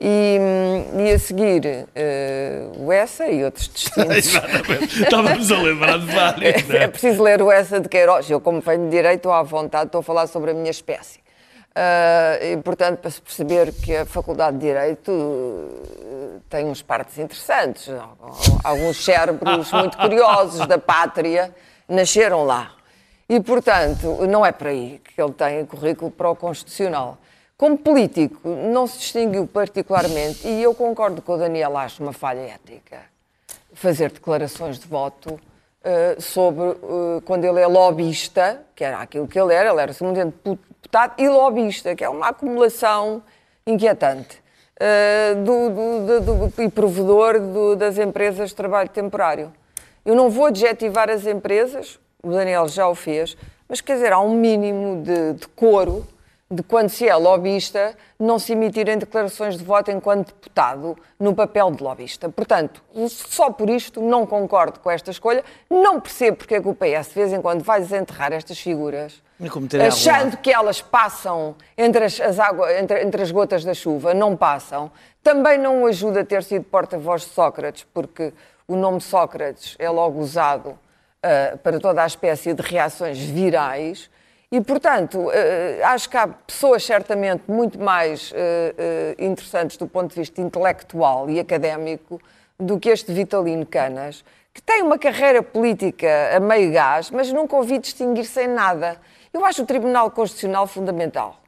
E, 0.00 0.38
hum, 0.40 1.00
e 1.00 1.12
a 1.12 1.18
seguir, 1.18 1.86
eh, 1.94 2.66
o 2.76 2.92
Essa 2.92 3.28
e 3.28 3.44
outros 3.44 3.68
distintos. 3.68 4.16
Exatamente. 4.16 5.02
Estávamos 5.02 5.52
a 5.52 5.58
lembrar 5.58 5.98
de 5.98 6.06
vários. 6.06 6.68
É 6.74 6.88
preciso 6.88 7.22
ler 7.22 7.40
o 7.40 7.50
Essa 7.50 7.80
de 7.80 7.88
Queiroz. 7.88 8.28
Eu, 8.28 8.40
como 8.40 8.60
venho 8.60 8.84
de 8.84 8.90
direito, 8.90 9.30
à 9.30 9.42
vontade, 9.42 9.86
estou 9.86 10.00
a 10.00 10.02
falar 10.02 10.26
sobre 10.26 10.50
a 10.50 10.54
minha 10.54 10.70
espécie. 10.70 11.24
Ah, 11.74 12.38
e, 12.40 12.56
portanto, 12.58 12.98
para 12.98 13.10
se 13.10 13.20
perceber 13.20 13.72
que 13.72 13.96
a 13.96 14.06
Faculdade 14.06 14.58
de 14.58 14.66
Direito 14.66 15.10
eh, 15.10 16.38
tem 16.48 16.66
uns 16.66 16.82
partes 16.82 17.18
interessantes. 17.18 17.90
Alguns 18.62 19.04
cérebros 19.04 19.72
muito 19.72 19.98
curiosos 19.98 20.66
da 20.68 20.78
pátria 20.78 21.52
nasceram 21.88 22.44
lá. 22.44 22.72
E, 23.28 23.40
portanto, 23.40 24.24
não 24.28 24.46
é 24.46 24.52
por 24.52 24.68
aí 24.68 25.00
que 25.02 25.20
ele 25.20 25.32
tem 25.32 25.66
currículo 25.66 26.12
para 26.12 26.30
o 26.30 26.36
Constitucional. 26.36 27.18
Como 27.56 27.78
político, 27.78 28.48
não 28.48 28.86
se 28.86 28.98
distinguiu 28.98 29.46
particularmente, 29.46 30.46
e 30.46 30.62
eu 30.62 30.74
concordo 30.74 31.22
com 31.22 31.34
o 31.34 31.36
Daniel, 31.38 31.76
acho 31.76 32.02
uma 32.02 32.12
falha 32.12 32.40
ética 32.40 33.02
fazer 33.72 34.10
declarações 34.10 34.78
de 34.78 34.86
voto 34.86 35.38
eh, 35.82 36.16
sobre 36.18 36.64
eh, 36.64 37.20
quando 37.24 37.44
ele 37.44 37.60
é 37.60 37.66
lobista, 37.66 38.60
que 38.74 38.84
era 38.84 38.98
aquilo 38.98 39.26
que 39.28 39.38
ele 39.38 39.52
era, 39.54 39.70
ele 39.70 39.80
era 39.80 39.92
simplesmente 39.92 40.34
deputado 40.44 41.14
e 41.18 41.28
lobista, 41.28 41.94
que 41.94 42.04
é 42.04 42.08
uma 42.08 42.28
acumulação 42.28 43.22
inquietante, 43.66 44.42
do, 45.44 45.70
do- 45.70 46.20
do- 46.20 46.48
do- 46.48 46.62
e 46.62 46.68
provedor 46.68 47.38
do- 47.40 47.76
das 47.76 47.96
empresas 47.96 48.50
de 48.50 48.56
trabalho 48.56 48.88
temporário. 48.88 49.52
Eu 50.04 50.14
não 50.16 50.28
vou 50.28 50.46
adjetivar 50.46 51.08
as 51.08 51.24
empresas, 51.26 51.98
o 52.22 52.30
Daniel 52.30 52.68
já 52.68 52.86
o 52.88 52.94
fez, 52.94 53.36
mas 53.68 53.80
quer 53.80 53.94
dizer, 53.94 54.12
há 54.12 54.20
um 54.20 54.34
mínimo 54.34 55.02
de 55.02 55.34
decoro 55.34 56.04
de 56.54 56.62
quando 56.62 56.88
se 56.88 57.08
é 57.08 57.14
lobista, 57.16 57.96
não 58.18 58.38
se 58.38 58.52
emitirem 58.52 58.96
declarações 58.96 59.58
de 59.58 59.64
voto 59.64 59.90
enquanto 59.90 60.28
deputado 60.28 60.96
no 61.18 61.34
papel 61.34 61.70
de 61.72 61.82
lobista. 61.82 62.28
Portanto, 62.28 62.82
só 63.08 63.50
por 63.50 63.68
isto 63.68 64.00
não 64.00 64.24
concordo 64.26 64.78
com 64.80 64.90
esta 64.90 65.10
escolha, 65.10 65.42
não 65.68 66.00
percebo 66.00 66.36
porque 66.38 66.54
é 66.54 66.60
que 66.60 66.68
o 66.68 66.74
PS 66.74 67.08
de 67.08 67.14
vez 67.14 67.32
em 67.32 67.42
quando 67.42 67.62
vai 67.62 67.80
desenterrar 67.80 68.32
estas 68.32 68.58
figuras, 68.58 69.22
achando 69.88 70.36
que 70.36 70.52
elas 70.52 70.80
passam 70.80 71.56
entre 71.76 72.04
as, 72.04 72.20
as 72.20 72.38
água- 72.38 72.72
entre, 72.78 73.02
entre 73.02 73.20
as 73.22 73.30
gotas 73.32 73.64
da 73.64 73.74
chuva, 73.74 74.14
não 74.14 74.36
passam. 74.36 74.90
Também 75.22 75.58
não 75.58 75.82
o 75.82 75.86
ajuda 75.86 76.20
a 76.20 76.24
ter 76.24 76.42
sido 76.44 76.64
porta-voz 76.64 77.22
de 77.22 77.28
Sócrates, 77.30 77.84
porque 77.92 78.32
o 78.68 78.76
nome 78.76 79.00
Sócrates 79.00 79.74
é 79.78 79.90
logo 79.90 80.20
usado 80.20 80.78
ah, 81.22 81.56
para 81.62 81.80
toda 81.80 82.02
a 82.02 82.06
espécie 82.06 82.54
de 82.54 82.62
reações 82.62 83.18
virais. 83.18 84.08
E, 84.54 84.60
portanto, 84.60 85.30
ah, 85.30 85.94
acho 85.94 86.08
que 86.08 86.16
há 86.16 86.28
pessoas 86.28 86.84
certamente 86.84 87.42
muito 87.48 87.76
mais 87.76 88.32
ah, 88.32 88.38
ah, 88.38 89.24
interessantes 89.24 89.76
do 89.76 89.88
ponto 89.88 90.10
de 90.10 90.20
vista 90.20 90.40
intelectual 90.40 91.28
e 91.28 91.40
académico 91.40 92.20
do 92.56 92.78
que 92.78 92.88
este 92.88 93.12
Vitalino 93.12 93.66
Canas, 93.66 94.24
que 94.52 94.62
tem 94.62 94.80
uma 94.80 94.96
carreira 94.96 95.42
política 95.42 96.06
a 96.36 96.38
meio 96.38 96.72
gás, 96.72 97.10
mas 97.10 97.32
nunca 97.32 97.56
ouvi 97.56 97.80
distinguir-se 97.80 98.44
em 98.44 98.46
nada. 98.46 98.96
Eu 99.32 99.44
acho 99.44 99.62
o 99.62 99.66
Tribunal 99.66 100.08
Constitucional 100.12 100.68
fundamental. 100.68 101.40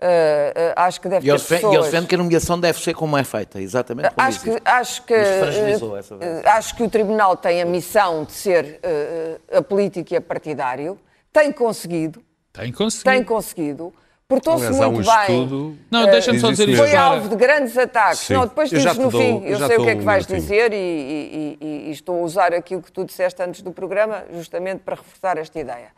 Ah, 0.00 0.72
ah, 0.74 0.86
acho 0.86 1.00
que 1.00 1.08
deve 1.08 1.28
E 1.28 1.30
ter 1.30 1.38
defende, 1.38 1.62
e 1.62 1.66
ele 1.66 1.70
pessoas... 1.70 1.84
defende 1.86 2.06
que 2.08 2.14
a 2.16 2.18
nomeação 2.18 2.58
deve 2.58 2.80
ser 2.80 2.94
como 2.94 3.16
é 3.16 3.22
feita, 3.22 3.60
exatamente 3.60 4.10
como 4.10 4.26
Acho 4.26 4.40
que, 4.40 4.62
acho, 4.64 5.02
que, 5.04 5.14
eh, 5.14 5.78
eh, 6.20 6.42
acho 6.44 6.74
que 6.74 6.82
o 6.82 6.90
Tribunal 6.90 7.36
tem 7.36 7.62
a 7.62 7.64
missão 7.64 8.24
de 8.24 8.32
ser 8.32 8.80
eh, 8.82 9.38
eh, 9.48 9.58
apolítico 9.58 10.12
e 10.12 10.16
apartidário, 10.16 10.98
tem 11.40 11.52
conseguido, 11.52 12.22
Tem 12.52 12.72
conseguido. 12.72 13.10
tem 13.10 13.24
conseguido, 13.24 13.92
portou-se 14.28 14.66
há 14.66 14.88
um 14.88 14.92
muito 14.92 15.06
bem. 15.10 15.20
estudo. 15.44 15.78
Não, 15.90 16.06
deixa-me 16.06 16.40
só 16.40 16.48
Diz 16.48 16.58
dizer 16.58 16.70
isso. 16.72 16.82
Foi 16.82 16.96
alvo 16.96 17.28
de 17.28 17.36
grandes 17.36 17.76
ataques. 17.78 18.20
Sim. 18.20 18.34
Não, 18.34 18.46
depois 18.46 18.72
Eu 18.72 18.80
já 18.80 18.90
dizes 18.90 19.04
no 19.04 19.10
dou- 19.10 19.20
fim, 19.20 19.44
eu 19.44 19.58
sei 19.58 19.76
o 19.76 19.84
que 19.84 19.90
é 19.90 19.96
que 19.96 20.02
vais 20.02 20.26
minutinho. 20.26 20.40
dizer 20.40 20.72
e, 20.72 20.76
e- 20.76 21.58
e- 21.60 21.88
e 21.88 21.90
estou 21.90 22.18
a 22.20 22.22
usar 22.22 22.52
aquilo 22.54 22.82
que 22.82 22.90
tu 22.90 23.04
disseste 23.04 23.42
antes 23.42 23.62
do 23.62 23.70
programa, 23.72 24.24
justamente 24.32 24.80
para 24.80 24.96
reforçar 24.96 25.36
esta 25.38 25.58
ideia. 25.58 25.88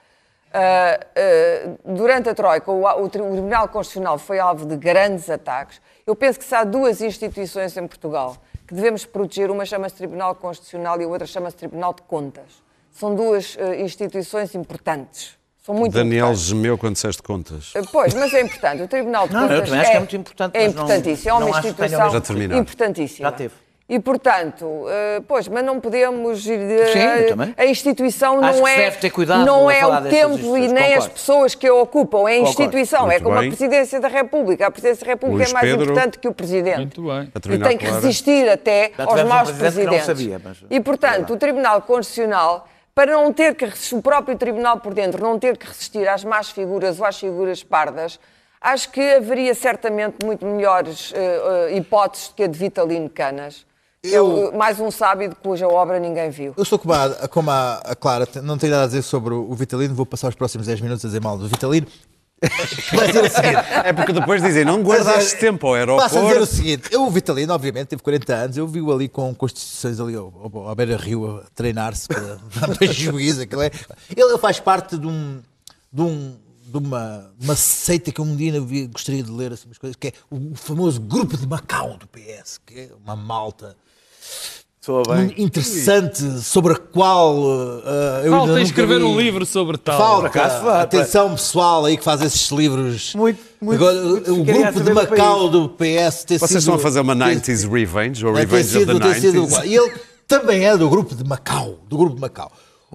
Ah, 0.52 0.98
ah, 1.14 1.70
durante 1.84 2.28
a 2.30 2.34
Troika, 2.34 2.70
o, 2.70 2.84
o 3.04 3.08
Tribunal 3.08 3.68
Constitucional 3.68 4.18
foi 4.18 4.38
alvo 4.38 4.64
de 4.66 4.76
grandes 4.76 5.28
ataques. 5.28 5.80
Eu 6.06 6.16
penso 6.16 6.38
que 6.38 6.44
se 6.44 6.54
há 6.54 6.64
duas 6.64 7.00
instituições 7.02 7.76
em 7.76 7.86
Portugal 7.86 8.36
que 8.66 8.74
devemos 8.74 9.04
proteger, 9.04 9.50
uma 9.50 9.64
chama-se 9.64 9.94
Tribunal 9.94 10.34
Constitucional 10.34 11.00
e 11.00 11.04
a 11.04 11.08
outra 11.08 11.26
chama-se 11.26 11.56
Tribunal 11.56 11.92
de 11.94 12.02
Contas. 12.02 12.66
São 12.98 13.14
duas 13.14 13.56
ah, 13.60 13.76
instituições 13.76 14.54
importantes. 14.54 15.36
São 15.64 15.74
muito 15.74 15.92
Daniel 15.92 16.26
importantes. 16.28 16.40
gemeu 16.46 16.78
quando 16.78 16.94
disseste 16.94 17.22
contas. 17.22 17.72
Pois, 17.92 18.14
mas 18.14 18.32
é 18.32 18.40
importante. 18.40 18.82
O 18.82 18.88
Tribunal 18.88 19.28
de 19.28 19.34
Não, 19.34 19.42
eu 19.42 19.48
Contas 19.48 19.64
também 19.68 19.80
acho 19.80 19.90
que 19.90 19.96
é 19.96 20.00
muito 20.00 20.16
importante, 20.16 20.56
É 20.56 20.62
não- 20.62 20.70
importantíssimo. 20.70 21.28
É 21.28 21.32
uma 21.34 21.40
não 21.40 21.46
que 21.46 21.52
tenha 21.52 21.70
instituição 21.70 22.58
importantíssima. 22.58 23.28
Já 23.30 23.36
teve. 23.36 23.54
E, 23.90 23.98
portanto, 23.98 24.84
eh, 24.86 25.22
pois, 25.26 25.48
mas 25.48 25.64
não 25.64 25.80
podemos 25.80 26.46
ir... 26.46 26.58
eh, 26.60 26.92
Sim, 26.92 26.98
eu 27.22 27.28
também. 27.28 27.54
A 27.56 27.64
instituição 27.64 28.38
Acho 28.44 28.58
não 28.58 28.68
é, 28.68 28.76
deve 28.76 28.96
ter 28.98 29.08
cuidado 29.10 29.46
não 29.46 29.70
é 29.70 29.86
o 29.86 30.02
templo 30.10 30.58
e 30.58 30.68
nem 30.68 30.92
as 30.94 31.08
pessoas 31.08 31.54
que 31.54 31.66
a 31.66 31.72
ocupam. 31.74 32.18
É 32.28 32.34
a 32.34 32.36
Concordo. 32.38 32.48
instituição. 32.50 33.00
É 33.10 33.12
Muito 33.12 33.22
como 33.24 33.36
bem. 33.38 33.46
a 33.48 33.50
Presidência 33.50 33.98
da 34.00 34.08
República. 34.08 34.66
A 34.66 34.70
Presidência 34.70 35.06
da 35.06 35.12
República 35.12 35.38
Luís 35.38 35.50
é 35.50 35.52
mais 35.54 35.66
Pedro. 35.70 35.84
importante 35.84 36.18
que 36.18 36.28
o 36.28 36.34
Presidente. 36.34 36.76
Muito 36.76 37.02
bem. 37.02 37.32
E 37.54 37.58
tem 37.58 37.78
que 37.78 37.86
resistir 37.86 38.48
até 38.50 38.92
Já 38.96 39.04
aos 39.04 39.10
tivemos 39.14 39.32
um 39.32 39.34
maus 39.34 39.50
presidente 39.52 39.72
que 39.74 39.84
não 39.96 40.04
presidentes. 40.04 40.06
sabia, 40.06 40.40
mas- 40.44 40.58
E, 40.70 40.80
portanto, 40.80 41.32
o 41.32 41.36
Tribunal 41.38 41.80
Constitucional, 41.80 42.68
para 42.98 43.12
não 43.12 43.32
ter 43.32 43.54
que 43.54 43.64
resistir, 43.64 43.94
o 43.94 44.02
próprio 44.02 44.36
Tribunal 44.36 44.80
por 44.80 44.92
dentro, 44.92 45.22
não 45.22 45.38
ter 45.38 45.56
que 45.56 45.64
resistir 45.64 46.08
às 46.08 46.24
más 46.24 46.50
figuras 46.50 46.98
ou 46.98 47.06
às 47.06 47.16
figuras 47.16 47.62
pardas, 47.62 48.18
acho 48.60 48.90
que 48.90 49.00
haveria 49.14 49.54
certamente 49.54 50.16
muito 50.26 50.44
melhores 50.44 51.12
eh, 51.14 51.68
eh, 51.70 51.76
hipóteses 51.76 52.26
do 52.30 52.34
que 52.34 52.42
a 52.42 52.48
de 52.48 52.58
Vitalino 52.58 53.08
Canas. 53.08 53.64
é 54.04 54.20
o- 54.20 54.52
mais 54.52 54.80
um 54.80 54.90
sábio 54.90 55.28
de 55.28 55.36
cuja 55.36 55.68
obra 55.68 56.00
ninguém 56.00 56.28
viu. 56.30 56.54
Eu 56.56 56.64
sou 56.64 56.76
como 56.76 56.92
a, 56.92 57.28
como 57.28 57.48
a, 57.52 57.74
a 57.84 57.94
Clara, 57.94 58.26
não 58.42 58.58
tenho 58.58 58.72
nada 58.72 58.82
a 58.82 58.86
dizer 58.88 59.02
sobre 59.02 59.32
o 59.32 59.54
Vitalino, 59.54 59.94
vou 59.94 60.04
passar 60.04 60.26
os 60.30 60.34
próximos 60.34 60.66
10 60.66 60.80
minutos 60.80 61.04
a 61.04 61.08
dizer 61.08 61.20
mal 61.22 61.38
do 61.38 61.46
Vitalino. 61.46 61.86
Vai 62.92 63.06
dizer 63.08 63.24
o 63.24 63.30
seguinte. 63.30 63.56
É 63.84 63.92
porque 63.92 64.12
depois 64.12 64.42
dizem, 64.42 64.64
não 64.64 64.82
guardaste 64.82 65.36
tempo 65.38 65.66
ao 65.66 65.96
Passa 65.96 66.04
a 66.04 66.08
dizer 66.08 66.18
o 66.18 66.26
aeroporto. 66.28 66.54
seguinte: 66.54 66.88
eu, 66.92 67.02
o 67.06 67.10
Vitalino, 67.10 67.52
obviamente, 67.52 67.88
teve 67.88 68.02
40 68.02 68.34
anos, 68.34 68.56
eu 68.56 68.66
vi-o 68.66 68.92
ali 68.92 69.08
com 69.08 69.34
constituições 69.34 69.98
ali 70.00 70.14
ao, 70.14 70.32
ao, 70.52 70.68
ao 70.68 70.74
beira-rio 70.74 71.38
a 71.38 71.44
treinar-se 71.54 72.06
para, 72.08 72.38
para 72.76 72.86
juízo. 72.92 73.42
aquilo 73.42 73.62
é- 73.62 73.70
Ele 74.16 74.38
faz 74.38 74.60
parte 74.60 74.96
de 74.96 75.06
um. 75.06 75.40
De 75.92 76.02
um 76.02 76.36
de 76.70 76.76
uma, 76.76 77.30
uma 77.40 77.56
seita 77.56 78.12
que 78.12 78.20
um 78.20 78.36
dia 78.36 78.52
gostaria 78.92 79.22
de 79.22 79.30
ler 79.30 79.54
assim, 79.54 79.64
umas 79.68 79.78
coisas, 79.78 79.96
que 79.96 80.08
é 80.08 80.12
o 80.30 80.54
famoso 80.54 81.00
grupo 81.00 81.34
de 81.34 81.46
Macau 81.46 81.96
do 81.96 82.06
PS, 82.06 82.60
que 82.66 82.80
é 82.80 82.90
uma 83.02 83.16
malta 83.16 83.74
Interessante 85.36 86.40
sobre 86.42 86.72
a 86.72 86.76
qual 86.76 87.36
uh, 87.36 87.42
eu 87.44 88.24
ainda 88.24 88.30
Falta 88.30 88.52
nunca 88.52 88.62
escrever 88.62 88.98
vi. 88.98 89.04
um 89.04 89.18
livro 89.20 89.44
sobre 89.46 89.76
tal. 89.76 89.98
Falta 89.98 90.26
acaso, 90.28 90.68
atenção 90.68 91.30
pessoal 91.32 91.84
aí 91.84 91.96
que 91.96 92.04
faz 92.04 92.20
esses 92.22 92.50
livros. 92.50 93.14
Muito, 93.14 93.40
muito- 93.60 93.82
Agora, 93.84 94.02
muito 94.04 94.32
o 94.32 94.44
grupo 94.44 94.72
de 94.72 94.82
do 94.82 94.94
Macau 94.94 95.38
país. 95.40 95.50
do 95.52 95.68
PS 95.68 96.24
ter 96.24 96.38
Vocês 96.38 96.50
sido, 96.50 96.58
estão 96.58 96.74
a 96.74 96.78
fazer 96.78 97.00
uma 97.00 97.14
ter- 97.14 97.24
90s 97.36 97.64
Revenge, 97.70 98.24
ou 98.26 98.32
Revenge 98.34 98.76
of 98.76 98.86
sido- 98.86 98.98
the 99.00 99.06
ter 99.14 99.20
sido- 99.20 99.42
90s. 99.46 99.64
E 99.66 99.74
ele 99.76 99.92
também 100.26 100.64
é 100.66 100.76
do 100.76 100.88
grupo 100.88 101.14
de 101.14 101.24
Macau. 101.24 101.78
Do 101.88 101.96
grupo 101.96 102.14
de 102.14 102.20
Macau. 102.20 102.50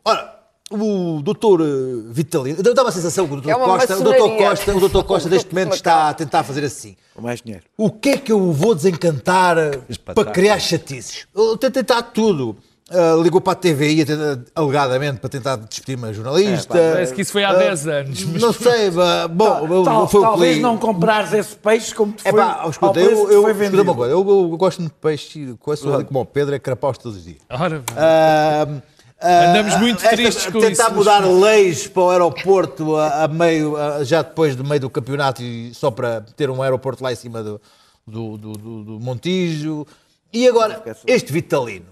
Ora, 0.05 0.33
o 0.71 1.21
doutor 1.21 1.61
eh, 1.61 1.65
Vitalino. 2.11 2.57
Eu 2.63 2.73
dava 2.73 2.89
a 2.89 2.91
sensação 2.91 3.27
que 3.27 3.33
o 3.33 3.41
doutor 3.41 3.51
É 3.51 3.65
Costa, 3.65 3.97
o 3.97 4.03
doutor. 4.03 4.37
Costa, 4.37 4.75
o 4.75 4.79
doutor 4.79 5.03
Costa 5.03 5.27
O 5.27 5.31
neste 5.31 5.53
momento 5.53 5.73
está 5.73 6.09
a 6.09 6.13
tentar 6.13 6.43
fazer 6.43 6.63
assim. 6.65 6.95
Com 7.13 7.21
mais 7.21 7.41
dinheiro. 7.41 7.65
O 7.77 7.91
que 7.91 8.09
é 8.09 8.17
que 8.17 8.31
eu 8.31 8.51
vou 8.51 8.73
desencantar 8.73 9.57
eh, 9.57 9.79
para 10.13 10.25
criar 10.25 10.59
chatices? 10.59 11.27
Eu 11.35 11.57
tento 11.57 11.73
tentar 11.73 12.01
tudo. 12.03 12.55
Ah, 12.91 13.15
ligou 13.21 13.39
para 13.39 13.53
a 13.53 13.55
TVI 13.55 14.05
alegadamente 14.53 15.19
para 15.19 15.29
tentar 15.29 15.55
despedir 15.55 15.97
uma 15.97 16.11
jornalista. 16.13 16.77
É, 16.77 16.87
pá, 16.89 16.93
Parece 16.95 17.13
que 17.13 17.21
isso 17.21 17.31
foi 17.31 17.43
há 17.43 17.49
Ah, 17.49 17.53
10 17.55 17.87
anos. 17.87 18.23
mas 18.25 18.41
Não 18.41 18.53
sei, 18.53 18.91
mas, 18.91 19.27
bom, 19.31 19.67
eu- 19.67 19.83
Tal- 19.83 20.07
foi 20.07 20.19
o 20.19 20.23
talvez 20.23 20.59
não 20.59 20.77
comprares 20.77 21.33
esse 21.33 21.55
peixe 21.55 21.95
como 21.95 22.11
te 22.11 22.27
É 22.27 22.29
foi, 22.31 22.39
pá, 22.39 22.59
ao 22.61 22.69
escuta, 22.69 22.93
preço 22.93 23.09
eu, 23.09 23.31
eu, 23.31 23.41
foi 23.43 23.51
escuta 23.65 23.81
uma 23.81 23.95
coisa, 23.95 24.13
eu, 24.13 24.19
eu 24.29 24.57
gosto 24.57 24.79
muito 24.81 24.91
de 24.93 24.99
peixe, 24.99 25.55
conheço 25.59 25.91
ali 25.93 26.03
como 26.03 26.19
o 26.19 26.25
Pedro, 26.25 26.53
é 26.53 26.59
carapaus 26.59 26.97
todos 26.97 27.17
os 27.17 27.23
dias. 27.23 27.37
Ora, 27.49 27.79
bem. 27.79 28.83
Ah, 29.23 29.49
Andamos 29.51 29.77
muito 29.79 30.03
esta- 30.03 30.15
tristes 30.15 30.45
com 30.47 30.59
tentar 30.59 30.87
isso, 30.87 30.93
mudar 30.95 31.19
leis 31.25 31.87
para 31.87 32.03
o 32.03 32.09
aeroporto 32.09 32.95
a, 32.97 33.23
a 33.23 33.27
meio, 33.27 33.77
a- 33.77 34.03
já 34.03 34.21
depois 34.21 34.55
do 34.55 34.63
meio 34.65 34.81
do 34.81 34.89
campeonato 34.89 35.41
e 35.41 35.73
só 35.73 35.89
para 35.89 36.21
ter 36.35 36.49
um 36.49 36.61
aeroporto 36.61 37.01
lá 37.03 37.11
em 37.13 37.15
cima 37.15 37.41
do, 37.41 37.61
do, 38.05 38.37
do, 38.37 38.53
do- 38.83 38.99
Montijo. 38.99 39.87
E 40.33 40.47
agora, 40.47 40.83
este 41.07 41.31
Vitalino. 41.31 41.85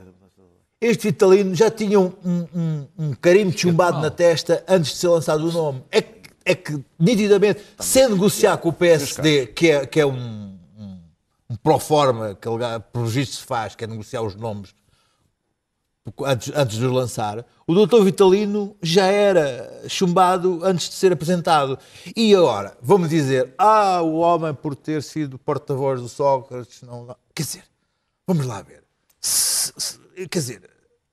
Este 0.81 1.03
Vitalino 1.09 1.53
já 1.55 1.69
tinha 1.69 1.99
um, 1.99 2.11
um, 2.25 2.87
um, 2.97 3.13
carimbo 3.13 3.55
chumbado 3.57 3.99
na 4.01 4.09
testa 4.09 4.63
antes 4.67 4.91
de 4.93 4.97
ser 4.97 5.09
lançado 5.09 5.47
o 5.47 5.51
nome. 5.51 5.83
É 5.91 6.01
que, 6.01 6.21
é 6.43 6.55
que 6.55 6.79
nitidamente, 6.99 7.61
sem 7.79 8.09
negociar 8.09 8.57
com 8.57 8.69
o 8.69 8.73
PSD, 8.73 9.45
que 9.47 9.69
é, 9.69 9.85
que 9.85 9.99
é 10.01 10.05
um, 10.07 10.11
um, 10.77 10.97
um 11.51 11.55
pró-forma 11.55 12.33
que 12.35 12.49
por 12.91 13.03
registro 13.03 13.37
se 13.39 13.45
faz, 13.45 13.75
que 13.75 13.83
é 13.83 13.87
negociar 13.87 14.23
os 14.23 14.35
nomes 14.35 14.73
antes, 16.25 16.51
antes 16.55 16.77
de 16.77 16.85
os 16.85 16.91
lançar, 16.91 17.45
o 17.67 17.73
doutor 17.73 18.03
Vitalino 18.03 18.75
já 18.81 19.05
era 19.05 19.83
chumbado 19.87 20.59
antes 20.63 20.89
de 20.89 20.95
ser 20.95 21.11
apresentado. 21.13 21.77
E 22.15 22.33
agora, 22.35 22.75
vamos 22.81 23.09
dizer, 23.09 23.53
ah, 23.57 24.01
o 24.01 24.15
homem 24.17 24.53
por 24.53 24.75
ter 24.75 25.03
sido 25.03 25.37
porta-voz 25.37 26.01
do 26.01 26.09
Sócrates, 26.09 26.81
não, 26.81 27.05
não. 27.05 27.15
Quer 27.35 27.43
dizer, 27.43 27.63
vamos 28.27 28.45
lá 28.45 28.61
ver. 28.61 28.83
Se- 29.19 29.71
se- 29.77 29.99
quer 30.27 30.39
dizer, 30.39 30.61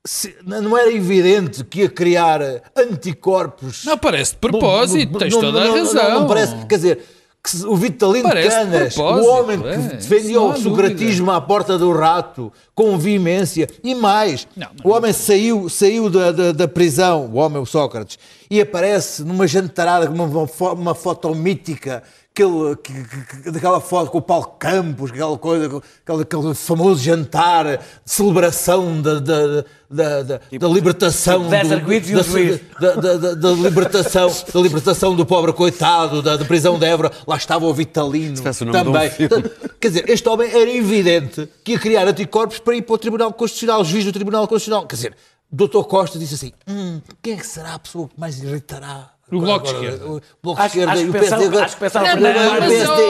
se- 0.07 0.37
não 0.42 0.77
era 0.77 0.90
evidente 0.90 1.62
que 1.64 1.81
ia 1.81 1.88
criar 1.90 2.40
anticorpos 2.74 3.85
Não, 3.85 3.98
parece 3.98 4.33
de 4.33 4.38
propósito, 4.38 5.12
não- 5.12 5.18
tens 5.18 5.35
toda 5.37 5.62
a 5.62 5.70
razão. 5.70 6.20
Não, 6.20 6.27
parece, 6.27 6.66
quer 6.66 6.77
dizer, 6.77 7.05
que 7.51 7.67
o 7.67 7.77
Vitalino 7.77 8.29
Canas, 8.29 8.97
o 8.97 9.27
homem 9.27 9.61
que 9.61 9.69
é, 9.69 9.77
defendia 9.77 10.37
não 10.37 10.51
o 10.51 10.57
socratismo 10.57 11.31
à 11.31 11.41
porta 11.41 11.79
do 11.79 11.93
rato, 11.93 12.53
com 12.75 12.99
veemência, 12.99 13.69
e 13.83 13.95
mais, 13.95 14.47
Não, 14.57 14.69
o 14.85 14.91
homem 14.91 15.13
saiu, 15.13 15.69
saiu 15.69 16.09
da, 16.11 16.33
da, 16.33 16.53
da 16.53 16.69
prisão, 16.69 17.27
o 17.27 17.37
homem, 17.37 17.61
o 17.61 17.67
Sócrates, 17.67 18.19
e 18.51 18.61
aparece 18.61 19.23
numa 19.23 19.47
jantarada, 19.47 20.07
com 20.07 20.15
uma, 20.15 20.73
uma 20.73 20.95
foto 20.95 21.35
mítica, 21.35 22.03
aquele, 22.42 22.77
que, 22.77 22.92
que- 22.92 23.42
que- 23.42 23.51
daquela 23.51 23.81
foto 23.81 24.11
com 24.11 24.18
o 24.18 24.22
Paulo 24.22 24.46
Campos, 24.59 25.11
aquela 25.11 25.37
coisa, 25.37 25.66
aquele, 26.05 26.22
aquele 26.22 26.55
famoso 26.55 27.03
jantar 27.03 27.79
de 27.79 27.83
celebração 28.05 29.01
da, 29.03 29.18
da, 29.18 29.46
da, 29.90 30.22
da, 30.22 30.40
da 30.59 30.68
libertação 30.68 31.48
tipo 31.74 31.90
e 31.90 32.11
da, 32.14 32.22
da, 32.81 32.94
da, 32.94 33.16
da- 33.16 33.35
da 33.35 33.51
libertação, 33.51 34.31
da 34.55 34.61
libertação 34.61 35.14
do 35.16 35.27
pobre 35.27 35.53
coitado, 35.53 36.22
da, 36.22 36.37
da 36.37 36.44
prisão 36.44 36.79
de 36.79 36.87
Évora, 36.87 37.11
lá 37.27 37.37
estava 37.37 37.66
o 37.66 37.74
Vitalino 37.74 38.37
um 38.68 38.72
também. 38.85 39.11
Portanto, 39.29 39.51
Quer 39.81 39.88
dizer, 39.88 40.09
este 40.11 40.29
homem 40.29 40.51
era 40.51 40.70
evidente 40.70 41.48
que 41.64 41.72
ia 41.72 41.79
criar 41.79 42.07
anticorpos 42.09 42.59
para 42.59 42.74
ir 42.77 42.83
para 42.83 42.94
o 42.94 42.98
Tribunal 42.98 43.33
Constitucional, 43.33 43.81
o 43.81 43.85
juiz 43.85 44.05
do 44.05 44.12
Tribunal 44.12 44.46
Constitucional. 44.48 44.87
Quer 44.87 44.96
dizer, 44.96 45.16
Dr. 45.51 45.83
Costa 45.88 46.18
disse 46.18 46.35
assim: 46.35 46.53
"Hum, 46.68 47.01
quem 47.22 47.35
é 47.35 47.37
que 47.37 47.46
será 47.46 47.74
a 47.74 47.79
pessoa 47.79 48.09
que 48.09 48.18
mais 48.18 48.42
irritará 48.42 49.11
O 49.31 49.41
Bloco 49.41 49.66
de 49.66 49.74
Esquerda. 49.74 50.07
O 50.07 50.20
Bloco 50.43 50.61
de 50.61 50.66
Esquerda 50.68 50.97
e 51.01 51.09
o 51.09 51.12
PSD 51.12 51.59
acho 51.59 51.74
que 51.74 51.81
pensaram 51.81 52.07
primeiro 52.12 52.39
e 52.39 52.49
o 52.49 52.66
PSD, 52.66 53.03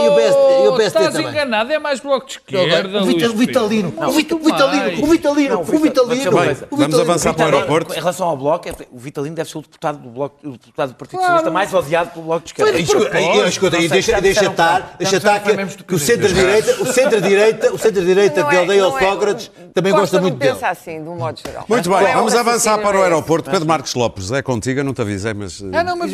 oh, 0.70 0.80
estás 0.80 1.18
enganado, 1.18 1.72
é 1.72 1.78
mais 1.78 2.00
Bloco 2.00 2.26
de 2.26 2.32
Esquerda, 2.32 3.02
o 3.02 3.06
Vitalino, 3.36 3.94
o 3.96 4.10
Vitalino, 4.12 5.02
o 5.02 5.06
Vitalino, 5.06 5.54
Não, 5.54 5.60
o 5.60 5.64
Vita- 5.64 6.04
Vitalino. 6.06 6.56
Vamos 6.70 7.00
avançar 7.00 7.34
para 7.34 7.44
o 7.44 7.54
aeroporto. 7.54 7.92
Em 7.94 7.98
relação 7.98 8.28
ao 8.28 8.36
Bloco, 8.36 8.68
é- 8.68 8.72
o 8.90 8.98
Vitalino 8.98 9.36
deve 9.36 9.48
ser 9.50 9.58
o 9.58 9.62
deputado 9.62 9.98
do, 9.98 10.08
bloco, 10.10 10.36
o 10.46 10.52
deputado 10.52 10.88
do 10.90 10.94
Partido. 10.96 11.20
Socialista 11.20 11.50
mais 11.50 11.72
odiado 11.72 12.10
pelo 12.10 12.24
Bloco 12.26 12.44
de 12.44 12.50
Esquerda. 12.50 12.78
E 12.78 12.82
escuta, 12.82 13.78
e- 13.78 13.88
deixa, 13.88 15.16
estar, 15.16 15.40
que- 15.40 15.94
o 15.94 15.98
centro-direita, 15.98 16.82
o 16.82 16.86
centro-direita, 16.86 17.72
o 17.74 17.78
centro-direita 17.78 18.42
de 18.44 18.54
é- 18.56 18.58
aldeia 18.58 18.82
não 18.82 18.98
é- 18.98 19.00
Sócrates 19.00 19.50
também 19.74 19.92
gosta 19.92 20.20
muito 20.20 20.36
dele. 20.36 20.52
pensa 20.54 20.68
assim, 20.68 21.02
de 21.02 21.08
um 21.08 21.16
modo 21.16 21.38
geral. 21.44 21.64
Muito 21.68 21.88
bem, 21.88 21.98
é 22.06 22.14
vamos 22.14 22.34
avançar 22.34 22.78
para 22.78 22.98
o 22.98 23.02
aeroporto. 23.02 23.50
Pedro 23.50 23.66
Marcos 23.68 23.94
Lopes, 23.94 24.30
é 24.32 24.42
contigo, 24.42 24.80
eu 24.80 24.84
não 24.84 24.92
te 24.92 25.00
avisei, 25.00 25.32
mas 25.34 25.60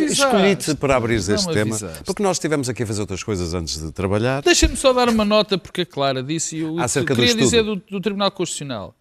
Avisaste. 0.02 0.22
escolhi-te 0.24 0.74
para 0.76 0.96
abrir 0.96 1.14
este 1.16 1.46
me 1.46 1.52
tema, 1.54 1.70
avisaste. 1.76 2.04
porque 2.04 2.22
nós 2.22 2.36
estivemos 2.36 2.68
aqui 2.68 2.82
a 2.82 2.86
fazer 2.86 3.00
outras 3.00 3.22
coisas 3.22 3.54
antes 3.54 3.80
de 3.80 3.92
trabalhar. 3.92 4.42
Deixa-me 4.42 4.76
só 4.76 4.92
dar 4.92 5.08
uma 5.08 5.24
nota, 5.24 5.56
porque 5.58 5.82
a 5.82 5.86
Clara 5.86 6.22
disse, 6.22 6.56
e 6.56 6.60
eu 6.60 6.78
Acerca 6.78 7.14
do 7.14 7.16
queria 7.16 7.30
estudo. 7.30 7.44
dizer 7.44 7.62
do, 7.62 7.76
do 7.76 8.00
Tribunal 8.00 8.30
Constitucional. 8.30 8.94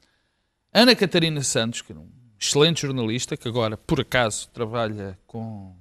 Ana 0.74 0.96
Catarina 0.96 1.42
Santos, 1.44 1.82
que 1.82 1.92
é 1.92 1.96
um 1.96 2.08
excelente 2.40 2.82
jornalista, 2.82 3.38
que 3.38 3.48
agora, 3.48 3.78
por 3.78 4.00
acaso, 4.02 4.50
trabalha 4.54 5.18
com, 5.28 5.76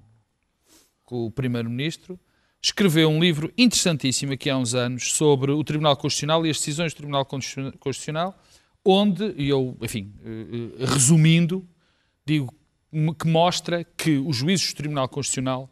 com 1.05 1.27
o 1.27 1.31
Primeiro-Ministro, 1.31 2.19
escreveu 2.63 3.09
um 3.09 3.19
livro 3.21 3.53
interessantíssimo 3.59 4.33
aqui 4.35 4.49
há 4.49 4.57
uns 4.57 4.75
anos 4.75 5.13
sobre 5.15 5.51
o 5.51 5.65
Tribunal 5.65 5.97
Constitucional 5.97 6.47
e 6.47 6.51
as 6.51 6.59
decisões 6.59 6.93
do 6.93 6.99
Tribunal 6.99 7.25
Constitu- 7.25 7.77
Constitucional, 7.79 8.39
onde, 8.85 9.35
e 9.37 9.49
eu, 9.49 9.77
enfim, 9.81 10.13
eh, 10.25 10.81
eh, 10.81 10.85
resumindo, 10.87 11.67
digo 12.25 12.53
que 13.18 13.26
mostra 13.26 13.84
que 13.97 14.18
os 14.18 14.36
juízes 14.36 14.72
do 14.72 14.76
Tribunal 14.76 15.09
Constitucional 15.09 15.70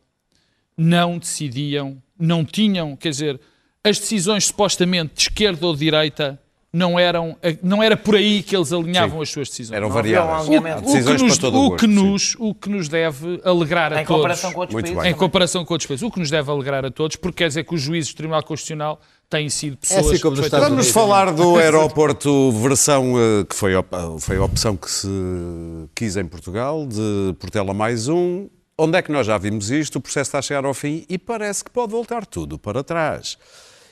não 0.76 1.18
decidiam, 1.18 2.02
não 2.18 2.44
tinham, 2.44 2.96
quer 2.96 3.10
dizer, 3.10 3.40
as 3.84 3.98
decisões 3.98 4.46
supostamente 4.46 5.14
de 5.14 5.20
esquerda 5.22 5.66
ou 5.66 5.74
de 5.74 5.80
direita 5.80 6.40
não 6.72 6.96
eram, 6.98 7.36
não 7.62 7.82
era 7.82 7.96
por 7.96 8.14
aí 8.14 8.42
que 8.44 8.54
eles 8.54 8.72
alinhavam 8.72 9.20
as 9.20 9.28
suas 9.30 9.48
decisões. 9.48 9.76
Eram 9.76 9.90
variáveis. 9.90 10.46
alinhamento. 10.46 10.76
Há 10.76 10.80
o, 10.80 10.84
que 10.84 10.92
decisões 10.92 11.22
nos, 11.22 11.38
para 11.38 11.50
todo 11.50 11.58
o 11.58 11.66
o, 11.66 11.76
que 11.76 11.86
sim. 11.86 11.92
nos, 11.92 12.36
o 12.38 12.54
que 12.54 12.68
nos 12.68 12.88
deve 12.88 13.40
alegrar 13.44 13.92
a 13.92 14.02
Em 14.02 14.04
todos. 14.04 14.16
comparação 14.16 14.52
com 14.52 14.60
outros 14.60 14.74
Muito 14.74 14.84
países. 14.86 15.02
bem. 15.02 15.12
Em 15.12 15.14
comparação 15.14 15.64
com 15.64 15.74
outros 15.74 15.88
países. 15.88 16.02
O 16.04 16.10
que 16.10 16.20
nos 16.20 16.30
deve 16.30 16.48
alegrar 16.50 16.84
a 16.84 16.90
todos, 16.90 17.16
porque 17.16 17.38
quer 17.38 17.48
dizer 17.48 17.64
que 17.64 17.74
os 17.74 17.80
juízes 17.80 18.14
do 18.14 18.16
Tribunal 18.18 18.42
Constitucional 18.44 19.00
têm 19.30 19.48
sido 19.48 19.76
pessoas 19.76 20.06
assim 20.08 20.18
como 20.18 20.36
nos 20.36 20.40
perfeitamente- 20.40 20.46
Estados 20.46 20.68
Vamos 20.68 20.86
Unidos. 20.86 20.92
falar 20.92 21.32
do 21.32 21.56
aeroporto 21.56 22.52
versão 22.60 23.14
eh, 23.16 23.44
que 23.48 23.54
foi, 23.54 23.74
op- 23.76 23.94
foi 24.20 24.36
a 24.36 24.42
opção 24.44 24.76
que 24.76 24.90
se 24.90 25.08
quis 25.94 26.16
em 26.16 26.24
Portugal, 26.26 26.86
de 26.86 27.34
Portela 27.38 27.72
mais 27.72 28.08
um. 28.08 28.48
Onde 28.76 28.98
é 28.98 29.02
que 29.02 29.12
nós 29.12 29.26
já 29.26 29.36
vimos 29.38 29.70
isto? 29.70 29.96
O 29.96 30.00
processo 30.00 30.28
está 30.28 30.38
a 30.38 30.42
chegar 30.42 30.64
ao 30.64 30.74
fim 30.74 31.04
e 31.08 31.16
parece 31.18 31.62
que 31.62 31.70
pode 31.70 31.92
voltar 31.92 32.26
tudo 32.26 32.58
para 32.58 32.82
trás. 32.82 33.38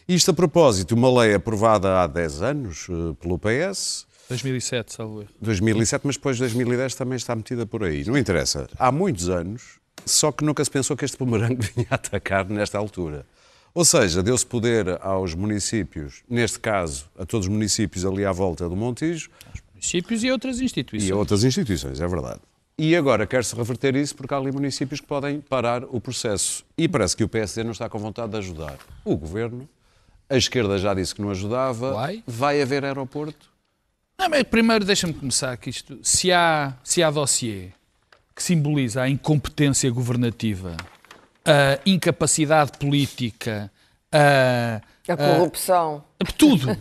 Isto 0.09 0.31
a 0.31 0.35
propósito, 0.35 0.95
uma 0.95 1.21
lei 1.21 1.35
aprovada 1.35 2.01
há 2.03 2.07
10 2.07 2.43
anos 2.43 2.87
eh, 2.91 3.15
pelo 3.21 3.39
PS, 3.39 4.07
2007, 4.31 4.93
salvo 4.93 5.21
erro. 5.23 5.31
2007, 5.41 6.03
mas 6.07 6.17
depois 6.17 6.37
de 6.37 6.43
2010 6.43 6.95
também 6.95 7.17
está 7.17 7.35
metida 7.37 7.65
por 7.65 7.85
aí. 7.85 8.05
Não 8.07 8.17
interessa. 8.17 8.67
Há 8.79 8.91
muitos 8.91 9.29
anos, 9.29 9.79
só 10.05 10.33
que 10.33 10.45
nunca 10.45 10.65
se 10.65 10.71
pensou 10.71 10.97
que 10.97 11.05
este 11.05 11.17
bumerangue 11.19 11.61
vinha 11.77 11.87
atacar 11.91 12.47
nesta 12.49 12.77
altura. 12.79 13.25
Ou 13.75 13.85
seja, 13.85 14.23
deu-se 14.23 14.45
poder 14.47 14.99
aos 15.03 15.35
municípios, 15.35 16.23
neste 16.29 16.59
caso, 16.59 17.07
a 17.19 17.25
todos 17.25 17.47
os 17.47 17.53
municípios 17.53 18.05
ali 18.05 18.25
à 18.25 18.33
volta 18.33 18.69
do 18.69 18.75
Montijo 18.77 19.31
Municípios 19.73 20.25
e 20.25 20.31
outras 20.31 20.61
instituições. 20.61 21.09
e 21.09 21.13
a 21.13 21.17
outras 21.17 21.45
instituições, 21.45 22.01
é 22.01 22.07
verdade. 22.09 22.41
E 22.77 22.97
agora 22.97 23.27
quer-se 23.27 23.55
reverter 23.55 23.95
isso 23.95 24.15
porque 24.17 24.35
há 24.35 24.37
ali 24.37 24.51
municípios 24.51 25.01
que 25.01 25.07
podem 25.07 25.41
parar 25.41 25.85
o 25.85 26.01
processo. 26.01 26.65
E 26.77 26.89
parece 26.89 27.17
que 27.17 27.23
o 27.23 27.29
PSD 27.29 27.63
não 27.65 27.71
está 27.73 27.89
com 27.89 27.99
vontade 27.99 28.33
de 28.33 28.39
ajudar. 28.39 28.77
O 29.05 29.17
governo, 29.17 29.69
a 30.29 30.37
esquerda 30.37 30.79
já 30.79 30.95
disse 30.95 31.15
que 31.15 31.23
não 31.23 31.31
ajudava, 31.31 31.93
Vai? 31.93 32.23
vai 32.27 32.61
haver 32.63 32.85
aeroporto. 32.85 33.49
Não, 34.21 34.29
mas 34.29 34.43
primeiro 34.45 34.85
deixa-me 34.85 35.13
começar 35.13 35.57
que 35.57 35.71
isto. 35.71 35.99
Se 36.03 36.33
há, 36.33 36.77
se 36.83 37.03
há 37.03 37.11
dossiê 37.11 37.69
que 38.35 38.43
simboliza 38.43 39.03
a 39.03 39.09
incompetência 39.09 39.89
governativa, 39.91 40.77
a 41.51 41.79
incapacidade 41.87 42.73
política, 42.79 43.71
a, 44.13 44.81
A 45.09 45.17
corrupção. 45.17 46.05
tudo, 46.37 46.77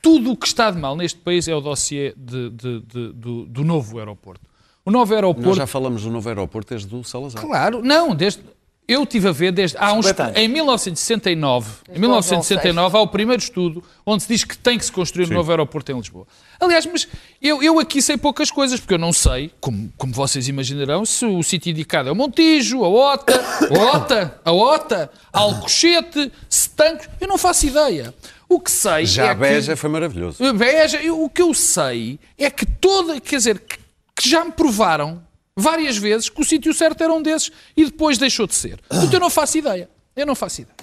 tudo 0.00 0.32
o 0.32 0.36
que 0.36 0.46
está 0.46 0.70
de 0.70 0.78
mal 0.78 0.96
neste 0.96 1.18
país 1.18 1.48
é 1.48 1.54
o 1.54 1.60
dossiê 1.60 2.14
de- 2.16 2.50
de- 2.50 2.80
de- 2.80 3.12
do, 3.12 3.46
do 3.46 3.64
novo 3.64 3.98
aeroporto. 3.98 4.42
O 4.84 4.90
novo 4.90 5.12
aeroporto. 5.14 5.48
Nós 5.48 5.56
já 5.56 5.66
falamos 5.66 6.02
do 6.02 6.10
novo 6.10 6.28
aeroporto 6.28 6.70
desde 6.70 6.94
o 6.94 7.02
Salazar. 7.04 7.42
Claro, 7.42 7.82
não, 7.82 8.14
desde. 8.14 8.42
Eu 8.88 9.02
estive 9.02 9.28
a 9.28 9.32
ver 9.32 9.52
desde 9.52 9.76
há 9.76 9.92
uns 9.92 10.06
50 10.06 10.22
anos. 10.24 10.38
em 10.38 10.48
1969, 10.48 11.66
em 11.66 11.84
Desde 11.88 12.00
1969 12.00 12.96
há 12.96 13.00
o 13.02 13.06
primeiro 13.06 13.42
estudo 13.42 13.84
onde 14.06 14.22
se 14.22 14.28
diz 14.30 14.44
que 14.44 14.56
tem 14.56 14.78
que 14.78 14.84
se 14.86 14.90
construir 14.90 15.30
um 15.30 15.34
novo 15.34 15.50
aeroporto 15.50 15.92
em 15.92 15.96
Lisboa. 15.96 16.26
Aliás, 16.58 16.86
mas 16.86 17.06
eu, 17.40 17.62
eu 17.62 17.78
aqui 17.78 18.00
sei 18.00 18.16
poucas 18.16 18.50
coisas 18.50 18.80
porque 18.80 18.94
eu 18.94 18.98
não 18.98 19.12
sei, 19.12 19.52
como, 19.60 19.92
como 19.98 20.12
vocês 20.14 20.48
imaginarão, 20.48 21.04
se 21.04 21.26
o 21.26 21.42
sítio 21.42 21.70
indicado 21.70 22.08
é 22.08 22.12
o 22.12 22.16
Montijo, 22.16 22.82
a 22.82 22.88
Ota, 22.88 23.34
a 23.38 23.78
Ota, 23.96 24.40
a 24.42 24.52
Ota, 24.52 25.10
Alcochete, 25.32 26.32
Setancos, 26.48 27.08
eu 27.20 27.28
não 27.28 27.36
faço 27.36 27.66
ideia. 27.66 28.14
O 28.48 28.58
que 28.58 28.70
sei 28.70 29.04
Já 29.04 29.26
é 29.26 29.28
a 29.30 29.34
Beja 29.34 29.72
que, 29.74 29.76
foi 29.76 29.90
maravilhoso. 29.90 30.54
Beja, 30.54 31.02
eu- 31.02 31.22
o 31.22 31.28
que 31.28 31.42
eu 31.42 31.52
sei 31.52 32.18
é 32.38 32.48
que 32.50 32.64
toda, 32.64 33.20
quer 33.20 33.36
dizer, 33.36 33.58
que, 33.58 33.76
que 34.16 34.26
já 34.28 34.42
me 34.42 34.50
provaram 34.52 35.22
várias 35.58 35.96
vezes 35.96 36.28
que 36.28 36.40
o 36.40 36.44
sítio 36.44 36.72
certo 36.72 37.02
era 37.02 37.12
um 37.12 37.20
desses 37.20 37.50
e 37.76 37.84
depois 37.84 38.16
deixou 38.16 38.46
de 38.46 38.54
ser. 38.54 38.78
Portanto, 38.88 39.12
eu 39.12 39.20
não 39.20 39.30
faço 39.30 39.58
ideia. 39.58 39.90
Eu 40.16 40.26
não 40.26 40.34
faço 40.34 40.62
ideia. 40.62 40.76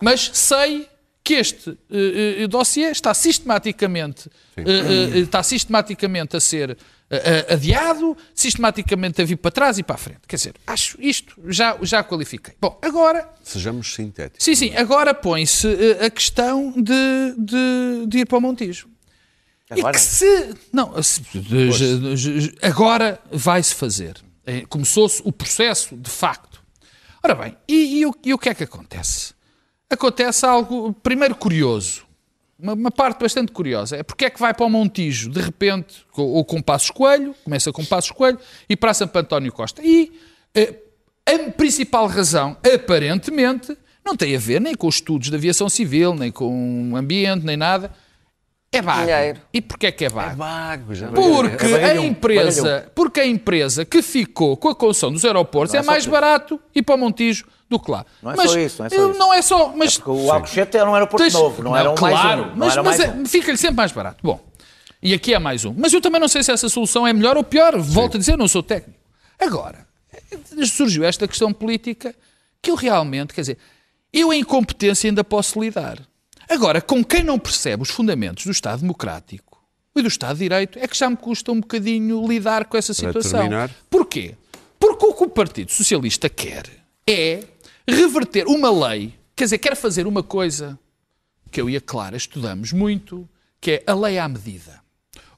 Mas 0.00 0.30
sei 0.32 0.88
que 1.22 1.34
este 1.34 1.70
eh, 1.90 2.42
eh, 2.42 2.46
dossiê 2.48 2.90
está 2.90 3.12
sistematicamente, 3.12 4.30
eh, 4.56 5.18
está 5.18 5.42
sistematicamente 5.42 6.36
a 6.36 6.40
ser 6.40 6.76
adiado, 7.48 8.16
sistematicamente 8.32 9.20
a 9.20 9.24
vir 9.24 9.36
para 9.36 9.50
trás 9.50 9.78
e 9.78 9.82
para 9.82 9.96
a 9.96 9.98
frente. 9.98 10.20
Quer 10.28 10.36
dizer, 10.36 10.54
acho 10.64 10.96
isto, 11.00 11.34
já, 11.48 11.76
já 11.82 12.04
qualifiquei. 12.04 12.54
Bom, 12.60 12.78
agora 12.80 13.28
Sejamos 13.42 13.94
sintéticos. 13.94 14.44
Sim, 14.44 14.54
sim. 14.54 14.76
Agora 14.76 15.12
põe-se 15.12 15.66
a 16.00 16.08
questão 16.08 16.72
de, 16.76 17.34
de, 17.36 18.06
de 18.06 18.18
ir 18.18 18.26
para 18.26 18.38
o 18.38 18.40
Montijo. 18.40 18.88
Agora? 19.70 19.96
E 19.96 20.00
que 20.00 20.04
se. 20.04 20.54
Não, 20.72 21.02
se- 21.02 21.22
agora 22.62 23.20
vai-se 23.30 23.74
fazer. 23.74 24.16
Eh, 24.46 24.64
Começou-se 24.68 25.22
o 25.24 25.30
processo, 25.32 25.96
de 25.96 26.10
facto. 26.10 26.60
Ora 27.22 27.34
bem, 27.34 27.56
e, 27.68 28.00
e 28.00 28.06
o, 28.06 28.14
e 28.24 28.34
o 28.34 28.38
que 28.38 28.48
é 28.48 28.54
que 28.54 28.64
acontece? 28.64 29.34
Acontece 29.88 30.44
algo, 30.46 30.92
primeiro, 31.02 31.34
curioso. 31.34 32.02
Uma, 32.58 32.72
uma 32.74 32.90
parte 32.90 33.20
bastante 33.20 33.52
curiosa. 33.52 33.96
É 33.96 34.02
porque 34.02 34.24
é 34.26 34.30
que 34.30 34.40
vai 34.40 34.52
para 34.54 34.64
o 34.66 34.70
Montijo, 34.70 35.30
de 35.30 35.40
repente, 35.40 36.04
ou 36.16 36.44
com 36.44 36.60
Passos 36.62 36.90
Coelho, 36.90 37.34
começa 37.44 37.72
com 37.72 37.84
Passos 37.84 38.10
Coelho, 38.10 38.38
e 38.68 38.76
para 38.76 38.94
Santo 38.94 39.16
António 39.18 39.52
Costa. 39.52 39.82
E 39.84 40.12
eh, 40.54 40.74
a 41.26 41.50
principal 41.52 42.06
razão, 42.06 42.56
aparentemente, 42.74 43.76
não 44.04 44.16
tem 44.16 44.34
a 44.34 44.38
ver 44.38 44.60
nem 44.60 44.74
com 44.74 44.86
os 44.88 44.96
estudos 44.96 45.28
de 45.30 45.36
aviação 45.36 45.68
civil, 45.68 46.14
nem 46.14 46.32
com 46.32 46.92
o 46.92 46.96
ambiente, 46.96 47.44
nem 47.44 47.56
nada. 47.56 47.92
É 48.72 48.80
vago. 48.80 49.00
Dinheiro. 49.00 49.40
E 49.52 49.60
porquê 49.60 49.86
é 49.88 49.92
que 49.92 50.04
é 50.04 50.08
vago? 50.08 50.36
Vago, 50.36 50.94
já. 50.94 51.08
Porque 51.08 51.66
É 51.66 51.90
a 51.90 51.96
empresa, 51.96 52.90
porque 52.94 53.20
a 53.20 53.26
empresa 53.26 53.84
que 53.84 54.00
ficou 54.00 54.56
com 54.56 54.68
a 54.68 54.74
concessão 54.74 55.10
dos 55.12 55.24
aeroportos 55.24 55.74
é, 55.74 55.78
Não 55.78 55.80
é 55.80 55.84
só 55.84 55.90
mais 55.90 56.04
isso. 56.04 56.10
barato 56.10 56.60
ir 56.74 56.82
para 56.82 56.94
o 56.94 56.98
Montijo 56.98 57.46
do 57.68 57.80
que 57.80 57.90
lá. 57.90 58.06
Não 58.22 58.30
é 58.30 58.36
mas 58.36 58.50
só 58.52 58.58
isso, 58.58 58.78
não 58.78 58.86
é 58.86 58.88
só 58.90 58.94
eu- 58.96 59.10
isso. 59.10 59.18
não 59.18 59.34
é 59.34 59.42
só, 59.42 59.72
mas 59.76 59.96
Porque 59.98 60.10
o 60.10 60.30
Alcochete 60.32 60.76
era 60.76 60.88
um 60.88 60.94
aeroporto 60.94 61.24
Tens- 61.24 61.34
novo, 61.34 61.62
não, 61.64 61.76
era 61.76 61.90
um 61.90 61.94
claro, 61.96 62.16
mais 62.16 62.40
um. 62.40 62.46
Não 62.50 62.56
mas, 62.56 62.76
mas 62.76 63.00
é- 63.00 63.10
um. 63.10 63.26
fica-lhe 63.26 63.56
sempre 63.58 63.76
mais 63.76 63.90
barato. 63.90 64.18
Bom, 64.22 64.40
e 65.02 65.12
aqui 65.14 65.34
é 65.34 65.38
mais 65.40 65.64
um. 65.64 65.74
Mas 65.76 65.92
eu 65.92 66.00
também 66.00 66.20
não 66.20 66.28
sei 66.28 66.44
se 66.44 66.52
essa 66.52 66.68
solução 66.68 67.04
é 67.04 67.12
melhor 67.12 67.36
ou 67.36 67.42
pior. 67.42 67.76
Volto 67.76 68.16
a 68.16 68.18
dizer, 68.20 68.36
não 68.38 68.46
sou 68.46 68.62
técnico. 68.62 69.00
Agora, 69.40 69.84
surgiu 70.64 71.02
esta 71.04 71.26
questão 71.26 71.52
política 71.52 72.14
que 72.62 72.70
eu 72.70 72.76
realmente, 72.76 73.34
quer 73.34 73.40
dizer, 73.40 73.58
eu 74.12 74.32
em 74.32 74.40
incompetência 74.40 75.08
ainda 75.10 75.24
posso 75.24 75.60
lidar. 75.60 75.98
Agora, 76.50 76.80
com 76.80 77.04
quem 77.04 77.22
não 77.22 77.38
percebe 77.38 77.82
os 77.84 77.90
fundamentos 77.90 78.44
do 78.44 78.50
Estado 78.50 78.80
Democrático 78.80 79.62
e 79.94 80.02
do 80.02 80.08
Estado 80.08 80.34
de 80.36 80.42
Direito, 80.42 80.78
é 80.80 80.88
que 80.88 80.96
já 80.96 81.08
me 81.08 81.16
custa 81.16 81.52
um 81.52 81.60
bocadinho 81.60 82.26
lidar 82.26 82.64
com 82.64 82.76
essa 82.76 82.92
situação. 82.92 83.48
Porquê? 83.88 84.34
Porque 84.78 85.06
o 85.06 85.14
que 85.14 85.24
o 85.24 85.28
Partido 85.28 85.70
Socialista 85.70 86.28
quer 86.28 86.64
é 87.08 87.44
reverter 87.88 88.46
uma 88.48 88.70
lei, 88.88 89.14
quer 89.36 89.44
dizer, 89.44 89.58
quer 89.58 89.76
fazer 89.76 90.06
uma 90.06 90.22
coisa 90.22 90.78
que 91.50 91.60
eu 91.60 91.70
e 91.70 91.76
a 91.76 91.80
Clara 91.80 92.16
estudamos 92.16 92.72
muito, 92.72 93.28
que 93.60 93.70
é 93.72 93.82
a 93.86 93.94
lei 93.94 94.18
à 94.18 94.28
medida. 94.28 94.80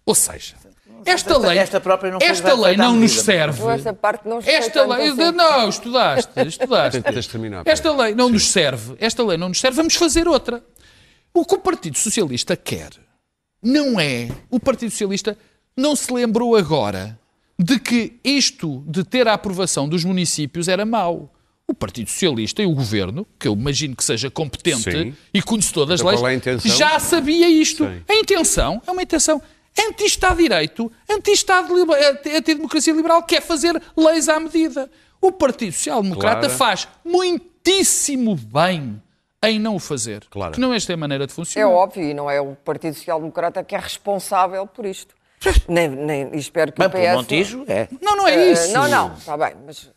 Ou 0.06 0.14
seja, 0.14 0.54
esta 1.04 1.32
Esta- 1.34 1.38
lei, 1.38 1.58
esta 1.58 1.80
própria 1.80 2.10
não 2.10 2.18
esta 2.22 2.54
lei 2.54 2.76
não 2.76 2.96
nos 2.96 3.12
serve. 3.20 3.60
Eu 3.60 3.70
essa 3.70 3.92
parte 3.92 4.26
não 4.28 4.38
Esta 4.38 4.86
lei, 4.86 5.08
assim. 5.08 5.32
não, 5.32 5.68
estudaste, 5.68 6.32
estudaste. 6.46 7.02
Esta 7.64 7.92
lei 7.92 8.14
não 8.14 8.28
nos 8.30 8.48
serve, 8.50 8.96
esta 8.98 9.22
lei 9.24 9.36
não 9.36 9.48
nos 9.48 9.60
serve, 9.60 9.76
vamos 9.76 9.94
fazer 9.94 10.26
outra. 10.28 10.62
O 11.35 11.45
que 11.45 11.55
o 11.55 11.59
Partido 11.59 11.97
Socialista 11.97 12.57
quer 12.57 12.91
não 13.62 13.99
é. 13.99 14.28
O 14.51 14.59
Partido 14.59 14.91
Socialista 14.91 15.39
não 15.76 15.95
se 15.95 16.12
lembrou 16.12 16.57
agora 16.57 17.18
de 17.59 17.78
que 17.78 18.18
isto 18.24 18.83
de 18.87 19.05
ter 19.05 19.28
a 19.28 19.35
aprovação 19.35 19.89
dos 19.89 20.05
municípios 20.05 20.68
era 20.68 20.85
mau. 20.85 21.33
O 21.66 21.72
Partido 21.72 22.11
Socialista 22.11 22.61
e 22.61 22.66
o 22.66 22.74
Governo, 22.74 23.26
que 23.39 23.47
eu 23.47 23.53
imagino 23.55 23.95
que 23.95 24.05
seja 24.05 24.28
competente 24.30 24.91
Sim. 24.91 25.14
e 25.33 25.41
conhecedor 25.41 25.87
das 25.87 26.01
Então 26.01 26.22
leis, 26.22 26.47
é 26.47 26.59
já 26.68 26.99
sabia 26.99 27.49
isto. 27.49 27.85
Sim. 27.85 28.03
A 28.09 28.14
intenção 28.14 28.83
é 28.87 28.91
uma 28.91 29.03
intenção 29.03 29.41
anti-Estado 29.78 30.37
de 30.37 30.43
Direito, 30.43 30.93
anti-Estado 31.09 31.72
anti-democracia 32.37 32.93
liberal, 32.93 33.22
quer 33.22 33.41
fazer 33.41 33.80
leis 33.97 34.28
à 34.28 34.39
medida. 34.41 34.91
O 35.20 35.30
Partido 35.30 35.72
Social 35.72 36.03
Democrata 36.03 36.41
Claro. 36.41 36.55
faz 36.55 36.89
muitíssimo 37.05 38.35
bem 38.35 39.01
em 39.43 39.59
não 39.59 39.76
o 39.76 39.78
fazer. 39.78 40.24
Claro. 40.30 40.53
Que 40.53 40.61
não 40.61 40.72
esta 40.72 40.93
é 40.93 40.95
a 40.95 40.97
maneira 40.97 41.26
de 41.26 41.32
É 41.32 41.34
funcionar. 41.34 41.68
óbvio, 41.70 42.03
e 42.05 42.14
não 42.14 42.30
é 42.30 42.40
o 42.40 42.55
Partido 42.55 42.95
Social 42.95 43.18
Democrata 43.18 43.62
que 43.64 43.74
é 43.74 43.78
responsável 43.78 44.66
por 44.66 44.86
isto. 44.86 45.14
Nem, 45.68 45.88
nem, 45.88 46.30
espero 46.36 46.70
que 46.72 46.78
Bem, 46.78 46.88
o 46.88 46.90
PS... 46.90 47.16
Montijo, 47.16 47.64
é. 47.66 47.88
Não, 48.01 48.16
não 48.16 48.28
é 48.28 48.34
Eh, 48.36 48.53
isso. 48.53 48.72
Não, 48.72 48.88
não, 48.88 49.14
está 49.14 49.36
bem, 49.36 49.55
mas 49.66 49.90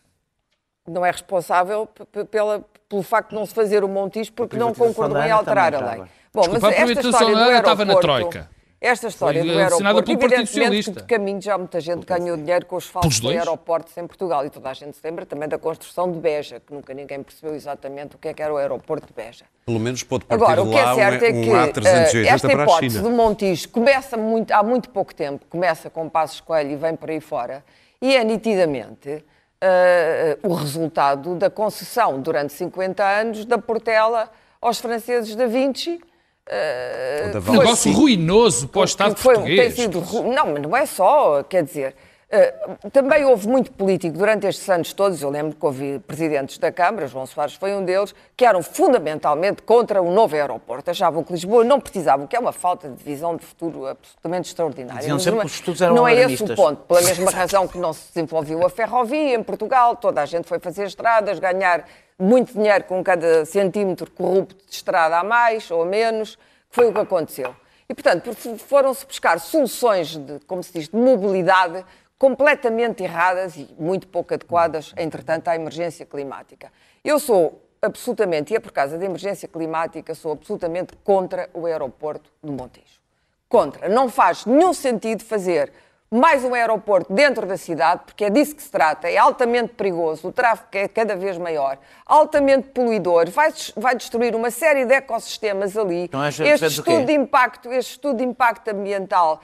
não 0.87 1.05
é 1.05 1.11
responsável 1.11 1.87
pela, 2.31 2.65
pelo 2.89 3.03
facto 3.03 3.29
de 3.29 3.35
não 3.35 3.45
se 3.45 3.53
fazer 3.53 3.83
o 3.83 3.87
Montijo 3.87 4.33
porque 4.33 4.57
não 4.57 4.73
concordou 4.73 5.21
em 5.21 5.29
alterar 5.29 5.75
a 5.75 5.91
lei. 5.91 6.03
Bom, 6.33 6.41
Desculpa, 6.41 6.67
a 6.67 6.69
mas 6.69 6.73
esta 6.73 6.85
privatização 6.85 7.11
história 7.29 7.35
do 7.35 7.49
ANA 7.49 7.59
estava 7.59 7.85
na 7.85 7.93
aeroporto... 7.93 8.29
Troika. 8.29 8.54
Esta 8.85 9.07
história 9.07 9.43
Foi, 9.43 9.51
do 9.51 9.57
aeroporto, 9.57 10.11
evidentemente 10.11 10.91
que 10.91 10.97
de 10.97 11.03
caminho 11.05 11.41
já 11.41 11.57
muita 11.57 11.81
gente 11.81 12.05
ganhou 12.05 12.37
dinheiro 12.37 12.67
com 12.67 12.75
os 12.75 12.85
falsos 12.85 13.25
aeroportos 13.25 13.97
em 13.97 14.05
Portugal 14.05 14.45
e 14.45 14.51
toda 14.51 14.69
a 14.69 14.73
gente 14.75 14.95
se 14.95 15.01
lembra 15.03 15.25
também 15.25 15.49
da 15.49 15.57
construção 15.57 16.11
de 16.11 16.19
Beja, 16.19 16.59
que 16.59 16.71
nunca 16.71 16.93
ninguém 16.93 17.23
percebeu 17.23 17.55
exatamente 17.55 18.15
o 18.15 18.19
que 18.19 18.27
é 18.27 18.33
que 18.35 18.43
era 18.43 18.53
o 18.53 18.57
aeroporto 18.57 19.07
de 19.07 19.13
Beja. 19.13 19.45
Pelo 19.65 19.79
menos 19.79 20.03
pode 20.03 20.25
partir 20.25 20.43
Agora, 20.43 20.61
o 20.61 20.65
de 20.65 20.71
que 20.71 20.77
é 20.77 20.83
lá 20.83 20.93
certo 20.93 21.23
é 21.25 21.31
que 21.31 21.49
um 21.49 21.57
eh, 21.57 21.71
A380 21.71 22.25
esta 22.27 22.53
hipótese 22.53 23.01
do 23.01 23.09
Montijo 23.09 23.69
começa 23.69 24.15
muito, 24.15 24.51
há 24.51 24.61
muito 24.61 24.91
pouco 24.91 25.15
tempo, 25.15 25.43
começa 25.49 25.89
com 25.89 26.07
Passos 26.07 26.39
Coelho 26.39 26.69
e 26.69 26.75
vem 26.75 26.95
por 26.95 27.09
aí 27.09 27.19
fora, 27.19 27.65
e 27.99 28.15
é 28.15 28.23
nitidamente 28.23 29.25
eh, 29.59 30.37
o 30.43 30.53
resultado 30.53 31.33
da 31.33 31.49
concessão 31.49 32.21
durante 32.21 32.53
50 32.53 33.03
anos 33.03 33.45
da 33.45 33.57
Portela 33.57 34.29
aos 34.61 34.77
franceses 34.77 35.35
da 35.35 35.47
Vinci. 35.47 35.99
Vale 37.39 37.59
negócio 37.59 37.91
ruinoso 37.91 38.67
para 38.67 38.81
o 38.81 38.83
Estado 38.85 39.15
foi, 39.15 39.33
tem 39.35 39.43
português. 39.43 39.75
sido 39.75 39.99
ru- 39.99 40.31
não, 40.33 40.47
mas 40.53 40.61
não 40.61 40.75
é 40.77 40.85
só, 40.85 41.41
quer 41.43 41.63
dizer, 41.63 41.95
eh, 42.29 42.53
também 42.91 43.25
houve 43.25 43.47
muito 43.47 43.71
político 43.71 44.17
durante 44.17 44.45
estes 44.47 44.67
anos 44.69 44.93
todos, 44.93 45.21
eu 45.21 45.29
lembro 45.29 45.55
que 45.55 45.65
houve 45.65 45.99
presidentes 46.07 46.57
da 46.57 46.71
Câmara, 46.71 47.07
João 47.07 47.25
Soares 47.25 47.53
foi 47.55 47.73
um 47.73 47.83
deles, 47.83 48.13
que 48.37 48.45
eram 48.45 48.61
fundamentalmente 48.61 49.61
contra 49.63 50.01
o 50.01 50.11
novo 50.11 50.35
aeroporto, 50.35 50.89
achavam 50.91 51.23
que 51.23 51.31
Lisboa 51.33 51.63
não 51.63 51.79
precisava, 51.79 52.23
o 52.23 52.27
que 52.27 52.35
é 52.35 52.39
uma 52.39 52.51
falta 52.53 52.89
de 52.89 53.03
visão 53.03 53.35
de 53.35 53.45
futuro 53.45 53.85
absolutamente 53.87 54.49
extraordinária. 54.49 54.99
Diziam 54.99 55.15
Mas 55.15 55.23
sempre 55.23 55.37
não 55.37 55.41
é- 55.41 55.45
que 55.45 55.51
os 55.51 55.55
estudos 55.55 55.81
eram 55.81 55.95
Não 55.95 56.07
é 56.07 56.13
esse 56.15 56.43
o 56.43 56.55
ponto, 56.55 56.81
pela 56.83 57.01
mesma 57.01 57.31
razão 57.31 57.67
que 57.67 57.77
não 57.77 57.93
se 57.93 58.07
desenvolveu 58.13 58.65
a 58.65 58.69
ferrovia 58.69 59.33
em 59.35 59.41
Portugal, 59.43 59.95
toda 59.95 60.21
a 60.21 60.25
gente 60.25 60.47
foi 60.47 60.59
fazer 60.59 60.85
estradas, 60.85 61.39
ganhar 61.39 61.85
muito 62.17 62.53
dinheiro 62.53 62.83
com 62.85 63.03
cada 63.03 63.45
centímetro 63.45 64.09
corrupto 64.09 64.65
de 64.65 64.73
estrada 64.73 65.19
a 65.19 65.23
mais 65.23 65.69
ou 65.69 65.83
a 65.83 65.85
menos, 65.85 66.35
que 66.35 66.75
foi 66.75 66.87
o 66.87 66.93
que 66.93 66.99
aconteceu. 66.99 67.55
E, 67.87 67.93
portanto, 67.93 68.33
foram-se 68.57 69.05
buscar 69.05 69.39
soluções, 69.39 70.15
de, 70.17 70.39
como 70.47 70.63
se 70.63 70.73
diz, 70.73 70.89
de 70.89 70.95
mobilidade 70.95 71.85
completamente 72.17 73.03
erradas 73.03 73.55
e 73.55 73.67
muito 73.77 74.07
pouco 74.07 74.33
adequadas, 74.33 74.93
entretanto, 74.97 75.47
à 75.49 75.55
emergência 75.55 76.05
climática. 76.05 76.71
Eu 77.03 77.19
sou 77.19 77.61
absolutamente, 77.81 78.53
e 78.53 78.55
é 78.55 78.59
por 78.59 78.71
causa 78.71 78.97
da 78.97 79.05
emergência 79.05 79.47
climática, 79.47 80.15
sou 80.15 80.31
absolutamente 80.31 80.95
contra 81.03 81.49
o 81.53 81.65
aeroporto 81.65 82.31
do 82.41 82.51
Montijo. 82.51 82.99
Contra. 83.47 83.87
Não 83.87 84.09
faz 84.09 84.45
nenhum 84.45 84.73
sentido 84.73 85.23
fazer 85.23 85.71
mais 86.11 86.43
um 86.43 86.53
aeroporto 86.53 87.11
dentro 87.11 87.45
da 87.45 87.57
cidade, 87.57 88.01
porque 88.05 88.25
é 88.25 88.29
disso 88.29 88.55
que 88.55 88.61
se 88.61 88.69
trata, 88.69 89.09
é 89.09 89.17
altamente 89.17 89.73
perigoso, 89.73 90.27
o 90.27 90.31
tráfego 90.31 90.69
é 90.73 90.87
cada 90.87 91.15
vez 91.15 91.37
maior, 91.37 91.77
altamente 92.05 92.69
poluidor, 92.69 93.29
vai, 93.31 93.51
vai 93.75 93.95
destruir 93.95 94.35
uma 94.35 94.51
série 94.51 94.85
de 94.85 94.93
ecossistemas 94.93 95.75
ali. 95.75 96.03
Então, 96.03 96.23
és- 96.23 96.39
este 96.39 96.65
estudo 96.67 97.05
de 97.05 97.13
impacto, 97.13 97.71
este 97.73 97.91
estudo 97.93 98.17
de 98.17 98.23
impacto 98.23 98.69
ambiental 98.69 99.41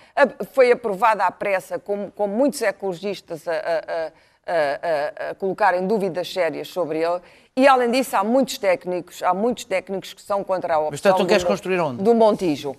foi 0.54 0.72
aprovado 0.72 1.24
à 1.24 1.32
pressa, 1.32 1.80
com, 1.80 2.10
muitos 2.28 2.62
ecologistas 2.62 3.48
a, 3.48 3.52
a- 3.54 4.12
a- 4.48 5.30
a- 5.32 5.36
colocarem 5.36 5.86
dúvidas 5.88 6.32
sérias 6.32 6.68
sobre 6.68 7.00
ele. 7.00 7.20
E 7.58 7.68
além 7.68 7.92
disso, 7.92 8.16
há 8.16 8.24
muitos 8.24 8.58
técnicos, 8.58 9.22
há 9.24 9.34
muitos 9.34 9.66
técnicos 9.66 10.14
que 10.14 10.22
são 10.22 10.42
contra 10.44 10.76
a 10.76 10.80
opção 10.80 11.12
tu 11.18 11.24
do 11.24 11.28
queres 11.28 11.44
Mon- 11.44 11.50
construir 11.50 11.80
onde? 11.82 12.02
do 12.04 12.14
Montijo. 12.16 12.76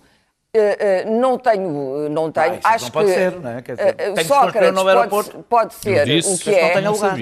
Eh, 0.54 0.76
eh, 0.78 1.04
não 1.06 1.38
tenho, 1.38 2.10
não 2.10 2.30
tenho. 2.30 2.56
isso 2.56 2.60
Acho 2.68 2.84
não 2.84 2.90
pode 2.90 3.06
que 3.08 3.14
ser, 3.14 3.40
não 3.40 3.50
é? 3.50 3.62
Quer 3.62 3.74
dizer, 3.76 3.94
eh, 3.96 4.10
tem 4.12 4.24
Sócrates 4.24 4.68
um 4.68 4.72
novo 4.72 4.84
pode, 4.84 4.98
aeroporto. 4.98 5.44
pode 5.48 5.72
ser 5.74 6.04
disse, 6.04 6.34
o 6.34 6.38
que 6.38 6.54
é, 6.54 6.74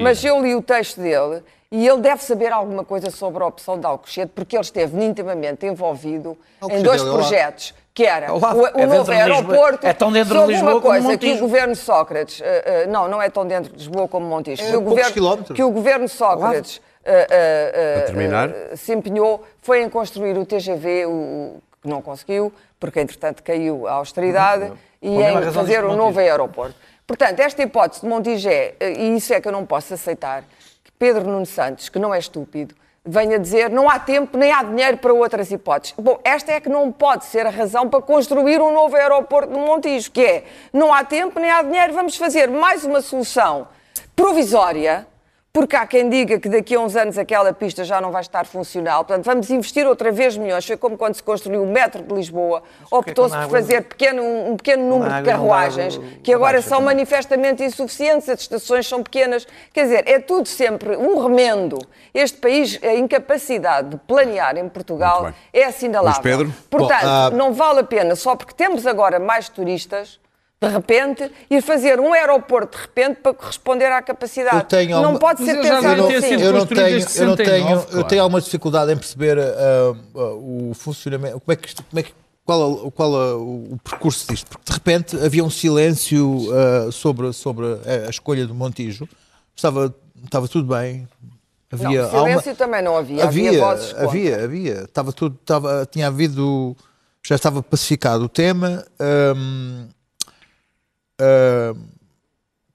mas 0.02 0.24
eu 0.24 0.42
li 0.42 0.52
o 0.56 0.60
texto 0.60 1.00
dele 1.00 1.40
e 1.70 1.86
ele 1.86 2.00
deve 2.00 2.24
saber 2.24 2.52
alguma 2.52 2.84
coisa 2.84 3.08
sobre 3.08 3.40
a 3.44 3.46
opção 3.46 3.78
de 3.78 3.86
Alcochete, 3.86 4.32
porque 4.34 4.56
ele 4.56 4.62
esteve 4.64 5.04
intimamente 5.04 5.64
envolvido 5.64 6.30
em 6.60 6.64
Alcochete, 6.64 6.82
dois 6.82 7.00
ele 7.02 7.08
é 7.08 7.12
lá. 7.12 7.18
projetos, 7.18 7.74
que 7.94 8.04
era 8.04 8.26
É 8.26 8.30
lá. 8.32 8.52
o, 8.52 8.62
o 8.62 8.66
É 8.66 8.86
novo 8.86 9.12
aeroporto, 9.12 9.86
É 9.86 9.92
tão 9.92 10.10
dentro 10.10 10.36
de 10.40 10.46
Lisboa 10.48 10.72
uma 10.72 10.80
como 10.80 10.92
coisa 10.92 11.16
que 11.16 11.32
o 11.32 11.38
governo 11.38 11.76
Sócrates, 11.76 12.40
eh, 12.42 12.62
eh, 12.66 12.86
não, 12.88 13.06
não 13.06 13.22
é 13.22 13.30
tão 13.30 13.46
dentro 13.46 13.70
de 13.70 13.78
Lisboa 13.78 14.08
como 14.08 14.26
Montijo, 14.26 14.60
É 14.60 14.70
que, 14.70 14.76
o 14.76 14.80
governo, 14.80 15.12
quilómetros. 15.12 15.54
que 15.56 15.62
o 15.62 15.70
governo 15.70 16.08
Sócrates 16.08 16.80
eh, 17.04 17.26
eh, 17.30 18.06
eh, 18.10 18.70
eh, 18.72 18.76
se 18.76 18.92
empenhou 18.92 19.44
foi 19.62 19.84
em 19.84 19.88
construir 19.88 20.36
o 20.36 20.44
TGV, 20.44 21.06
o, 21.06 21.10
o 21.10 21.62
que 21.80 21.88
não 21.88 22.02
conseguiu, 22.02 22.52
porque 22.80 22.98
entretanto 22.98 23.42
caiu 23.42 23.86
a 23.86 23.92
austeridade, 23.92 24.72
e 25.02 25.08
Uhum. 25.08 25.16
mesma 25.18 25.40
em 25.40 25.44
razão 25.44 25.52
fazer 25.52 25.84
um 25.84 25.94
novo 25.94 26.18
aeroporto. 26.18 26.74
Portanto, 27.06 27.40
esta 27.40 27.62
hipótese 27.62 28.00
de 28.02 28.08
Montijo 28.08 28.48
é, 28.48 28.74
e 28.80 29.16
isso 29.16 29.32
é 29.32 29.40
que 29.40 29.46
eu 29.46 29.52
não 29.52 29.64
posso 29.66 29.94
aceitar, 29.94 30.42
que 30.84 30.90
Pedro 30.98 31.24
Nuno 31.26 31.46
Santos, 31.46 31.88
que 31.88 31.98
não 31.98 32.14
é 32.14 32.18
estúpido, 32.18 32.74
venha 33.04 33.38
dizer 33.38 33.70
não 33.70 33.88
há 33.88 33.98
tempo 33.98 34.36
nem 34.36 34.52
há 34.52 34.62
dinheiro 34.62 34.98
para 34.98 35.12
outras 35.12 35.50
hipóteses. 35.50 35.94
Bom, 35.98 36.20
esta 36.22 36.52
é 36.52 36.60
que 36.60 36.68
não 36.68 36.92
pode 36.92 37.24
ser 37.24 37.46
a 37.46 37.50
razão 37.50 37.88
para 37.88 38.00
construir 38.02 38.60
um 38.60 38.72
novo 38.72 38.94
aeroporto 38.96 39.50
no 39.50 39.60
Montijo, 39.60 40.10
que 40.10 40.24
é 40.24 40.44
não 40.72 40.92
há 40.92 41.02
tempo 41.02 41.40
nem 41.40 41.50
há 41.50 41.62
dinheiro, 41.62 41.92
vamos 41.94 42.16
fazer 42.16 42.48
mais 42.48 42.84
uma 42.84 43.00
solução 43.00 43.68
provisória, 44.14 45.06
porque 45.52 45.74
há 45.74 45.84
quem 45.84 46.08
diga 46.08 46.38
que 46.38 46.48
daqui 46.48 46.76
a 46.76 46.80
uns 46.80 46.94
anos 46.94 47.18
aquela 47.18 47.52
pista 47.52 47.82
já 47.82 48.00
não 48.00 48.12
vai 48.12 48.20
estar 48.20 48.46
funcional. 48.46 49.04
Portanto, 49.04 49.24
vamos 49.24 49.50
investir 49.50 49.84
outra 49.84 50.12
vez 50.12 50.36
milhões. 50.36 50.64
Foi 50.64 50.76
como 50.76 50.96
quando 50.96 51.14
se 51.14 51.22
construiu 51.22 51.64
o 51.64 51.66
metro 51.66 52.02
de 52.04 52.14
Lisboa. 52.14 52.62
Optou-se 52.88 53.36
por 53.36 53.50
fazer 53.50 53.82
pequeno, 53.82 54.22
um 54.22 54.56
pequeno 54.56 54.88
número 54.88 55.12
de 55.12 55.22
carruagens, 55.22 56.00
que 56.22 56.32
agora 56.32 56.62
são 56.62 56.80
manifestamente 56.80 57.64
insuficientes, 57.64 58.28
as 58.28 58.40
estações 58.40 58.86
são 58.86 59.02
pequenas. 59.02 59.46
Quer 59.72 59.84
dizer, 59.84 60.04
é 60.06 60.20
tudo 60.20 60.46
sempre 60.46 60.96
um 60.96 61.20
remendo. 61.20 61.78
Este 62.14 62.38
país, 62.38 62.78
a 62.82 62.94
incapacidade 62.94 63.90
de 63.90 63.96
planear 63.96 64.56
em 64.56 64.68
Portugal 64.68 65.32
é 65.52 65.64
assinalável. 65.64 66.22
Pedro? 66.22 66.54
Portanto, 66.70 67.02
Bom, 67.02 67.08
ah, 67.08 67.30
não 67.30 67.52
vale 67.52 67.80
a 67.80 67.84
pena, 67.84 68.14
só 68.14 68.36
porque 68.36 68.54
temos 68.54 68.86
agora 68.86 69.18
mais 69.18 69.48
turistas, 69.48 70.20
de 70.62 70.68
repente, 70.68 71.30
ir 71.48 71.62
fazer 71.62 71.98
um 71.98 72.12
aeroporto 72.12 72.76
de 72.76 72.82
repente 72.82 73.20
para 73.22 73.32
corresponder 73.32 73.90
à 73.90 74.02
capacidade. 74.02 74.56
Eu 74.56 74.62
tenho 74.64 75.00
não 75.00 75.10
uma- 75.12 75.18
pode 75.18 75.42
ser 75.42 75.54
pensado 75.60 76.06
assim. 76.06 76.34
eu 76.34 76.52
não 76.52 76.66
tenho, 76.66 76.98
eu 76.98 77.26
não 77.26 77.36
tenho, 77.36 77.38
69, 77.40 77.72
eu 77.72 77.86
claro. 77.90 78.04
tenho 78.08 78.22
alguma 78.22 78.40
dificuldade 78.42 78.92
em 78.92 78.96
perceber 78.96 79.38
ah, 79.38 79.94
ah, 80.14 80.18
o 80.34 80.72
funcionamento, 80.74 81.40
como 81.40 81.52
é 81.52 81.56
que, 81.56 81.66
isto- 81.68 81.82
como 81.88 81.98
é 82.00 82.02
que 82.02 82.12
qual, 82.44 82.86
é- 82.86 82.90
qual 82.90 83.10
o, 83.10 83.72
o 83.74 83.78
percurso 83.82 84.26
disto, 84.30 84.48
porque 84.50 84.64
de 84.66 84.72
repente 84.72 85.16
havia 85.24 85.42
um 85.42 85.48
silêncio 85.50 86.46
ah, 86.52 86.92
sobre, 86.92 87.32
sobre 87.32 87.64
a, 87.66 88.06
a 88.08 88.10
escolha 88.10 88.46
do 88.46 88.54
Montijo, 88.54 89.08
estava, 89.56 89.94
estava 90.22 90.46
tudo 90.46 90.74
bem, 90.74 91.08
havia 91.72 92.02
Não, 92.02 92.10
silêncio 92.10 92.54
também 92.54 92.82
não 92.82 92.98
havia, 92.98 93.24
havia 93.24 93.58
vozes 93.58 93.92
contra. 93.94 94.04
havia, 94.08 94.44
havia, 94.44 94.74
estava 94.82 95.10
tudo, 95.10 95.38
estava, 95.40 95.88
tinha 95.90 96.08
havido, 96.08 96.76
já 97.24 97.34
estava 97.36 97.62
pacificado 97.62 98.24
o 98.24 98.28
tema, 98.28 98.84
hum, 99.34 99.88
hum, 101.20 101.86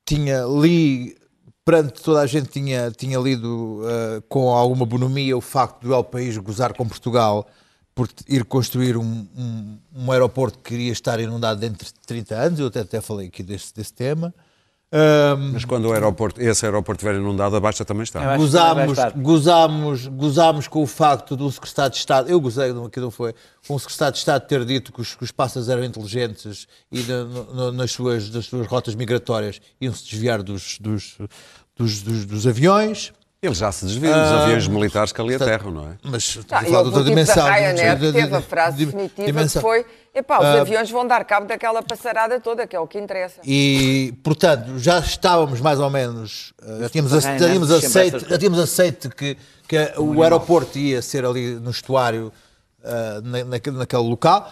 tinha 0.05 0.45
li 0.45 1.17
perante 1.65 2.03
toda 2.03 2.21
a 2.21 2.27
gente 2.27 2.49
tinha, 2.49 2.91
tinha 2.91 3.17
lido 3.17 3.81
uh, 3.81 4.21
com 4.29 4.51
alguma 4.51 4.85
bonomia 4.85 5.35
o 5.35 5.41
facto 5.41 5.81
do 5.81 5.93
El 5.93 6.03
País 6.03 6.37
gozar 6.37 6.73
com 6.73 6.87
Portugal 6.87 7.47
por 7.95 8.07
ir 8.27 8.45
construir 8.45 8.97
um, 8.97 9.27
um, 9.35 9.79
um 9.95 10.11
aeroporto 10.11 10.59
que 10.59 10.75
iria 10.75 10.91
estar 10.91 11.19
inundado 11.19 11.59
dentro 11.59 11.85
de 11.85 11.93
30 12.05 12.35
anos, 12.35 12.59
eu 12.59 12.67
até, 12.67 12.81
até 12.81 13.01
falei 13.01 13.27
aqui 13.27 13.41
desse, 13.41 13.73
desse 13.73 13.93
tema. 13.93 14.33
Um, 14.93 15.51
Mas 15.53 15.65
quando 15.65 15.85
o 15.85 15.93
aeroporto, 15.93 16.39
esse 16.41 16.63
aeroporto 16.65 17.03
estiver 17.03 17.19
inundado, 17.19 17.55
a 17.55 17.59
Baixa 17.59 17.83
também 17.83 18.03
está. 18.03 18.21
Gozámos, 18.37 18.97
gozámos, 19.21 20.07
gozámos 20.07 20.67
com 20.67 20.83
o 20.83 20.87
facto 20.87 21.35
do 21.35 21.51
secretário 21.51 21.91
de 21.91 21.97
Estado, 21.97 22.29
eu 22.29 22.39
gozei, 22.39 22.71
aqui 22.71 22.99
não 22.99 23.11
foi, 23.11 23.33
com 23.67 23.75
o 23.75 23.79
secretário 23.79 24.13
de 24.13 24.19
Estado 24.19 24.47
ter 24.47 24.63
dito 24.63 24.93
que 24.93 25.01
os, 25.01 25.15
que 25.15 25.23
os 25.23 25.31
pássaros 25.31 25.67
eram 25.69 25.83
inteligentes 25.83 26.67
e 26.91 27.01
na- 27.03 27.23
no- 27.25 27.71
nas, 27.73 27.91
suas, 27.91 28.29
nas 28.29 28.45
suas 28.45 28.67
rotas 28.67 28.95
migratórias 28.95 29.59
iam-se 29.81 30.05
desviar 30.05 30.41
dos, 30.43 30.77
dos, 30.79 31.17
dos, 31.75 32.01
dos- 32.01 32.25
dos 32.25 32.47
aviões. 32.47 33.11
Ele 33.45 33.53
já 33.55 33.71
se 33.71 33.85
desviou 33.85 34.13
dos 34.13 34.31
aviões 34.31 34.67
militares 34.67 35.11
que 35.11 35.21
ali 35.21 35.35
aterram, 35.35 35.71
não 35.71 35.87
é? 35.89 35.97
Mas 36.03 36.23
estamos 36.23 36.51
Ah, 36.51 36.57
a 36.57 36.63
falar 36.65 36.81
de 36.81 36.87
outra 36.87 37.03
dimensão. 37.03 37.43
da 37.45 37.51
Ryanair 37.53 37.95
de- 37.97 38.11
de- 38.11 38.13
teve 38.21 38.35
a 38.35 38.41
frase 38.41 38.77
de- 38.77 38.85
definitiva 38.85 39.25
dimensão. 39.27 39.61
que 39.61 39.67
foi 39.67 39.85
epá, 40.13 40.39
os 40.39 40.45
Ah. 40.45 40.61
aviões 40.61 40.89
vão 40.89 41.05
dar 41.07 41.23
cabo 41.25 41.45
daquela 41.47 41.83
passarada 41.83 42.39
toda, 42.39 42.65
que 42.65 42.75
é 42.75 42.79
o 42.79 42.87
que 42.87 42.97
interessa. 42.97 43.41
E, 43.43 44.13
portanto, 44.23 44.77
já 44.79 44.99
estávamos 44.99 45.59
mais 45.61 45.79
ou 45.79 45.89
menos, 45.89 46.53
eh, 46.63 46.77
já 46.81 46.89
tínhamos, 46.89 47.11
Ryanair 47.11 47.39
já 47.39 47.47
tínhamos, 47.47 47.69
sempre 47.69 47.85
essas 47.85 47.95
aceito, 47.95 48.29
já 48.29 48.37
tínhamos 48.37 48.59
aceito 48.59 49.09
que, 49.09 49.37
que 49.67 49.93
o 49.97 50.23
aeroporto 50.23 50.77
ia 50.77 51.01
ser 51.01 51.25
ali 51.25 51.55
no 51.55 51.69
estuário, 51.71 52.31
na- 53.23 53.43
naquele, 53.45 53.77
naquele 53.77 54.03
local. 54.03 54.51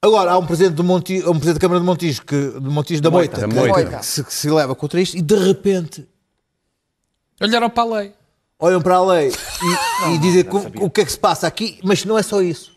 Agora, 0.00 0.30
há 0.32 0.38
um 0.38 0.46
presidente, 0.46 0.74
do 0.74 0.84
Monti, 0.84 1.18
um 1.26 1.32
presidente 1.32 1.54
da 1.54 1.60
Câmara 1.60 1.80
de 1.80 1.86
Montijo, 1.86 2.22
que, 2.24 2.36
de 2.52 2.68
Montijo 2.68 3.00
da 3.02 3.10
Moita, 3.10 3.40
Da 3.40 3.48
que- 3.48 3.54
Moita. 3.54 3.98
que 3.98 4.06
se, 4.06 4.22
que 4.22 4.32
se 4.32 4.48
leva 4.48 4.74
contra 4.74 5.00
isto 5.00 5.16
e 5.16 5.22
de 5.22 5.34
repente 5.34 6.06
Olharam 7.40 7.70
para 7.70 7.82
a 7.82 7.86
lei. 7.98 8.12
olham 8.58 8.80
para 8.82 8.96
a 8.96 9.04
lei 9.04 9.30
e, 9.30 10.14
e 10.14 10.18
dizem 10.18 10.44
o, 10.80 10.86
o 10.86 10.90
que 10.90 11.00
é 11.02 11.04
que 11.04 11.12
se 11.12 11.18
passa 11.18 11.46
aqui, 11.46 11.78
mas 11.84 12.04
não 12.04 12.18
é 12.18 12.22
só 12.22 12.40
isso. 12.42 12.72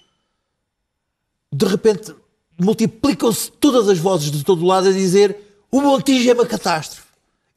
De 1.53 1.65
repente 1.65 2.13
multiplicam-se 2.59 3.51
todas 3.53 3.89
as 3.89 3.97
vozes 3.97 4.29
de 4.29 4.43
todo 4.43 4.63
lado 4.65 4.87
a 4.89 4.91
dizer 4.91 5.35
o 5.71 5.81
Montijo 5.81 6.29
é 6.29 6.33
uma 6.33 6.45
catástrofe. 6.45 7.07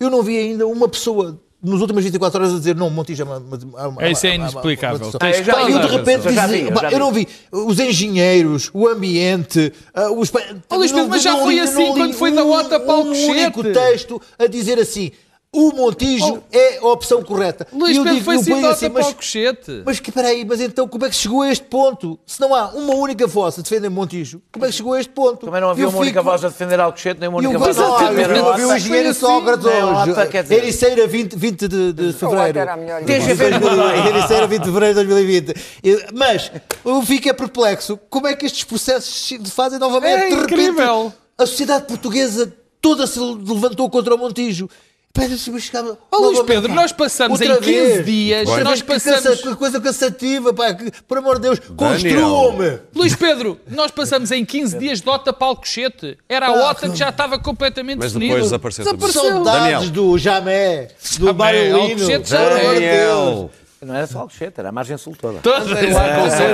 Eu 0.01 0.09
não 0.11 0.23
vi 0.23 0.39
ainda 0.39 0.67
uma 0.67 0.89
pessoa 0.89 1.39
nos 1.63 1.81
últimas 1.81 2.05
24 2.05 2.39
horas 2.41 2.55
a 2.55 2.59
dizer 2.59 2.75
não, 2.77 2.89
o 2.89 2.91
Montijo 2.91 3.23
é 3.23 3.25
uma. 3.25 3.39
uma, 3.39 3.89
uma 3.89 4.09
Isso 4.09 4.27
é 4.27 4.31
uma- 4.31 4.37
uma- 4.37 4.51
inexplicável. 4.51 4.99
uma- 4.99 5.07
uma- 5.09 5.19
Ah, 5.21 5.71
eu 5.71 5.79
de 5.81 5.87
repente 5.97 6.23
dizia- 6.29 6.47
vi, 6.47 6.61
eu 6.63 6.91
eu 6.91 6.99
não 6.99 7.13
vi 7.13 7.29
os 7.53 7.79
engenheiros, 7.79 8.71
o 8.73 8.87
ambiente, 8.89 9.73
ah, 9.95 10.11
os. 10.11 10.33
Oh, 10.71 10.77
Luís 10.77 10.91
Pedro, 10.91 11.05
não- 11.05 11.09
mas 11.11 11.23
já 11.23 11.33
não 11.33 11.43
foi 11.45 11.61
assim 11.61 11.87
não 11.89 11.95
quando 11.95 12.15
foi 12.15 12.31
da 12.33 12.45
OTA 12.45 12.81
para 12.81 12.95
um 12.95 12.99
Alcochete. 12.99 13.31
único 13.31 13.63
texto 13.65 14.21
a 14.39 14.47
dizer 14.47 14.79
assim. 14.79 15.11
O 15.57 15.71
Montijo 15.73 16.43
é 16.53 16.79
a 16.79 16.87
opção 16.89 17.23
correta. 17.23 17.67
Luís 17.73 17.97
Pedro 17.97 18.13
digo- 18.13 18.25
foi 18.25 18.35
eu 18.35 18.41
assim 18.41 18.65
assim, 18.67 18.91
para 18.91 18.99
mas- 19.03 19.07
Alcochete. 19.07 19.83
mas 19.87 20.01
que 20.01 20.11
peraí, 20.11 20.45
mas 20.45 20.61
então 20.61 20.89
como 20.89 21.07
é 21.07 21.09
que 21.09 21.15
chegou 21.15 21.43
a 21.43 21.51
este 21.51 21.65
ponto? 21.65 22.19
Se 22.27 22.41
não 22.41 22.53
há 22.55 22.71
uma 22.71 22.95
única 22.97 23.27
voz 23.27 23.57
a 23.59 23.63
defender 23.63 23.89
Montijo, 23.89 24.43
como 24.53 24.65
é 24.65 24.69
que 24.69 24.75
chegou 24.75 24.95
a 24.95 25.01
este 25.01 25.13
ponto? 25.13 25.47
Também 25.47 25.61
não 25.61 25.71
havia 25.71 25.85
Eu 25.85 25.91
uma 25.91 25.99
única 26.01 26.21
fico- 26.21 26.31
voz 26.31 26.45
a 26.45 26.49
defender 26.49 26.81
Alcochete, 26.81 27.21
nem 27.21 27.29
uma 27.29 27.39
o 27.39 27.41
única 27.41 27.59
voz 27.59 27.79
a 27.79 27.99
defender 28.11 28.31
a 28.31 28.37
eu 28.37 28.47
ouvi 28.47 28.65
o 28.65 28.77
engenheiro 28.77 29.09
assim. 29.11 29.21
Sócrates 29.21 29.65
Não, 29.65 30.03
hoje. 30.03 30.55
Ericeira 30.55 31.07
20, 31.07 31.37
20 31.37 31.69
de, 31.69 31.93
de 31.93 32.13
fevereiro. 32.13 32.59
Ericeira 34.09 34.47
20 34.47 34.59
de 34.61 34.67
fevereiro 34.67 34.95
de 34.99 35.05
2020. 35.07 35.55
E- 35.83 36.07
Mas 36.15 36.51
eu 36.85 37.03
fico 37.03 37.29
é 37.29 37.33
perplexo. 37.33 37.99
Como 38.11 38.27
é 38.27 38.35
que 38.35 38.45
estes 38.47 38.65
processos 38.65 39.15
se 39.27 39.39
fazem 39.51 39.79
novamente? 39.79 40.15
É 40.25 40.29
de 40.31 40.35
repente, 40.35 40.53
incrível. 40.53 41.13
a 41.39 41.47
sociedade 41.47 41.87
portuguesa 41.87 42.53
toda 42.81 43.07
se 43.07 43.19
levantou 43.21 43.89
contra 43.89 44.15
o 44.15 44.19
Montijo. 44.19 44.69
Que 45.15 45.61
chegava- 45.61 45.97
Ó, 46.11 46.19
Luís. 46.19 46.41
Pedro, 46.43 46.75
nós 46.75 46.91
passamos 46.91 47.41
em 47.41 47.47
15 47.61 47.61
vez. 47.71 48.05
dias, 48.05 48.49
Outra 48.49 48.65
nós 48.65 48.81
vez, 48.81 48.83
que 48.83 48.89
passamos- 48.89 49.41
cansa- 49.41 49.57
coisa 49.57 49.81
cansativa, 49.81 50.53
pá, 50.53 50.75
que, 50.75 50.91
por 51.07 51.19
amor 51.19 51.37
de 51.37 51.43
Deus, 51.43 51.61
construam-me. 51.77 52.81
Luís 52.93 53.15
Pedro, 53.15 53.61
nós 53.71 53.93
passamos 53.93 54.33
em 54.33 54.45
15 54.45 54.77
dias 54.77 55.01
de 55.01 55.09
OTA 55.09 55.33
para 55.33 55.47
Alcochete. 55.47 56.19
Era 56.29 56.49
a 56.49 56.71
OTA 56.71 56.89
que 56.91 56.97
já 56.97 57.11
estava 57.11 57.39
completamente 57.39 57.99
Mas 57.99 58.13
definida. 58.13 58.35
depois 58.35 58.51
desapareceu 58.51 58.85
também. 58.85 59.07
Desapareceu. 59.07 59.35
Saudades 59.45 59.63
Daniel. 59.63 59.91
do 59.93 60.19
Jamé, 60.19 60.89
do 61.21 61.33
Barulhino. 61.33 61.77
Alcochete 61.81 62.31
já 62.31 62.39
Por 62.39 62.53
amor 62.53 62.75
de 62.75 62.81
Daniel. 62.81 63.51
Não 63.85 63.95
era 63.95 64.07
só 64.07 64.21
Alcochete, 64.21 64.59
era 64.61 64.69
a 64.69 64.73
margem 64.73 64.97
sul 64.97 65.15
toda. 65.15 65.41
Com 65.41 65.67
certeza 65.69 66.01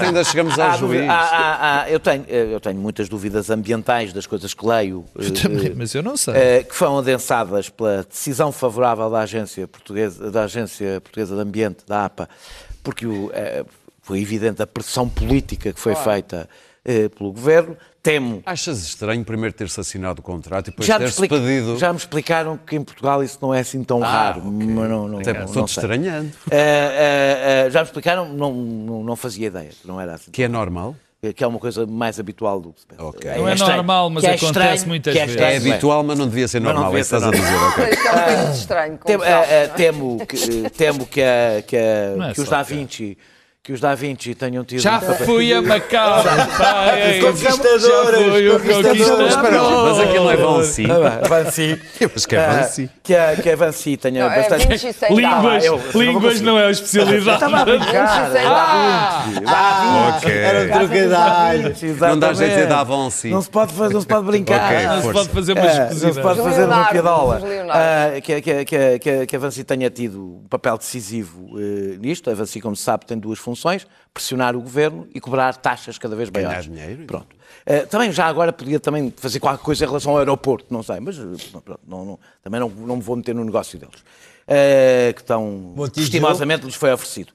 ainda 0.06 0.24
chegamos 0.24 0.58
Há 0.58 0.72
ao 0.72 0.78
dúvida- 0.78 0.98
juiz. 1.04 1.10
há- 1.10 1.14
há- 1.14 1.82
há- 1.82 1.90
eu, 1.90 2.00
tenho, 2.00 2.24
eu 2.28 2.60
tenho 2.60 2.78
muitas 2.80 3.08
dúvidas 3.08 3.50
ambientais 3.50 4.12
das 4.12 4.26
coisas 4.26 4.52
que 4.54 4.66
leio. 4.66 5.04
eh, 5.18 5.30
Também, 5.30 5.74
mas 5.74 5.94
eu 5.94 6.02
não 6.02 6.16
sei. 6.16 6.34
eh, 6.34 6.62
que 6.64 6.74
foram 6.74 6.98
adensadas 6.98 7.68
pela 7.68 8.02
decisão 8.04 8.50
favorável 8.52 9.08
da 9.10 9.20
Agência 9.20 9.66
Portuguesa, 9.68 10.30
da 10.30 10.44
Agência 10.44 11.00
Portuguesa 11.00 11.34
de 11.34 11.40
Ambiente, 11.40 11.78
da 11.86 12.04
APA, 12.04 12.28
porque 12.82 13.06
o, 13.06 13.30
eh, 13.32 13.64
foi 14.02 14.20
evidente 14.20 14.62
a 14.62 14.66
pressão 14.66 15.08
política 15.08 15.72
que 15.72 15.78
foi 15.80 15.94
feita 15.94 16.48
eh, 16.50 16.69
pelo 17.16 17.32
governo. 17.32 17.76
Temo. 18.02 18.42
Achas 18.46 18.82
estranho 18.82 19.22
primeiro 19.24 19.54
ter-se 19.54 19.78
assinado 19.78 20.20
o 20.20 20.22
contrato 20.22 20.68
e 20.68 20.70
depois 20.70 20.88
ter-se 20.88 21.04
explica- 21.12 21.36
pedido. 21.36 21.76
já 21.78 21.92
me 21.92 21.98
explicaram 21.98 22.56
que 22.56 22.74
em 22.76 22.82
Portugal 22.82 23.22
isso 23.22 23.38
não 23.42 23.52
é 23.52 23.60
assim 23.60 23.84
tão 23.84 24.00
raro. 24.00 24.42
Mas 24.42 24.88
não, 24.88 25.06
não, 25.06 25.18
Até 25.20 25.34
não, 25.34 25.46
sei. 25.48 25.64
estranhando. 25.64 26.30
Eh, 26.50 26.56
eh, 26.56 27.64
eh, 27.66 27.70
já 27.70 27.80
me 27.80 27.84
explicaram, 27.86 28.28
não, 28.32 28.52
não, 28.54 29.04
não 29.04 29.16
fazia 29.16 29.48
ideia, 29.48 29.68
que 29.68 29.86
não 29.86 30.00
era 30.00 30.14
assim. 30.14 30.30
Que 30.30 30.44
é 30.44 30.48
normal. 30.48 30.96
Que 31.36 31.44
é 31.44 31.46
uma 31.46 31.58
coisa 31.58 31.86
mais 31.86 32.18
habitual 32.18 32.58
do 32.62 32.72
que 32.72 32.80
se 32.80 32.86
pensa. 32.86 33.04
Ok. 33.04 33.30
Não 33.36 33.46
é 33.46 33.52
estranho. 33.52 33.76
normal, 33.76 34.08
mas 34.08 34.24
é 34.24 34.28
acontece 34.28 34.46
estranho, 34.46 34.88
muitas 34.88 35.14
é 35.14 35.26
vezes. 35.26 35.36
É 35.42 35.56
habitual, 35.58 36.02
mas 36.02 36.18
não 36.18 36.26
devia 36.26 36.48
ser 36.48 36.60
normal. 36.60 36.84
É 36.84 36.86
devia 36.86 37.00
isso 37.02 37.10
que 37.10 37.16
estás 37.16 37.34
a 37.34 37.36
ser 37.36 37.42
dizer, 37.42 37.62
ok. 37.66 37.84
Isto 37.92 38.06
é 38.08 38.14
bocadinho 38.14 38.52
estranho. 38.54 38.98
Temo, 39.04 39.24
eh, 39.24 39.28
eh, 39.30 39.62
é? 39.64 39.68
temo 39.68 40.26
que, 40.26 40.36
eh, 40.36 40.70
temo 40.70 41.06
que, 41.06 41.20
a- 41.22 41.62
que, 41.66 41.76
a- 41.76 42.30
é 42.30 42.32
que 42.32 42.40
os 42.40 42.48
Da 42.48 42.64
que- 42.64 42.74
Vinci 42.74 43.18
que 43.62 43.74
os 43.74 43.80
Da 43.80 43.94
Vinci 43.94 44.34
tenham 44.34 44.64
tido 44.64 44.80
Já 44.80 44.96
um 44.96 45.14
fui 45.16 45.52
a 45.52 45.60
Macau. 45.60 46.24
pai, 46.24 47.20
conquistadores, 47.20 47.82
Já 47.82 48.04
fui 48.06 48.48
o 48.48 48.52
conquistadores. 48.58 49.36
Mas 49.36 49.98
aquilo 50.00 50.30
é. 50.30 50.36
Vancy. 50.36 50.86
Ah, 50.90 51.28
Vancy. 51.28 51.78
Eu 52.00 52.10
acho 52.16 52.26
que 52.26 52.36
é 52.36 52.38
Ah, 52.42 52.52
Vancy. 52.62 52.90
que 53.02 53.14
a, 53.14 53.36
que 53.36 53.50
a 53.50 53.56
Vancy 53.56 53.96
tenha 53.98 54.24
Não, 54.26 54.32
é 54.32 54.48
bastante. 54.48 54.78
Sem 54.78 55.14
Línguas, 55.14 55.42
dar. 55.42 55.64
eu- 55.64 55.76
não 55.92 56.00
línguas 56.00 56.24
consigo. 56.32 56.46
não 56.46 56.58
é 56.58 56.64
a 56.66 56.70
especialidade. 56.70 57.30
Estava 57.44 57.58
a 57.58 57.64
brincar. 57.66 58.30
Sem 58.32 58.42
Ah! 58.46 60.16
Ok. 60.16 60.32
Era 60.32 60.58
um 60.60 60.86
trocadilho. 60.88 61.98
Não 62.00 62.18
dá 62.18 62.32
jeito 62.32 62.48
de 62.50 62.54
dizer 62.56 62.66
da 62.66 62.82
Vancy. 62.82 63.28
Não 63.28 63.42
se 63.42 63.50
pode, 63.50 63.74
fazer- 63.74 63.92
não 63.92 64.00
se 64.00 64.06
pode 64.06 64.26
brincar. 64.26 64.72
Ok, 64.72 64.86
Não 64.86 65.02
se 65.02 65.12
pode 65.12 65.28
fazer 65.28 65.52
uma 65.52 65.60
É, 65.66 65.90
não 65.94 66.12
se 66.14 66.20
pode 66.22 66.40
fazer 66.42 66.64
uma 66.64 66.84
piadola. 66.86 67.42
Ah, 67.70 68.20
que, 68.22 68.40
que, 68.40 69.26
que, 69.26 69.36
a 69.36 69.38
Vancy 69.38 69.64
tenha 69.64 69.90
tido 69.90 70.40
um 70.42 70.48
papel 70.48 70.78
decisivo 70.78 71.50
eh, 71.58 71.98
nisto. 72.00 72.30
A 72.30 72.34
Vancy, 72.34 72.58
como 72.58 72.74
se 72.74 72.82
sabe, 72.84 73.04
tem 73.04 73.18
duas 73.18 73.38
funções: 73.38 73.49
pressionar 74.12 74.56
o 74.56 74.60
governo 74.60 75.06
e 75.14 75.20
cobrar 75.20 75.56
taxas 75.56 75.98
cada 75.98 76.16
vez 76.16 76.28
Ganhar 76.30 76.48
maiores. 76.48 76.66
dinheiro. 76.70 77.04
Pronto. 77.06 77.36
Eh, 77.66 77.86
também 77.86 78.10
já 78.12 78.26
agora 78.26 78.52
podia 78.52 78.78
também 78.80 79.12
fazer 79.16 79.38
qualquer 79.40 79.62
coisa 79.62 79.84
em 79.84 79.88
relação 79.88 80.12
ao 80.12 80.18
aeroporto, 80.18 80.66
não 80.72 80.82
sei, 80.82 80.98
mas 81.00 81.18
eh, 81.18 81.22
pronto, 81.62 81.80
não, 81.86 82.04
não- 82.04 82.18
também 82.42 82.60
não, 82.60 82.68
não 82.68 82.96
me 82.96 83.02
vou 83.02 83.16
meter 83.16 83.34
no 83.34 83.44
negócio 83.44 83.78
deles. 83.78 84.02
Eh, 84.48 85.12
que 85.16 85.22
tão 85.22 85.46
Montijo. 85.76 86.04
estimosamente 86.04 86.64
lhes 86.66 86.74
foi 86.74 86.92
oferecido. 86.92 87.32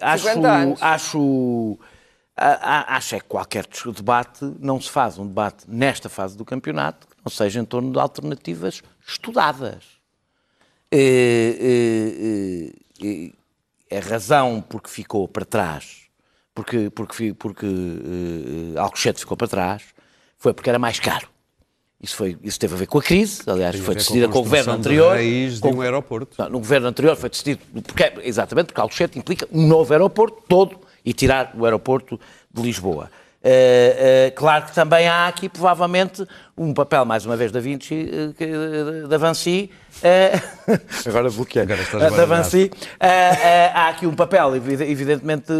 Acho, 0.00 0.24
50 0.28 0.48
anos. 0.52 0.82
acho, 0.82 1.78
a- 2.36 2.92
a- 2.92 2.96
acho 2.96 3.14
é 3.16 3.20
que 3.20 3.26
qualquer 3.26 3.66
debate 3.94 4.44
não 4.60 4.80
se 4.80 4.88
faz 4.90 5.18
um 5.18 5.26
debate 5.26 5.64
nesta 5.66 6.08
fase 6.08 6.36
do 6.36 6.44
campeonato 6.44 7.06
que 7.08 7.14
não 7.24 7.30
seja 7.30 7.58
em 7.60 7.64
torno 7.64 7.90
de 7.92 7.98
alternativas 7.98 8.82
estudadas. 9.06 9.96
A 13.90 14.00
razão 14.00 14.64
porque 14.68 14.88
ficou 14.90 15.26
para 15.28 15.44
trás, 15.44 16.02
porque, 16.54 16.90
porque, 16.90 17.34
porque 17.34 17.66
eh, 17.66 18.78
Alcochete 18.78 19.20
ficou 19.20 19.36
para 19.36 19.46
trás, 19.48 19.82
foi 20.38 20.52
porque 20.52 20.68
era 20.70 20.78
mais 20.78 20.98
caro. 21.00 21.28
Isso, 22.02 22.14
foi, 22.14 22.36
isso 22.42 22.58
teve 22.60 22.74
a 22.74 22.76
ver 22.76 22.86
com 22.86 22.98
a 22.98 23.02
crise, 23.02 23.42
aliás, 23.46 23.74
Tem 23.74 23.82
foi 23.84 23.94
decidida 23.94 24.28
com 24.28 24.38
o 24.40 24.42
governo 24.42 24.72
anterior. 24.72 25.12
raiz 25.14 25.54
de 25.54 25.60
com- 25.60 25.72
um 25.72 25.80
aeroporto. 25.80 26.36
não, 26.38 26.50
no 26.50 26.58
governo 26.58 26.88
anterior 26.88 27.16
foi 27.16 27.30
decidido, 27.30 27.60
porque, 27.86 28.12
exatamente 28.22 28.66
porque 28.66 28.80
Alcochete 28.80 29.18
implica 29.18 29.48
um 29.50 29.66
novo 29.66 29.92
aeroporto 29.92 30.42
todo 30.46 30.78
e 31.04 31.12
tirar 31.14 31.52
o 31.56 31.64
aeroporto 31.64 32.20
de 32.52 32.62
Lisboa. 32.62 33.10
Eh, 33.48 34.26
eh, 34.26 34.30
claro 34.32 34.64
que 34.66 34.74
também 34.74 35.06
há 35.06 35.28
aqui, 35.28 35.48
provavelmente, 35.48 36.26
um 36.58 36.74
papel, 36.74 37.04
mais 37.04 37.24
uma 37.24 37.36
vez, 37.36 37.52
da 37.52 37.60
Vinci, 37.60 38.10
eh, 38.40 39.06
da 39.06 39.16
eh, 40.02 40.32
agora 41.06 41.30
bloqueei. 41.30 41.62
Agora 41.62 41.80
da 41.80 41.86
eh, 43.40 43.70
há 43.72 43.88
aqui 43.90 44.04
um 44.04 44.16
papel, 44.16 44.56
evide- 44.56 44.82
evidentemente, 44.90 45.52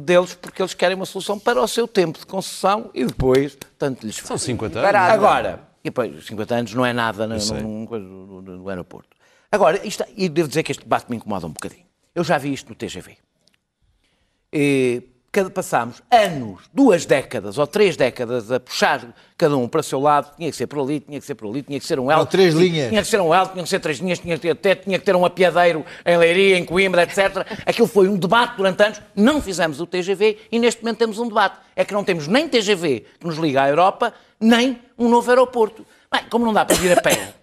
deles, 0.00 0.32
porque 0.34 0.62
eles 0.62 0.72
querem 0.72 0.96
uma 0.96 1.04
solução 1.04 1.38
para 1.38 1.60
o 1.60 1.68
seu 1.68 1.86
tempo 1.86 2.18
de 2.18 2.24
concessão 2.24 2.90
e 2.94 3.04
depois, 3.04 3.58
tanto 3.78 4.06
lhes 4.06 4.16
São 4.16 4.38
50 4.38 4.78
anos. 4.78 4.88
Agora, 5.12 5.60
e 5.84 5.90
depois, 5.90 6.24
50 6.24 6.54
anos 6.54 6.72
não 6.74 6.86
é 6.86 6.94
nada 6.94 7.26
no, 7.26 7.34
no- 7.98 8.40
no- 8.40 8.56
no 8.56 8.68
aeroporto. 8.70 9.10
Agora, 9.52 9.86
isto, 9.86 10.02
e 10.16 10.30
devo 10.30 10.48
dizer 10.48 10.62
que 10.62 10.72
este 10.72 10.82
debate 10.84 11.10
me 11.10 11.16
incomoda 11.18 11.46
um 11.46 11.50
bocadinho. 11.50 11.84
Eu 12.14 12.24
já 12.24 12.38
vi 12.38 12.54
isto 12.54 12.70
no 12.70 12.74
TGV. 12.74 13.18
E, 14.52 15.02
passámos 15.50 16.02
anos, 16.10 16.60
duas 16.72 17.04
décadas 17.04 17.58
ou 17.58 17.66
três 17.66 17.96
décadas 17.96 18.50
a 18.52 18.60
puxar 18.60 19.14
cada 19.36 19.56
um 19.56 19.66
para 19.68 19.80
o 19.80 19.82
seu 19.82 20.00
lado, 20.00 20.34
tinha 20.36 20.50
que 20.50 20.56
ser 20.56 20.66
por 20.66 20.80
ali, 20.80 21.00
tinha 21.00 21.18
que 21.18 21.26
ser 21.26 21.34
por 21.34 21.48
ali, 21.48 21.62
tinha 21.62 21.80
que 21.80 21.86
ser 21.86 21.98
um 21.98 22.10
L. 22.10 22.20
Ou 22.20 22.26
três 22.26 22.54
linhas. 22.54 22.88
Tinha 22.88 23.02
que 23.02 23.08
ser 23.08 23.20
um 23.20 23.34
L, 23.34 23.48
tinha 23.48 23.62
que 23.64 23.68
ser 23.68 23.80
três 23.80 23.98
linhas, 23.98 24.18
tinha 24.18 24.36
que 24.36 24.42
ter 24.42 24.54
teto, 24.54 24.84
tinha 24.84 24.98
que 24.98 25.04
ter 25.04 25.16
um 25.16 25.24
apiadeiro 25.24 25.84
em 26.06 26.16
Leiria, 26.16 26.56
em 26.56 26.64
Coimbra, 26.64 27.02
etc. 27.02 27.44
Aquilo 27.66 27.88
foi 27.88 28.08
um 28.08 28.16
debate 28.16 28.56
durante 28.56 28.82
anos, 28.82 29.02
não 29.16 29.42
fizemos 29.42 29.80
o 29.80 29.86
TGV 29.86 30.38
e 30.52 30.58
neste 30.58 30.82
momento 30.82 30.98
temos 30.98 31.18
um 31.18 31.26
debate. 31.28 31.58
É 31.74 31.84
que 31.84 31.92
não 31.92 32.04
temos 32.04 32.28
nem 32.28 32.48
TGV 32.48 33.04
que 33.18 33.26
nos 33.26 33.36
liga 33.36 33.62
à 33.62 33.68
Europa, 33.68 34.14
nem 34.38 34.78
um 34.96 35.08
novo 35.08 35.28
aeroporto. 35.30 35.84
Bem, 36.12 36.22
como 36.30 36.44
não 36.44 36.52
dá 36.52 36.64
para 36.64 36.76
vir 36.76 36.96
a 36.96 37.02
pé, 37.02 37.34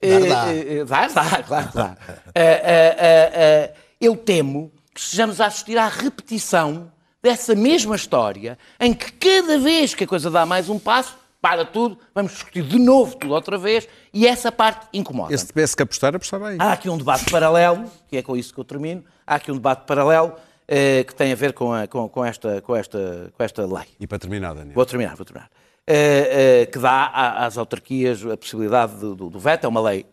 Dar, 0.00 0.20
dá. 0.28 0.54
eh, 0.54 0.78
eh, 0.78 0.84
dá, 0.84 1.08
dá, 1.08 1.60
dá. 1.74 1.96
Eh, 2.34 3.72
eu 4.00 4.16
temo 4.16 4.70
que 4.98 5.04
estejamos 5.04 5.40
a 5.40 5.46
assistir 5.46 5.78
à 5.78 5.86
repetição 5.86 6.90
dessa 7.22 7.54
mesma 7.54 7.94
história, 7.94 8.58
em 8.80 8.92
que 8.92 9.12
cada 9.12 9.56
vez 9.56 9.94
que 9.94 10.02
a 10.02 10.06
coisa 10.08 10.28
dá 10.28 10.44
mais 10.44 10.68
um 10.68 10.76
passo, 10.76 11.16
para 11.40 11.64
tudo, 11.64 11.96
vamos 12.12 12.32
discutir 12.32 12.64
de 12.64 12.80
novo 12.80 13.14
tudo 13.14 13.32
outra 13.32 13.56
vez, 13.56 13.88
e 14.12 14.26
essa 14.26 14.50
parte 14.50 14.88
incomoda. 14.92 15.32
Esse 15.32 15.46
tivesse 15.46 15.76
que 15.76 15.82
apostar, 15.84 16.16
apostava 16.16 16.48
aí. 16.48 16.56
Há 16.60 16.72
aqui 16.72 16.90
um 16.90 16.98
debate 16.98 17.30
paralelo, 17.30 17.88
que 18.08 18.16
é 18.16 18.22
com 18.22 18.36
isso 18.36 18.52
que 18.52 18.58
eu 18.58 18.64
termino, 18.64 19.04
há 19.24 19.36
aqui 19.36 19.52
um 19.52 19.54
debate 19.54 19.86
paralelo 19.86 20.34
eh, 20.66 21.04
que 21.04 21.14
tem 21.14 21.30
a 21.30 21.36
ver 21.36 21.52
com, 21.52 21.72
a- 21.72 21.86
com- 21.86 22.08
com 22.08 22.24
esta, 22.24 22.60
com, 22.60 22.74
esta, 22.74 23.32
com 23.36 23.42
esta 23.44 23.64
lei. 23.66 23.86
E 24.00 24.06
para 24.08 24.18
terminar, 24.18 24.52
Daniel. 24.52 24.74
Vou 24.74 24.84
terminar, 24.84 25.14
vou 25.14 25.24
terminar. 25.24 25.48
Eh, 25.86 26.62
eh, 26.62 26.66
que 26.66 26.78
dá 26.80 27.06
às 27.46 27.56
autarquias 27.56 28.26
a 28.26 28.36
possibilidade 28.36 28.96
do, 28.96 29.14
do, 29.14 29.30
do 29.30 29.38
veto. 29.38 29.64
É 29.64 29.68
uma 29.68 29.80
lei, 29.80 30.04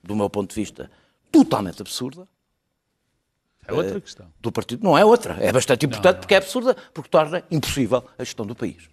do 0.00 0.14
meu 0.14 0.30
ponto 0.30 0.50
de 0.50 0.54
vista, 0.60 0.88
totalmente 1.32 1.82
absurda. 1.82 2.26
É 3.68 3.72
outra 3.72 4.00
questão. 4.00 4.26
do 4.40 4.50
partido. 4.50 4.82
Não 4.82 4.96
é 4.96 5.04
outra. 5.04 5.36
É 5.40 5.52
bastante 5.52 5.86
importante 5.86 6.16
porque 6.18 6.34
é 6.34 6.38
absurda, 6.38 6.74
porque 6.94 7.08
torna 7.10 7.42
impossível 7.50 8.02
a 8.18 8.24
gestão 8.24 8.44
do 8.46 8.54
país. 8.54 8.88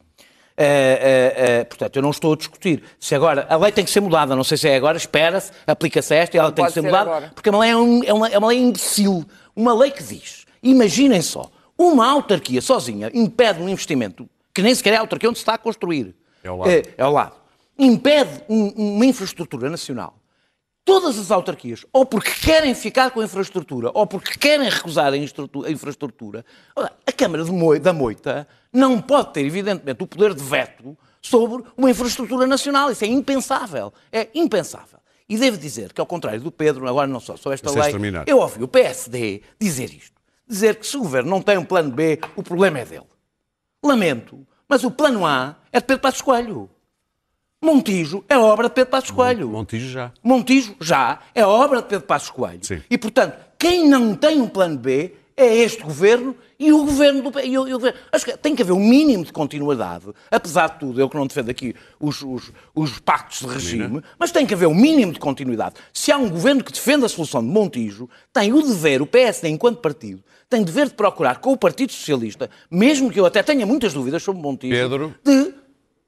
Eh, 0.57 0.63
eh, 1.01 1.33
eh, 1.59 1.63
portanto, 1.65 1.95
eu 1.97 2.01
não 2.01 2.11
estou 2.11 2.31
a 2.33 2.35
discutir 2.37 2.81
se 2.99 3.13
agora 3.13 3.45
a 3.49 3.57
lei 3.57 3.71
tem 3.73 3.83
que 3.83 3.91
ser 3.91 3.99
mudada, 3.99 4.35
não 4.35 4.43
sei 4.43 4.57
se 4.57 4.69
é 4.69 4.75
agora, 4.77 4.95
espera-se, 4.97 5.51
aplica-se 5.67 6.13
esta 6.15 6.37
e 6.37 6.39
ela 6.39 6.47
Não 6.47 6.55
tem 6.55 6.65
que 6.65 6.71
ser 6.71 6.79
ser 6.81 6.85
mudada, 6.87 7.09
agora. 7.09 7.31
porque 7.35 7.49
é 7.49 7.51
uma, 7.51 7.59
lei, 7.59 7.71
é, 7.71 7.75
um- 7.75 8.03
é 8.05 8.13
uma, 8.13 8.27
é 8.29 8.37
uma 8.37 8.47
lei 8.47 8.59
imbecil. 8.59 9.25
Uma 9.55 9.73
lei 9.73 9.91
que 9.91 10.01
diz, 10.03 10.45
imaginem 10.63 11.21
só, 11.21 11.49
uma 11.77 12.09
autarquia 12.09 12.61
sozinha 12.61 13.11
impede 13.13 13.61
um 13.61 13.67
investimento 13.67 14.29
que 14.53 14.61
nem 14.61 14.73
sequer 14.73 14.93
é 14.93 14.97
a 14.97 15.01
autarquia 15.01 15.27
onde 15.29 15.39
se 15.39 15.41
está 15.43 15.55
a 15.55 15.57
construir. 15.57 16.15
É 16.41 16.47
ao 16.47 16.57
lado. 16.57 16.69
Eh, 16.71 16.83
é 16.97 17.03
ao 17.03 17.11
lado. 17.11 17.33
Impede 17.77 18.41
um- 18.47 18.69
uma 18.95 19.05
infraestrutura 19.05 19.69
nacional 19.69 20.15
todas 20.85 21.17
as 21.17 21.31
autarquias, 21.31 21.83
ou 21.91 22.05
porque 22.05 22.29
querem 22.31 22.73
ficar 22.75 23.09
com 23.11 23.19
a 23.19 23.25
infraestrutura, 23.25 23.89
ou 23.93 24.05
porque 24.05 24.37
querem 24.37 24.69
recusar 24.69 25.07
a 25.07 25.15
a 25.15 25.71
infraestrutura, 25.71 26.45
a 26.77 27.11
Câmara 27.11 27.43
de 27.43 27.51
Moi- 27.51 27.79
da 27.79 27.91
Moita 27.91 28.47
não 28.71 29.01
pode 29.01 29.33
ter, 29.33 29.43
evidentemente, 29.45 30.03
o 30.03 30.07
poder 30.07 30.33
de 30.35 30.43
veto 30.43 30.95
sobre 31.21 31.63
uma 31.75 31.89
infraestrutura 31.89 32.45
nacional. 32.45 32.91
Isso 32.91 33.03
é 33.03 33.07
impensável. 33.07 33.91
É 34.11 34.29
impensável. 34.35 34.99
E 35.27 35.37
devo 35.37 35.57
dizer 35.57 35.91
que, 35.91 35.99
ao 35.99 36.05
contrário 36.05 36.39
do 36.39 36.51
Pedro, 36.51 36.87
agora 36.87 37.07
não 37.07 37.19
só 37.19 37.35
sobre 37.35 37.55
esta 37.55 37.69
Vocês 37.69 37.85
lei, 37.85 37.91
terminar. 37.93 38.23
eu 38.27 38.37
ouvi 38.37 38.61
o 38.63 38.67
PSD 38.67 39.41
dizer 39.59 39.91
isto. 39.91 40.13
Dizer 40.47 40.75
que 40.75 40.85
se 40.85 40.95
o 40.95 40.99
governo 40.99 41.31
não 41.31 41.41
tem 41.41 41.57
um 41.57 41.65
plano 41.65 41.89
B, 41.89 42.19
o 42.35 42.43
problema 42.43 42.77
é 42.77 42.85
dele. 42.85 43.07
Lamento, 43.83 44.45
mas 44.69 44.83
o 44.83 44.91
plano 44.91 45.25
A 45.25 45.55
é 45.71 45.79
de 45.79 45.85
Pedro 45.87 46.01
Passos 46.01 46.21
Coelho. 46.21 46.69
Montijo 47.65 48.23
é 48.29 48.37
obra 48.37 48.69
de 48.69 48.75
Pedro 48.75 48.91
Passos 48.91 49.11
Coelho. 49.11 49.49
Montijo 49.49 49.89
já. 49.89 50.11
Montijo 50.23 50.75
já 50.79 51.19
é 51.33 51.43
obra 51.45 51.81
de 51.81 51.87
Pedro 51.87 52.05
Passos 52.05 52.29
Coelho. 52.29 52.59
Sim. 52.61 52.81
E, 52.89 52.97
portanto, 52.97 53.35
quem 53.57 53.89
não 53.89 54.15
tem 54.15 54.39
um 54.39 54.47
plano 54.47 54.77
B 54.77 55.13
é 55.35 55.53
este 55.57 55.83
governo 55.83 56.35
e 56.57 56.71
o 56.71 56.85
governo 56.85 57.29
do 57.29 57.39
e 57.39 57.57
o, 57.57 57.67
e 57.67 57.73
o 57.73 57.77
governo. 57.77 57.99
Acho 58.11 58.25
que 58.25 58.37
tem 58.37 58.55
que 58.55 58.61
haver 58.61 58.71
um 58.71 58.79
mínimo 58.79 59.25
de 59.25 59.33
continuidade, 59.33 60.05
apesar 60.31 60.69
de 60.69 60.79
tudo, 60.79 61.01
eu 61.01 61.09
que 61.09 61.17
não 61.17 61.27
defendo 61.27 61.49
aqui 61.49 61.75
os, 61.99 62.21
os, 62.21 62.51
os 62.73 62.99
pactos 62.99 63.39
de 63.39 63.47
regime, 63.47 64.01
mas 64.17 64.31
tem 64.31 64.45
que 64.45 64.53
haver 64.53 64.67
um 64.67 64.73
mínimo 64.73 65.11
de 65.11 65.19
continuidade. 65.19 65.75
Se 65.91 66.11
há 66.11 66.17
um 66.17 66.29
governo 66.29 66.63
que 66.63 66.71
defende 66.71 67.05
a 67.05 67.09
solução 67.09 67.41
de 67.41 67.49
Montijo, 67.49 68.09
tem 68.31 68.53
o 68.53 68.61
dever, 68.61 69.01
o 69.01 69.07
PSD 69.07 69.49
enquanto 69.49 69.79
partido, 69.79 70.23
tem 70.49 70.61
o 70.61 70.65
dever 70.65 70.87
de 70.87 70.93
procurar 70.93 71.39
com 71.39 71.51
o 71.51 71.57
Partido 71.57 71.91
Socialista, 71.91 72.49
mesmo 72.71 73.11
que 73.11 73.19
eu 73.19 73.25
até 73.25 73.43
tenha 73.43 73.65
muitas 73.65 73.93
dúvidas 73.93 74.23
sobre 74.23 74.41
Montijo, 74.41 74.73
Pedro. 74.73 75.15
de 75.23 75.64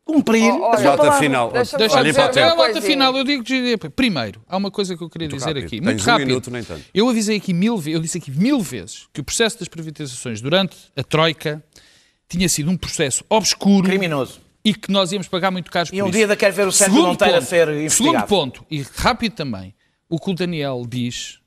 cumprir 0.07 0.51
Oh, 0.53 0.65
a 0.65 0.69
olha, 0.69 0.83
Nota 0.83 1.11
final. 1.13 1.51
Deixa-me 1.51 1.79
Deixa 1.79 1.95
Olha 1.97 2.03
dizer 2.11 2.41
a 2.41 2.55
nota 2.55 2.81
final, 2.81 3.15
eu 3.17 3.23
digo 3.23 3.43
Primeiro, 3.95 4.41
há 4.47 4.57
uma 4.57 4.71
coisa 4.71 4.95
que 4.97 5.03
eu 5.03 5.09
queria 5.09 5.27
dizer 5.27 5.45
rápido. 5.47 5.65
aqui. 5.65 5.77
Tens 5.77 5.85
Muito 5.85 6.01
um 6.01 6.05
rápido. 6.05 6.27
minuto, 6.27 6.49
no 6.51 6.57
entanto. 6.57 6.83
Eu 6.93 7.09
avisei 7.09 7.37
aqui 7.37 7.53
mil 7.53 7.77
vezes, 7.77 7.93
eu 7.95 8.01
disse 8.01 8.17
aqui 8.17 8.31
mil 8.31 8.59
vezes 8.61 9.07
que 9.13 9.19
o 9.21 9.23
processo 9.23 9.59
das 9.59 9.67
privatizações 9.67 10.41
durante 10.41 10.75
a 10.95 11.03
Troika 11.03 11.63
tinha 12.29 12.47
sido 12.49 12.71
um 12.71 12.77
processo 12.77 13.23
obscuro 13.29 13.87
Criminoso. 13.87 14.41
e 14.63 14.73
que 14.73 14.91
nós 14.91 15.11
íamos 15.11 15.27
pagar 15.27 15.51
muito 15.51 15.69
caro 15.71 15.87
por 15.89 15.95
E 15.95 16.01
um 16.01 16.07
isso. 16.09 16.17
dia 16.17 16.35
quero 16.35 16.53
ver 16.55 16.67
o 16.67 16.71
Sérgio 16.71 16.95
Segundo 16.95 17.09
Monteiro 17.11 17.33
a 17.35 17.37
ponto, 17.37 17.49
ser 17.49 17.67
investigado. 17.69 17.93
Segundo 18.13 18.27
ponto, 18.27 18.65
e 18.71 18.81
rápido 18.95 19.33
também, 19.33 19.73
o 20.09 20.19
que 20.19 20.31
o 20.31 20.33
Daniel 20.33 20.83
diz, 20.87 21.39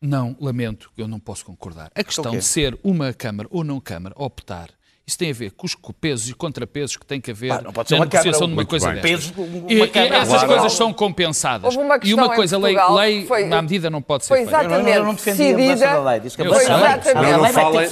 não, 0.00 0.36
lamento, 0.40 0.90
eu 0.96 1.08
não 1.08 1.18
posso 1.18 1.44
concordar. 1.44 1.90
A 1.94 2.04
questão 2.04 2.30
quê? 2.32 2.38
de 2.38 2.44
ser 2.44 2.78
uma 2.84 3.12
Câmara 3.12 3.48
ou 3.50 3.64
não 3.64 3.80
Câmara, 3.80 4.14
optar, 4.18 4.70
isso 5.08 5.16
tem 5.18 5.30
a 5.30 5.34
ver 5.34 5.52
com 5.52 5.64
os 5.64 5.76
pesos 6.00 6.28
e 6.28 6.34
contrapesos 6.34 6.96
que 6.96 7.06
tem 7.06 7.20
que 7.20 7.30
haver 7.30 7.50
Pá, 7.50 7.62
não 7.62 7.72
pode 7.72 7.88
ser 7.88 7.94
na 7.94 8.00
uma 8.00 8.06
negociação 8.06 8.48
de 8.48 8.52
uma 8.54 8.66
coisa 8.66 8.90
bem. 8.90 9.02
Pesos, 9.02 9.32
uma 9.36 9.46
E- 9.72 9.76
e 9.78 9.82
essas 10.12 10.28
Claro. 10.30 10.48
coisas 10.48 10.72
são 10.72 10.92
compensadas. 10.92 11.64
Houve 11.64 11.78
uma 11.86 12.00
e 12.02 12.12
uma 12.12 12.34
coisa, 12.34 12.58
lei, 12.58 12.76
lei 12.90 13.24
foi- 13.24 13.44
na 13.44 13.62
medida 13.62 13.88
não 13.88 14.02
pode 14.02 14.24
ser 14.24 14.28
Foi 14.34 14.38
feita. 14.38 14.50
exatamente 14.50 14.80
Eu 14.80 14.82
não, 14.84 14.98
eu 14.98 15.04
não 15.04 15.10
a 15.12 15.14
decidida. 15.14 15.76
da 15.86 16.02
lei. 16.10 16.20
Disse 16.20 16.36
que 16.36 16.42
a 16.42 16.46
Exatamente. 16.46 17.08
a 17.08 17.14
Não, 17.14 17.22
não 17.22 17.38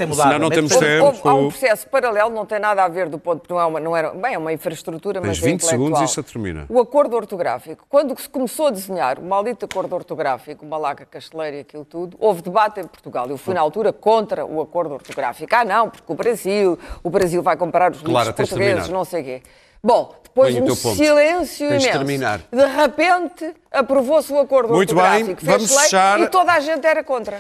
mudada. 0.09 0.25
senão 0.25 0.39
não 0.41 0.49
Mas- 0.49 0.55
temos 0.57 0.73
Houve, 0.73 0.85
tempo. 0.87 1.05
houve- 1.07 1.21
há 1.23 1.35
um 1.35 1.49
processo 1.51 1.89
paralelo, 1.89 2.31
não 2.31 2.45
tem 2.47 2.59
nada 2.59 2.83
a 2.85 2.89
ver 2.89 3.09
do 3.09 3.19
ponto, 3.21 3.45
não 3.49 3.61
é 3.61 3.65
uma, 3.65 3.79
não 3.79 3.97
era, 3.97 4.11
bem, 4.11 4.35
é 4.35 4.39
uma 4.39 4.53
infraestrutura, 4.53 5.21
Tens 5.21 5.29
mas 5.29 5.39
é 5.39 5.41
20 5.47 5.61
segundos 5.61 6.01
intelectual. 6.01 6.03
e 6.03 6.07
isto 6.07 6.23
termina. 6.25 6.67
O 6.69 6.81
acordo 6.81 7.15
ortográfico. 7.15 7.87
Quando 7.89 8.19
se 8.21 8.29
começou 8.29 8.67
a 8.67 8.71
desenhar 8.71 9.21
o 9.21 9.25
maldito 9.25 9.65
acordo 9.67 9.95
ortográfico, 9.95 10.67
uma 10.67 10.77
laca 10.79 11.07
casteleira 11.07 11.59
e 11.59 11.61
aquilo 11.61 11.85
tudo, 11.85 12.17
houve 12.19 12.43
debate 12.43 12.81
em 12.81 12.85
Portugal. 12.89 13.29
Eu 13.31 13.39
fui 13.39 13.55
na 13.55 13.61
altura 13.61 13.93
contra 13.93 14.45
o 14.45 14.61
acordo 14.61 14.95
ortográfico. 14.95 15.55
Ah, 15.55 15.65
não, 15.65 15.89
porque 15.89 16.13
o 16.13 16.17
Brasil, 16.17 16.77
o 17.05 17.11
Brasil 17.11 17.43
vai 17.43 17.57
comprar 17.57 17.93
os 17.93 17.99
livros 17.99 18.15
tens 18.15 18.29
de 18.29 18.35
portugueses, 18.35 18.75
terminar. 18.75 18.89
não 18.89 19.05
sei 19.05 19.21
o 19.21 19.25
quê. 19.25 19.43
Bom, 19.83 20.15
depois 20.25 20.57
o 20.57 20.63
um 20.63 20.95
silêncio 20.97 21.69
Tens 21.69 21.85
imenso. 21.85 21.99
terminar. 21.99 22.41
De 22.51 22.67
repente, 22.67 23.55
aprovou-se 23.71 24.33
o 24.33 24.39
acordo 24.39 24.73
Muito 24.73 24.95
bem, 24.95 25.37
vamos 25.43 25.71
lei 25.71 25.79
fechar. 25.81 26.19
E 26.21 26.29
toda 26.29 26.53
a 26.53 26.61
gente 26.61 26.87
era 26.87 27.05
contra. 27.05 27.39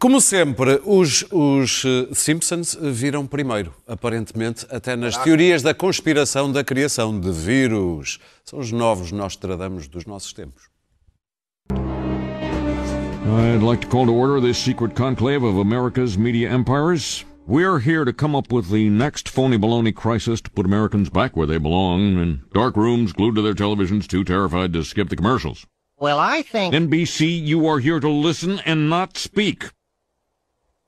Como 0.00 0.20
sempre, 0.20 0.82
os, 0.84 1.24
os 1.30 1.84
eh, 1.86 2.14
Simpsons 2.14 2.76
viram 2.78 3.26
primeiro, 3.26 3.72
aparentemente, 3.86 4.66
até 4.68 4.96
nas 4.96 5.16
teorias 5.16 5.62
da 5.62 5.72
conspiração 5.72 6.52
da 6.52 6.62
criação 6.62 7.18
de 7.18 7.30
vírus. 7.30 8.18
São 8.44 8.58
os 8.58 8.70
novos 8.70 9.12
Nostradamus 9.12 9.88
dos 9.88 10.04
nossos 10.04 10.32
tempos. 10.34 10.64
I'd 11.70 13.62
like 13.62 13.80
to 13.80 13.88
call 13.88 14.04
to 14.04 14.12
order 14.12 14.42
this 14.42 14.58
secret 14.58 14.94
conclave 14.94 15.42
of 15.42 15.58
America's 15.58 16.16
media 16.16 16.52
empires. 16.52 17.24
We're 17.46 17.80
here 17.80 18.06
to 18.06 18.12
come 18.14 18.34
up 18.34 18.50
with 18.50 18.70
the 18.70 18.88
next 18.88 19.28
phony 19.28 19.58
baloney 19.58 19.94
crisis 19.94 20.40
to 20.40 20.50
put 20.50 20.64
Americans 20.64 21.10
back 21.10 21.36
where 21.36 21.46
they 21.46 21.58
belong, 21.58 22.18
in 22.18 22.42
dark 22.54 22.74
rooms 22.74 23.12
glued 23.12 23.34
to 23.34 23.42
their 23.42 23.52
televisions, 23.52 24.06
too 24.06 24.24
terrified 24.24 24.72
to 24.72 24.82
skip 24.82 25.10
the 25.10 25.16
commercials. 25.16 25.66
Well, 25.98 26.18
I 26.18 26.40
think. 26.40 26.74
NBC, 26.74 27.44
you 27.44 27.66
are 27.66 27.80
here 27.80 28.00
to 28.00 28.08
listen 28.08 28.60
and 28.60 28.88
not 28.88 29.18
speak. 29.18 29.70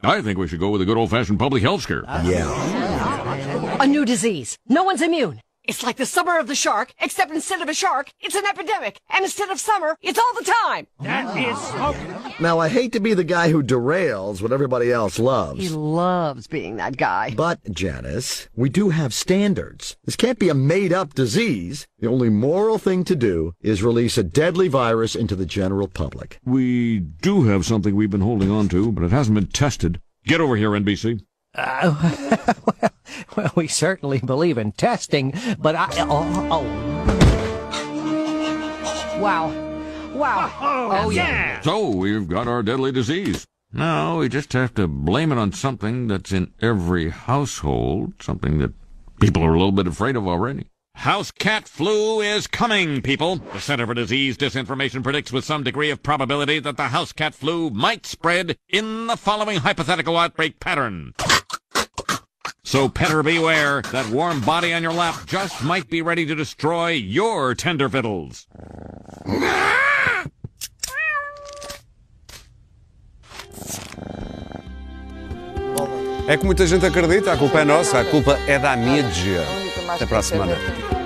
I 0.03 0.23
think 0.23 0.39
we 0.39 0.49
should 0.49 0.61
go 0.61 0.71
with 0.71 0.81
a 0.81 0.87
good 0.87 0.97
old 0.97 1.11
fashioned 1.11 1.39
public 1.39 1.63
health 1.63 1.83
scare. 1.83 2.05
Yeah, 2.07 3.77
A 3.79 3.87
new 3.87 4.07
disease. 4.07 4.57
No 4.67 4.83
one's 4.83 5.03
immune. 5.03 5.43
It's 5.69 5.83
like 5.83 5.97
the 5.97 6.07
summer 6.07 6.39
of 6.39 6.47
the 6.47 6.55
shark, 6.55 6.93
except 7.01 7.33
instead 7.33 7.61
of 7.61 7.69
a 7.69 7.75
shark, 7.75 8.13
it's 8.21 8.37
an 8.37 8.47
epidemic. 8.47 9.01
And 9.11 9.25
instead 9.25 9.51
of 9.51 9.59
summer, 9.59 9.97
it's 10.01 10.19
all 10.19 10.35
the 10.39 10.53
time. 10.63 10.87
That 11.01 11.37
is 11.37 12.41
Now, 12.41 12.61
I 12.61 12.69
hate 12.69 12.93
to 12.93 13.01
be 13.01 13.15
the 13.15 13.25
guy 13.25 13.51
who 13.51 13.65
derails 13.65 14.41
what 14.41 14.53
everybody 14.53 14.93
else 14.93 15.19
loves. 15.19 15.61
He 15.61 15.69
loves. 15.69 15.97
loves 16.07 16.47
being 16.47 16.77
that 16.77 16.97
guy. 16.97 17.33
But, 17.37 17.59
Janice, 17.73 18.49
we 18.55 18.69
do 18.69 18.91
have 18.91 19.13
standards. 19.13 19.97
This 20.05 20.15
can't 20.17 20.39
be 20.39 20.49
a 20.49 20.55
made 20.55 20.93
up 20.93 21.15
disease. 21.15 21.87
The 21.99 22.09
only 22.09 22.31
moral 22.31 22.79
thing 22.79 23.03
to 23.05 23.17
do 23.17 23.55
is 23.61 23.83
release 23.83 24.17
a 24.17 24.23
deadly 24.23 24.69
virus 24.69 25.17
into 25.17 25.35
the 25.35 25.47
general 25.47 25.89
public. 25.89 26.39
We 26.45 27.01
do 27.01 27.45
have 27.45 27.67
something 27.67 27.97
we've 27.97 28.11
been 28.11 28.21
holding 28.21 28.51
on 28.51 28.69
to, 28.69 28.93
but 28.93 29.03
it 29.05 29.11
hasn't 29.11 29.35
been 29.35 29.49
tested. 29.49 30.01
Get 30.27 30.41
over 30.41 30.57
here, 30.57 30.71
NBC. 30.71 31.23
Well, 31.57 31.99
we 33.55 33.69
certainly 33.69 34.19
believe 34.19 34.59
in 34.59 34.73
testing, 34.73 35.35
but 35.59 35.75
I. 35.77 35.89
Oh, 35.99 36.49
oh. 36.51 36.65
Wow. 39.21 39.49
Wow. 40.15 40.53
Oh, 40.61 40.91
oh 40.93 41.11
yeah. 41.11 41.61
So 41.63 41.89
we've 41.89 42.29
got 42.29 42.49
our 42.49 42.63
deadly 42.63 42.93
disease. 42.93 43.47
Now 43.73 44.19
we 44.19 44.29
just 44.29 44.53
have 44.53 44.75
to 44.75 44.87
blame 44.87 45.33
it 45.33 45.39
on 45.39 45.53
something 45.53 46.07
that's 46.07 46.33
in 46.33 46.53
every 46.61 47.11
household, 47.11 48.15
something 48.21 48.59
that 48.59 48.73
people 49.21 49.43
are 49.43 49.55
a 49.55 49.59
little 49.59 49.73
bit 49.73 49.87
afraid 49.87 50.17
of 50.17 50.27
already. 50.27 50.67
House 50.97 51.31
cat 51.31 51.69
flu 51.69 52.23
is 52.23 52.47
coming, 52.47 53.03
people. 53.03 53.37
The 53.37 53.61
Center 53.61 53.87
for 53.87 53.93
Disease 53.93 54.39
Disinformation 54.39 55.03
predicts 55.03 55.31
with 55.31 55.45
some 55.45 55.63
degree 55.63 55.91
of 55.91 56.03
probability 56.03 56.59
that 56.61 56.79
the 56.79 56.89
house 56.89 57.13
cat 57.13 57.35
flu 57.35 57.69
might 57.69 58.07
spread 58.07 58.57
in 58.71 59.07
the 59.07 59.17
following 59.17 59.59
hypothetical 59.59 60.17
outbreak 60.17 60.59
pattern. 60.59 61.13
So 62.67 62.89
petter 62.89 63.23
beware, 63.23 63.81
that 63.93 64.11
warm 64.11 64.41
body 64.41 64.75
on 64.75 64.83
your 64.83 64.93
lap 64.93 65.15
just 65.25 65.63
might 65.63 65.89
be 65.89 66.03
ready 66.03 66.27
to 66.27 66.35
destroy 66.35 66.89
your 66.89 67.55
tender 67.55 67.89
fiddles. 67.89 68.49
É 76.27 76.37
que 76.37 76.45
muita 76.45 76.67
gente 76.67 76.85
acredita, 76.85 77.33
a 77.33 77.37
culpa 77.37 77.61
é 77.61 77.65
nossa, 77.65 78.01
a 78.01 78.05
culpa 78.05 78.37
é 78.49 78.59
da 78.59 78.77
mídia. 78.77 79.45
Até 79.89 80.05
para 80.05 80.19
a 80.19 80.23
que 80.23 80.27
semana. 80.27 80.57
ver. 80.57 81.06